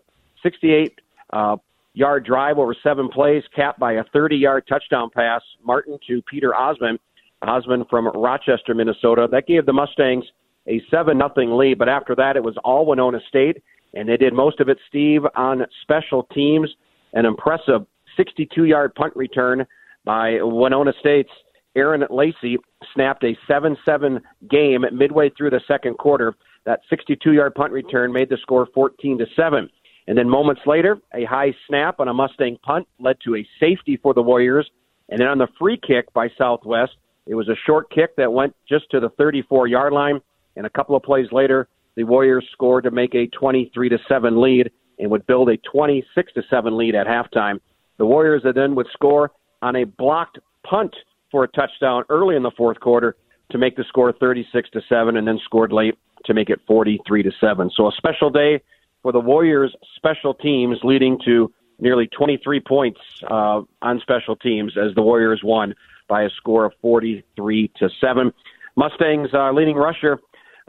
68 0.43 1.01
uh, 1.33 1.57
yard 1.95 2.27
drive 2.27 2.59
over 2.59 2.75
seven 2.83 3.09
plays, 3.09 3.45
capped 3.55 3.79
by 3.79 3.93
a 3.93 4.05
30 4.13 4.35
yard 4.35 4.65
touchdown 4.69 5.11
pass. 5.15 5.43
Martin 5.65 5.97
to 6.09 6.21
Peter 6.23 6.53
Osmond, 6.53 6.99
Osmond 7.43 7.85
from 7.89 8.09
Rochester, 8.09 8.75
Minnesota. 8.75 9.29
That 9.31 9.47
gave 9.47 9.65
the 9.65 9.73
Mustangs 9.73 10.25
a 10.69 10.83
7 10.91 11.17
nothing 11.17 11.57
lead, 11.57 11.79
but 11.79 11.89
after 11.89 12.15
that, 12.17 12.37
it 12.37 12.43
was 12.43 12.57
all 12.65 12.87
Winona 12.87 13.21
State, 13.29 13.63
and 13.95 14.09
they 14.09 14.17
did 14.17 14.35
most 14.35 14.61
of 14.61 14.69
it, 14.69 14.79
Steve, 14.89 15.23
on 15.35 15.67
special 15.83 16.25
teams. 16.35 16.69
An 17.13 17.25
impressive 17.25 17.87
62 18.17 18.65
yard 18.65 18.95
punt 18.95 19.15
return 19.17 19.67
by 20.05 20.39
Winona 20.41 20.93
State's 21.01 21.31
Aaron 21.77 22.05
Lacey 22.11 22.57
snapped 22.95 23.23
a 23.23 23.37
7 23.47 23.77
7 23.85 24.21
game 24.51 24.85
midway 24.93 25.31
through 25.31 25.51
the 25.51 25.61
second 25.69 25.99
quarter. 25.99 26.35
That 26.65 26.81
62 26.91 27.33
yard 27.33 27.55
punt 27.55 27.73
return 27.73 28.13
made 28.13 28.29
the 28.29 28.39
score 28.43 28.67
14 28.75 29.19
to 29.19 29.27
7. 29.37 29.69
And 30.09 30.17
then 30.17 30.29
moments 30.29 30.63
later, 30.67 30.99
a 31.15 31.25
high 31.25 31.55
snap 31.67 32.01
on 32.01 32.09
a 32.09 32.15
Mustang 32.15 32.59
punt 32.63 32.87
led 32.99 33.17
to 33.25 33.37
a 33.37 33.47
safety 33.61 33.99
for 34.01 34.15
the 34.15 34.23
Warriors. 34.23 34.69
And 35.09 35.21
then 35.21 35.29
on 35.29 35.39
the 35.39 35.49
free 35.59 35.79
kick 35.85 36.13
by 36.13 36.29
Southwest, 36.39 36.93
it 37.27 37.35
was 37.35 37.49
a 37.49 37.57
short 37.67 37.91
kick 37.91 38.17
that 38.17 38.33
went 38.33 38.55
just 38.69 38.91
to 38.91 39.01
the 39.01 39.11
34 39.11 39.67
yard 39.67 39.93
line. 39.93 40.21
And 40.57 40.67
a 40.67 40.71
couple 40.71 40.97
of 40.97 41.03
plays 41.03 41.27
later, 41.33 41.69
the 41.97 42.05
Warriors 42.05 42.47
scored 42.53 42.85
to 42.85 42.91
make 42.91 43.15
a 43.15 43.27
23 43.29 43.89
to 43.89 43.99
7 44.09 44.41
lead 44.41 44.71
and 44.99 45.11
would 45.11 45.27
build 45.27 45.49
a 45.49 45.57
26 45.59 46.33
to 46.35 46.43
7 46.49 46.77
lead 46.77 46.95
at 46.95 47.07
halftime. 47.07 47.61
The 47.99 48.07
Warriors 48.07 48.43
then 48.55 48.75
would 48.75 48.89
score 48.93 49.31
on 49.63 49.77
a 49.77 49.85
blocked 49.85 50.39
punt 50.65 50.95
for 51.31 51.45
a 51.45 51.49
touchdown 51.49 52.05
early 52.09 52.37
in 52.37 52.43
the 52.43 52.51
fourth 52.57 52.81
quarter 52.81 53.17
to 53.51 53.59
make 53.59 53.77
the 53.77 53.85
score 53.89 54.13
36 54.13 54.71
to 54.71 54.81
7 54.89 55.17
and 55.17 55.27
then 55.27 55.39
scored 55.45 55.73
late 55.73 55.97
to 56.25 56.35
make 56.35 56.51
it 56.51 56.61
43 56.67 57.23
to 57.23 57.31
7. 57.41 57.71
So 57.75 57.87
a 57.89 57.93
special 57.93 58.31
day 58.31 58.61
for 59.03 59.13
the 59.13 59.21
Warriors 59.21 59.75
special 59.95 60.35
teams 60.35 60.79
leading 60.83 61.19
to 61.25 61.53
nearly 61.79 62.09
23 62.09 62.61
points 62.61 63.01
uh, 63.31 63.63
on 63.83 64.01
special 64.01 64.37
teams 64.37 64.77
as 64.77 64.95
the 64.95 65.03
Warriors 65.03 65.41
won 65.45 65.75
by 66.09 66.23
a 66.23 66.31
score 66.31 66.65
of 66.65 66.73
43 66.81 67.71
to 67.77 67.89
7. 68.01 68.33
Mustangs 68.77 69.31
uh, 69.33 69.53
leading 69.53 69.77
rusher 69.77 70.19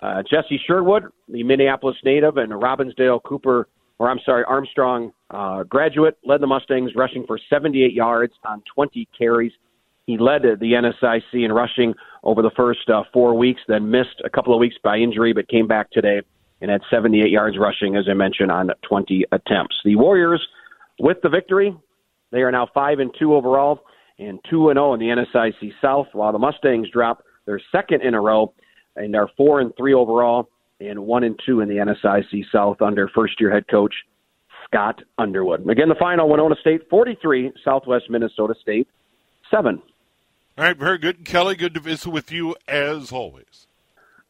uh, 0.02 0.24
Jesse 0.24 0.60
Sherwood, 0.66 1.06
the 1.28 1.44
Minneapolis 1.44 1.98
native, 2.04 2.38
and 2.38 2.52
Robbinsdale 2.52 3.24
Cooper 3.24 3.68
or 4.00 4.10
I'm 4.10 4.20
sorry, 4.26 4.44
Armstrong 4.44 5.12
uh, 5.32 5.64
graduate, 5.64 6.18
led 6.24 6.42
the 6.42 6.48
Mustangs 6.48 6.92
rushing 6.96 7.26
for 7.26 7.40
78 7.50 7.94
yards 7.94 8.34
on 8.46 8.62
20 8.74 9.08
carries. 9.18 9.52
He 10.06 10.18
led 10.18 10.44
the 10.44 10.72
NSIC 10.72 11.22
in 11.34 11.52
rushing 11.52 11.94
over 12.24 12.42
the 12.42 12.52
first 12.56 12.90
uh, 12.90 13.04
four 13.12 13.34
weeks, 13.34 13.62
then 13.68 13.90
missed 13.90 14.22
a 14.24 14.30
couple 14.30 14.54
of 14.54 14.60
weeks 14.60 14.76
by 14.84 14.98
injury, 14.98 15.34
but 15.34 15.50
came 15.50 15.68
back 15.68 15.92
today 15.92 16.22
and 16.62 16.72
had 16.72 16.82
78 16.90 17.30
yards 17.30 17.58
rushing, 17.58 17.96
as 17.96 18.06
I 18.10 18.14
mentioned, 18.14 18.52
on 18.52 18.70
20 18.88 19.26
attempts. 19.32 19.76
The 19.84 19.96
Warriors, 19.96 20.46
with 21.00 21.18
the 21.22 21.30
victory, 21.30 21.76
they 22.32 22.42
are 22.42 22.52
now 22.52 22.68
five 22.74 23.00
and 23.00 23.12
two 23.18 23.36
overall 23.36 23.82
and 24.20 24.40
two 24.50 24.70
and 24.70 24.78
zero 24.78 24.94
in 24.94 25.00
the 25.00 25.08
NSIC 25.08 25.74
South, 25.82 26.08
while 26.14 26.32
the 26.32 26.40
Mustangs 26.40 26.90
drop 26.92 27.24
their 27.46 27.62
second 27.72 28.02
in 28.02 28.14
a 28.14 28.22
row 28.22 28.54
and 28.98 29.16
are 29.16 29.30
four 29.38 29.60
and 29.60 29.76
three 29.78 29.94
overall 29.94 30.50
and 30.80 31.00
one 31.06 31.24
and 31.24 31.40
two 31.46 31.62
in 31.62 31.70
the 31.70 31.76
NSIC 31.76 32.46
South 32.52 32.82
under 32.82 33.08
first 33.10 33.40
year 33.40 33.52
head 33.52 33.68
coach 33.68 33.94
Scott 34.66 35.02
Underwood. 35.18 35.68
Again, 35.70 35.90
the 35.90 35.96
final 35.96 36.30
Winona 36.30 36.56
State 36.60 36.90
43, 36.90 37.54
Southwest 37.64 38.10
Minnesota 38.10 38.54
State 38.62 38.88
7. 39.50 39.82
All 40.58 40.64
right, 40.64 40.78
very 40.78 40.98
good. 40.98 41.24
Kelly, 41.24 41.56
good 41.56 41.74
to 41.76 41.80
visit 41.80 42.10
with 42.10 42.32
you 42.32 42.56
as 42.68 43.12
always. 43.12 43.68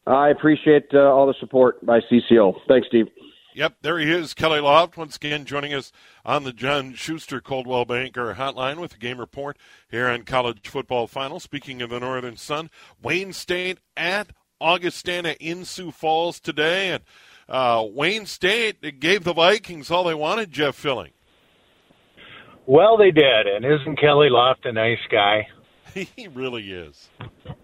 I 0.06 0.28
appreciate 0.28 0.88
uh, 0.94 0.98
all 0.98 1.26
the 1.26 1.34
support 1.40 1.84
by 1.84 2.00
CCO. 2.00 2.54
Thanks, 2.66 2.88
Steve. 2.88 3.08
Yep, 3.54 3.78
there 3.82 3.98
he 3.98 4.10
is, 4.10 4.34
Kelly 4.34 4.60
Loft, 4.60 4.96
once 4.96 5.16
again 5.16 5.44
joining 5.44 5.74
us 5.74 5.90
on 6.24 6.44
the 6.44 6.52
John 6.52 6.94
Schuster 6.94 7.40
Coldwell 7.40 7.84
Banker 7.84 8.34
Hotline 8.34 8.76
with 8.76 8.92
the 8.92 8.98
game 8.98 9.18
report 9.18 9.58
here 9.90 10.06
on 10.06 10.22
college 10.22 10.68
football 10.68 11.08
final. 11.08 11.40
Speaking 11.40 11.82
of 11.82 11.90
the 11.90 11.98
Northern 11.98 12.36
Sun, 12.36 12.70
Wayne 13.02 13.32
State 13.32 13.78
at 13.96 14.28
Augustana 14.60 15.36
in 15.40 15.64
Sioux 15.64 15.90
Falls 15.90 16.40
today, 16.40 16.90
and 16.90 17.02
uh, 17.48 17.84
Wayne 17.88 18.26
State 18.26 19.00
gave 19.00 19.24
the 19.24 19.32
Vikings 19.32 19.90
all 19.90 20.04
they 20.04 20.14
wanted. 20.14 20.52
Jeff 20.52 20.74
Filling. 20.74 21.12
Well, 22.66 22.98
they 22.98 23.10
did, 23.10 23.46
and 23.46 23.64
isn't 23.64 23.98
Kelly 23.98 24.28
Loft 24.30 24.66
a 24.66 24.72
nice 24.72 24.98
guy? 25.10 25.48
he 25.94 26.28
really 26.28 26.70
is. 26.70 27.08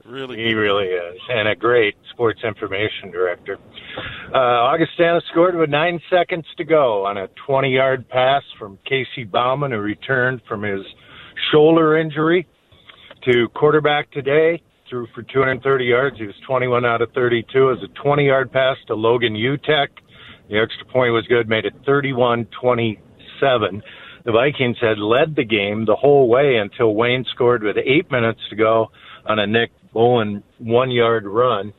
Really, 0.04 0.38
he 0.38 0.54
really 0.54 0.86
is, 0.86 1.20
and 1.28 1.48
a 1.48 1.54
great 1.54 1.94
sports 2.10 2.40
information 2.42 3.10
director. 3.10 3.58
Uh, 4.32 4.38
Augustana 4.38 5.20
scored 5.30 5.56
with 5.56 5.70
nine 5.70 6.00
seconds 6.10 6.46
to 6.56 6.64
go 6.64 7.06
on 7.06 7.18
a 7.18 7.28
20-yard 7.48 8.08
pass 8.08 8.42
from 8.58 8.78
Casey 8.86 9.24
Bauman, 9.24 9.72
who 9.72 9.78
returned 9.78 10.40
from 10.48 10.62
his 10.62 10.80
shoulder 11.52 11.96
injury. 11.96 12.46
To 13.24 13.48
quarterback 13.54 14.10
today, 14.10 14.62
threw 14.94 15.08
for 15.12 15.22
230 15.22 15.84
yards. 15.84 16.16
He 16.18 16.26
was 16.26 16.36
21 16.46 16.84
out 16.84 17.02
of 17.02 17.10
32. 17.12 17.44
It 17.50 17.60
was 17.60 17.82
a 17.82 18.06
20-yard 18.06 18.52
pass 18.52 18.76
to 18.86 18.94
Logan 18.94 19.34
Utek. 19.34 19.88
The 20.48 20.60
extra 20.60 20.86
point 20.86 21.12
was 21.12 21.26
good, 21.28 21.48
made 21.48 21.64
it 21.64 21.74
31-27. 21.82 22.96
The 24.24 24.32
Vikings 24.32 24.76
had 24.80 24.98
led 24.98 25.34
the 25.34 25.44
game 25.44 25.84
the 25.84 25.96
whole 25.96 26.28
way 26.28 26.58
until 26.58 26.94
Wayne 26.94 27.24
scored 27.34 27.64
with 27.64 27.76
eight 27.76 28.08
minutes 28.12 28.38
to 28.50 28.56
go 28.56 28.92
on 29.26 29.40
a 29.40 29.48
Nick 29.48 29.72
Bowen 29.92 30.44
one-yard 30.58 31.26
run. 31.26 31.72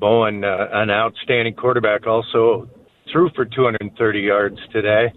Bowen, 0.00 0.42
uh, 0.42 0.66
an 0.72 0.90
outstanding 0.90 1.54
quarterback, 1.54 2.08
also 2.08 2.68
threw 3.12 3.30
for 3.36 3.44
230 3.44 4.18
yards 4.18 4.58
today. 4.72 5.12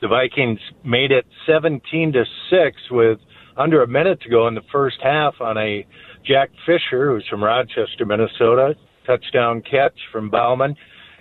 The 0.00 0.08
Vikings 0.08 0.60
made 0.82 1.12
it 1.12 1.26
17 1.46 2.14
to 2.14 2.24
six 2.48 2.78
with 2.90 3.18
under 3.56 3.82
a 3.82 3.86
minute 3.86 4.20
to 4.22 4.28
go 4.28 4.48
in 4.48 4.54
the 4.54 4.62
first 4.72 4.98
half 5.02 5.34
on 5.40 5.56
a 5.56 5.86
Jack 6.24 6.50
Fisher, 6.64 7.10
who's 7.10 7.26
from 7.28 7.42
Rochester, 7.42 8.04
Minnesota, 8.04 8.74
touchdown 9.06 9.62
catch 9.62 9.98
from 10.12 10.30
Bauman. 10.30 10.76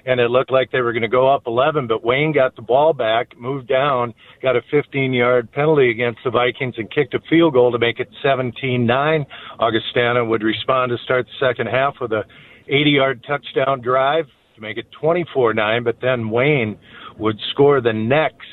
And 0.08 0.20
it 0.20 0.30
looked 0.30 0.52
like 0.52 0.72
they 0.72 0.82
were 0.82 0.94
going 0.94 1.02
to 1.02 1.08
go 1.08 1.34
up 1.34 1.44
11, 1.48 1.88
but 1.88 2.04
Wayne 2.04 2.32
got 2.32 2.56
the 2.56 2.62
ball 2.62 2.94
back, 2.94 3.36
moved 3.40 3.68
down, 3.68 4.14
got 4.42 4.56
a 4.56 4.62
15 4.70 5.14
yard 5.14 5.52
penalty 5.52 5.90
against 5.90 6.20
the 6.24 6.30
Vikings, 6.30 6.76
and 6.78 6.92
kicked 6.92 7.16
a 7.16 7.20
field 7.28 7.54
goal 7.54 7.72
to 7.72 7.80
make 7.80 8.00
it 8.00 8.08
17 8.22 8.86
9. 8.86 9.26
Augustana 9.60 10.24
would 10.24 10.44
respond 10.44 10.92
to 10.92 10.98
start 11.04 11.26
the 11.26 11.48
second 11.48 11.68
half 11.68 11.96
with 12.00 12.12
a 12.12 12.24
80 12.68 12.90
yard 12.92 13.26
touchdown 13.28 13.82
drive 13.82 14.26
to 14.56 14.62
make 14.62 14.78
it 14.78 14.86
24 15.00 15.56
9, 15.56 15.84
but 15.84 15.98
then 16.02 16.30
Wayne 16.30 16.78
would 17.18 17.38
score 17.52 17.82
the 17.82 17.94
next 17.94 18.46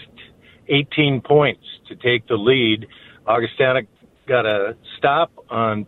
18 0.68 1.20
points 1.20 1.64
to 1.89 1.97
take 1.97 2.26
the 2.28 2.37
lead. 2.37 2.87
Augustana 3.27 3.81
got 4.27 4.47
a 4.47 4.77
stop 4.99 5.33
on 5.51 5.87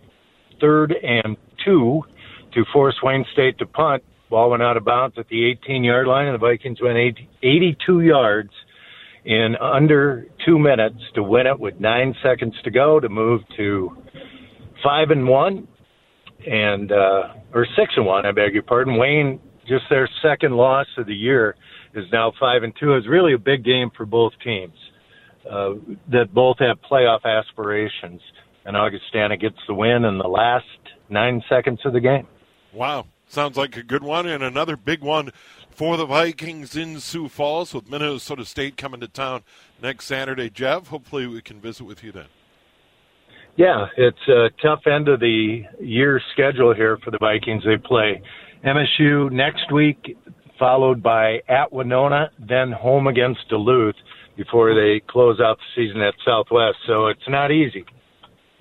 third 0.61 0.95
and 1.03 1.37
two 1.65 2.03
to 2.55 2.65
force 2.73 2.97
Wayne 3.03 3.25
State 3.33 3.59
to 3.59 3.67
punt. 3.67 4.03
Ball 4.31 4.51
went 4.51 4.63
out 4.63 4.77
of 4.77 4.85
bounds 4.85 5.17
at 5.19 5.29
the 5.29 5.51
18 5.51 5.85
yard 5.85 6.07
line, 6.07 6.27
and 6.27 6.35
the 6.35 6.39
Vikings 6.39 6.81
went 6.81 6.97
82 7.43 8.01
yards 8.01 8.51
in 9.25 9.57
under 9.61 10.27
two 10.45 10.59
minutes 10.59 11.01
to 11.15 11.23
win 11.23 11.47
it 11.47 11.59
with 11.59 11.79
nine 11.81 12.15
seconds 12.23 12.55
to 12.65 12.71
go 12.71 13.01
to 13.01 13.09
move 13.09 13.41
to 13.57 13.97
five 14.83 15.11
and 15.11 15.27
one 15.27 15.67
and 16.47 16.93
uh, 16.93 17.35
or 17.53 17.67
six 17.77 17.95
and 17.97 18.07
one. 18.07 18.27
I 18.27 18.33
beg 18.33 18.55
your 18.55 18.63
pardon. 18.63 18.99
Wayne, 18.99 19.41
just 19.67 19.85
their 19.89 20.09
second 20.23 20.53
loss 20.53 20.87
of 20.99 21.07
the 21.07 21.15
year, 21.15 21.57
is 21.95 22.05
now 22.13 22.33
five 22.39 22.63
and 22.63 22.73
two. 22.79 22.95
It's 22.95 23.09
really 23.09 23.33
a 23.33 23.39
big 23.39 23.65
game 23.65 23.91
for 23.97 24.05
both 24.05 24.33
teams 24.43 24.75
uh, 25.51 25.75
that 26.11 26.33
both 26.33 26.59
have 26.59 26.79
playoff 26.91 27.25
aspirations. 27.25 28.21
And 28.67 28.77
Augustana 28.77 29.37
gets 29.37 29.59
the 29.67 29.75
win 29.75 30.05
in 30.05 30.19
the 30.19 30.29
last 30.29 30.65
nine 31.11 31.43
seconds 31.49 31.81
of 31.85 31.93
the 31.93 32.01
game. 32.01 32.27
Wow. 32.73 33.07
Sounds 33.27 33.57
like 33.57 33.77
a 33.77 33.83
good 33.83 34.03
one, 34.03 34.27
and 34.27 34.43
another 34.43 34.77
big 34.77 35.01
one 35.01 35.33
for 35.71 35.97
the 35.97 36.07
Vikings 36.07 36.77
in 36.77 37.01
Sioux 37.01 37.29
Falls 37.29 37.75
with 37.75 37.91
Minnesota 37.91 38.45
State 38.45 38.77
coming 38.77 39.01
to 39.01 39.09
town 39.09 39.43
next 39.83 40.07
Saturday. 40.07 40.49
Jeff, 40.51 40.89
hopefully 40.89 41.27
we 41.27 41.43
can 41.43 41.61
visit 41.61 41.85
with 41.85 42.05
you 42.05 42.13
then. 42.13 42.27
Yeah, 43.57 43.87
it's 43.97 44.29
a 44.29 44.51
tough 44.63 44.87
end 44.87 45.09
of 45.09 45.21
the 45.21 45.65
year 45.81 46.21
schedule 46.33 46.75
here 46.75 46.99
for 47.05 47.11
the 47.11 47.19
Vikings. 47.19 47.65
They 47.65 47.77
play 47.77 48.23
MSU 48.65 49.31
next 49.31 49.73
week, 49.73 50.17
followed 50.59 51.03
by 51.03 51.41
at 51.49 51.73
Winona, 51.73 52.31
then 52.39 52.73
home 52.73 53.07
against 53.07 53.49
Duluth 53.49 53.97
before 54.37 54.75
they 54.75 55.01
close 55.07 55.41
out 55.41 55.59
the 55.59 55.83
season 55.83 56.03
at 56.03 56.15
Southwest. 56.25 56.79
So 56.87 57.09
it's 57.09 57.29
not 57.29 57.51
easy. 57.51 57.85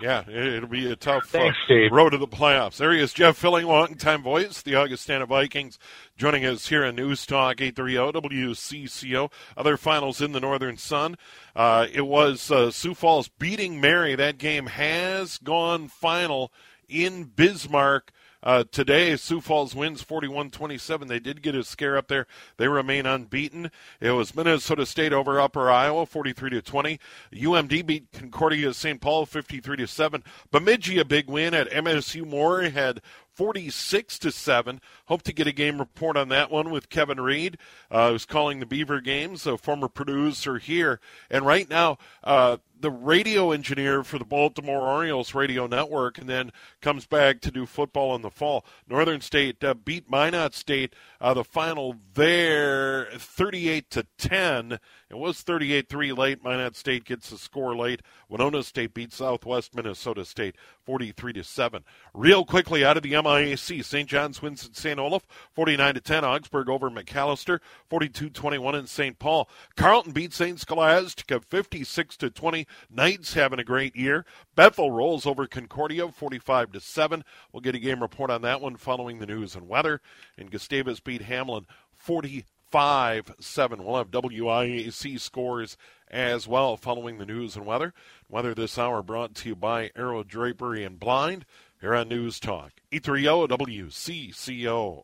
Yeah, 0.03 0.30
it'll 0.30 0.67
be 0.67 0.91
a 0.91 0.97
tough 0.97 1.28
Thanks, 1.28 1.57
uh, 1.69 1.89
road 1.89 2.09
to 2.09 2.17
the 2.17 2.28
playoffs. 2.28 2.76
There 2.76 2.91
he 2.91 2.99
is, 2.99 3.13
Jeff 3.13 3.38
Filling, 3.38 3.65
longtime 3.65 4.21
voice, 4.21 4.61
the 4.61 4.76
Augustana 4.76 5.26
Vikings, 5.26 5.80
joining 6.17 6.43
us 6.45 6.67
here 6.67 6.84
on 6.84 6.97
News 6.97 7.26
Talk 7.26 7.61
830 7.61 8.19
WCCO. 8.19 9.32
Other 9.55 9.78
finals 9.78 10.19
in 10.19 10.34
the 10.34 10.41
Northern 10.41 10.76
Sun. 10.76 11.15
Uh, 11.55 11.88
it 11.89 12.01
was 12.01 12.51
uh, 12.51 12.69
Sioux 12.69 12.93
Falls 12.93 13.30
beating 13.30 13.80
Mary. 13.80 14.13
That 14.13 14.38
game 14.38 14.65
has 14.65 15.38
gone 15.38 15.88
final 15.88 16.51
in 16.89 17.24
Bismarck. 17.24 18.11
Uh, 18.43 18.65
today, 18.71 19.15
Sioux 19.15 19.39
Falls 19.39 19.73
wins 19.73 20.01
41 20.01 20.51
27. 20.51 21.07
They 21.07 21.19
did 21.19 21.41
get 21.41 21.55
a 21.55 21.63
scare 21.63 21.95
up 21.95 22.09
there. 22.09 22.27
They 22.57 22.67
remain 22.67 23.05
unbeaten. 23.05 23.71
It 24.01 24.11
was 24.11 24.35
Minnesota 24.35 24.85
State 24.85 25.13
over 25.13 25.39
Upper 25.39 25.71
Iowa 25.71 26.05
43 26.05 26.49
to 26.49 26.61
20. 26.61 26.99
UMD 27.33 27.85
beat 27.85 28.11
Concordia 28.11 28.73
St. 28.73 28.99
Paul 28.99 29.25
53 29.25 29.77
to 29.77 29.87
7. 29.87 30.23
Bemidji, 30.51 30.99
a 30.99 31.05
big 31.05 31.29
win 31.29 31.53
at 31.53 31.71
MSU 31.71 32.27
Moorhead 32.27 33.01
46 33.33 34.19
to 34.19 34.31
7. 34.31 34.81
Hope 35.06 35.22
to 35.24 35.34
get 35.34 35.47
a 35.47 35.51
game 35.51 35.80
report 35.80 36.16
on 36.16 36.30
that 36.30 36.49
one 36.49 36.70
with 36.70 36.89
Kevin 36.89 37.20
Reed, 37.20 37.58
uh, 37.91 38.12
who's 38.12 38.26
calling 38.26 38.60
the 38.60 38.66
Beaver 38.66 39.01
games, 39.01 39.45
a 39.45 39.58
former 39.58 39.89
producer 39.89 40.58
here. 40.60 40.99
And 41.30 41.45
right 41.45 41.70
now, 41.70 41.97
uh, 42.24 42.58
the 42.84 42.91
radio 42.91 43.51
engineer 43.51 44.04
for 44.04 44.20
the 44.20 44.26
Baltimore 44.26 44.82
Orioles 44.82 45.34
radio 45.34 45.68
network, 45.68 46.18
and 46.18 46.28
then 46.28 46.51
comes 46.82 47.06
back 47.06 47.39
to 47.39 47.49
do 47.49 47.66
football 47.66 48.14
in 48.14 48.22
the 48.22 48.30
fall. 48.30 48.66
Northern 48.89 49.22
State 49.22 49.64
uh, 49.64 49.74
beat 49.74 50.10
Minot 50.12 50.54
State. 50.54 50.93
Uh, 51.22 51.34
the 51.34 51.45
final 51.45 51.95
there, 52.14 53.08
38 53.18 53.89
to 53.91 54.06
10. 54.18 54.80
It 55.10 55.18
was 55.18 55.43
38-3 55.43 56.18
late. 56.18 56.43
Minot 56.43 56.76
State 56.76 57.06
gets 57.06 57.32
a 57.32 57.38
score 57.38 57.74
late. 57.74 58.01
Winona 58.28 58.64
State 58.64 58.93
beat 58.93 59.14
Southwest 59.14 59.74
Minnesota 59.74 60.26
State 60.26 60.58
43 60.86 61.34
to 61.34 61.43
7. 61.43 61.86
Real 62.14 62.43
quickly 62.43 62.84
out 62.84 62.97
of 62.97 63.04
the 63.04 63.14
MIAC, 63.14 63.86
St. 63.86 64.10
John's 64.10 64.41
wins 64.41 64.66
at 64.66 64.76
St. 64.76 64.99
Olaf 65.04 65.28
49 65.54 65.95
to 65.95 66.01
10. 66.01 66.26
Augsburg 66.26 66.70
over 66.70 66.89
Macalester. 66.89 67.60
42-21 67.91 68.80
in 68.80 68.88
St. 68.88 69.20
Paul. 69.20 69.49
Carleton 69.76 70.14
beat 70.14 70.34
St. 70.34 70.60
Scholastica 70.60 71.39
56 71.39 72.18
to 72.18 72.30
20. 72.30 72.66
Knights 72.89 73.34
having 73.34 73.60
a 73.60 73.64
great 73.64 73.95
year. 73.95 74.26
Bethel 74.56 74.91
rolls 74.91 75.26
over 75.26 75.45
Concordia 75.47 76.08
45 76.08 76.72
to 76.72 76.80
7. 76.80 77.24
We'll 77.51 77.62
get 77.62 77.76
a 77.76 77.80
game 77.80 78.01
report 78.01 78.32
on 78.32 78.41
that 78.41 78.62
one 78.62 78.78
following 78.78 79.20
the 79.20 79.28
news 79.28 79.56
and 79.56 79.68
weather. 79.68 80.01
And 80.38 80.49
Gustavus 80.49 80.99
beat 80.99 81.24
Hamline 81.24 81.66
40 81.91 82.45
5 82.74 83.36
7. 83.39 83.84
We'll 83.84 83.97
have 83.97 84.10
WIAC 84.10 85.20
scores 85.20 85.78
as 86.10 86.47
well 86.47 86.76
following 86.76 87.20
the 87.20 87.26
news 87.26 87.56
and 87.56 87.68
weather. 87.68 87.93
Weather 88.30 88.56
this 88.56 88.80
hour 88.80 89.04
brought 89.04 89.36
to 89.36 89.49
you 89.49 89.56
by 89.56 89.91
Arrow 89.95 90.24
Drapery 90.24 90.84
and 90.84 90.99
Blind 90.99 91.45
here 91.84 91.95
on 91.95 92.07
News 92.07 92.39
Talk. 92.39 92.71
830 92.93 93.57
WCCO. 93.57 95.03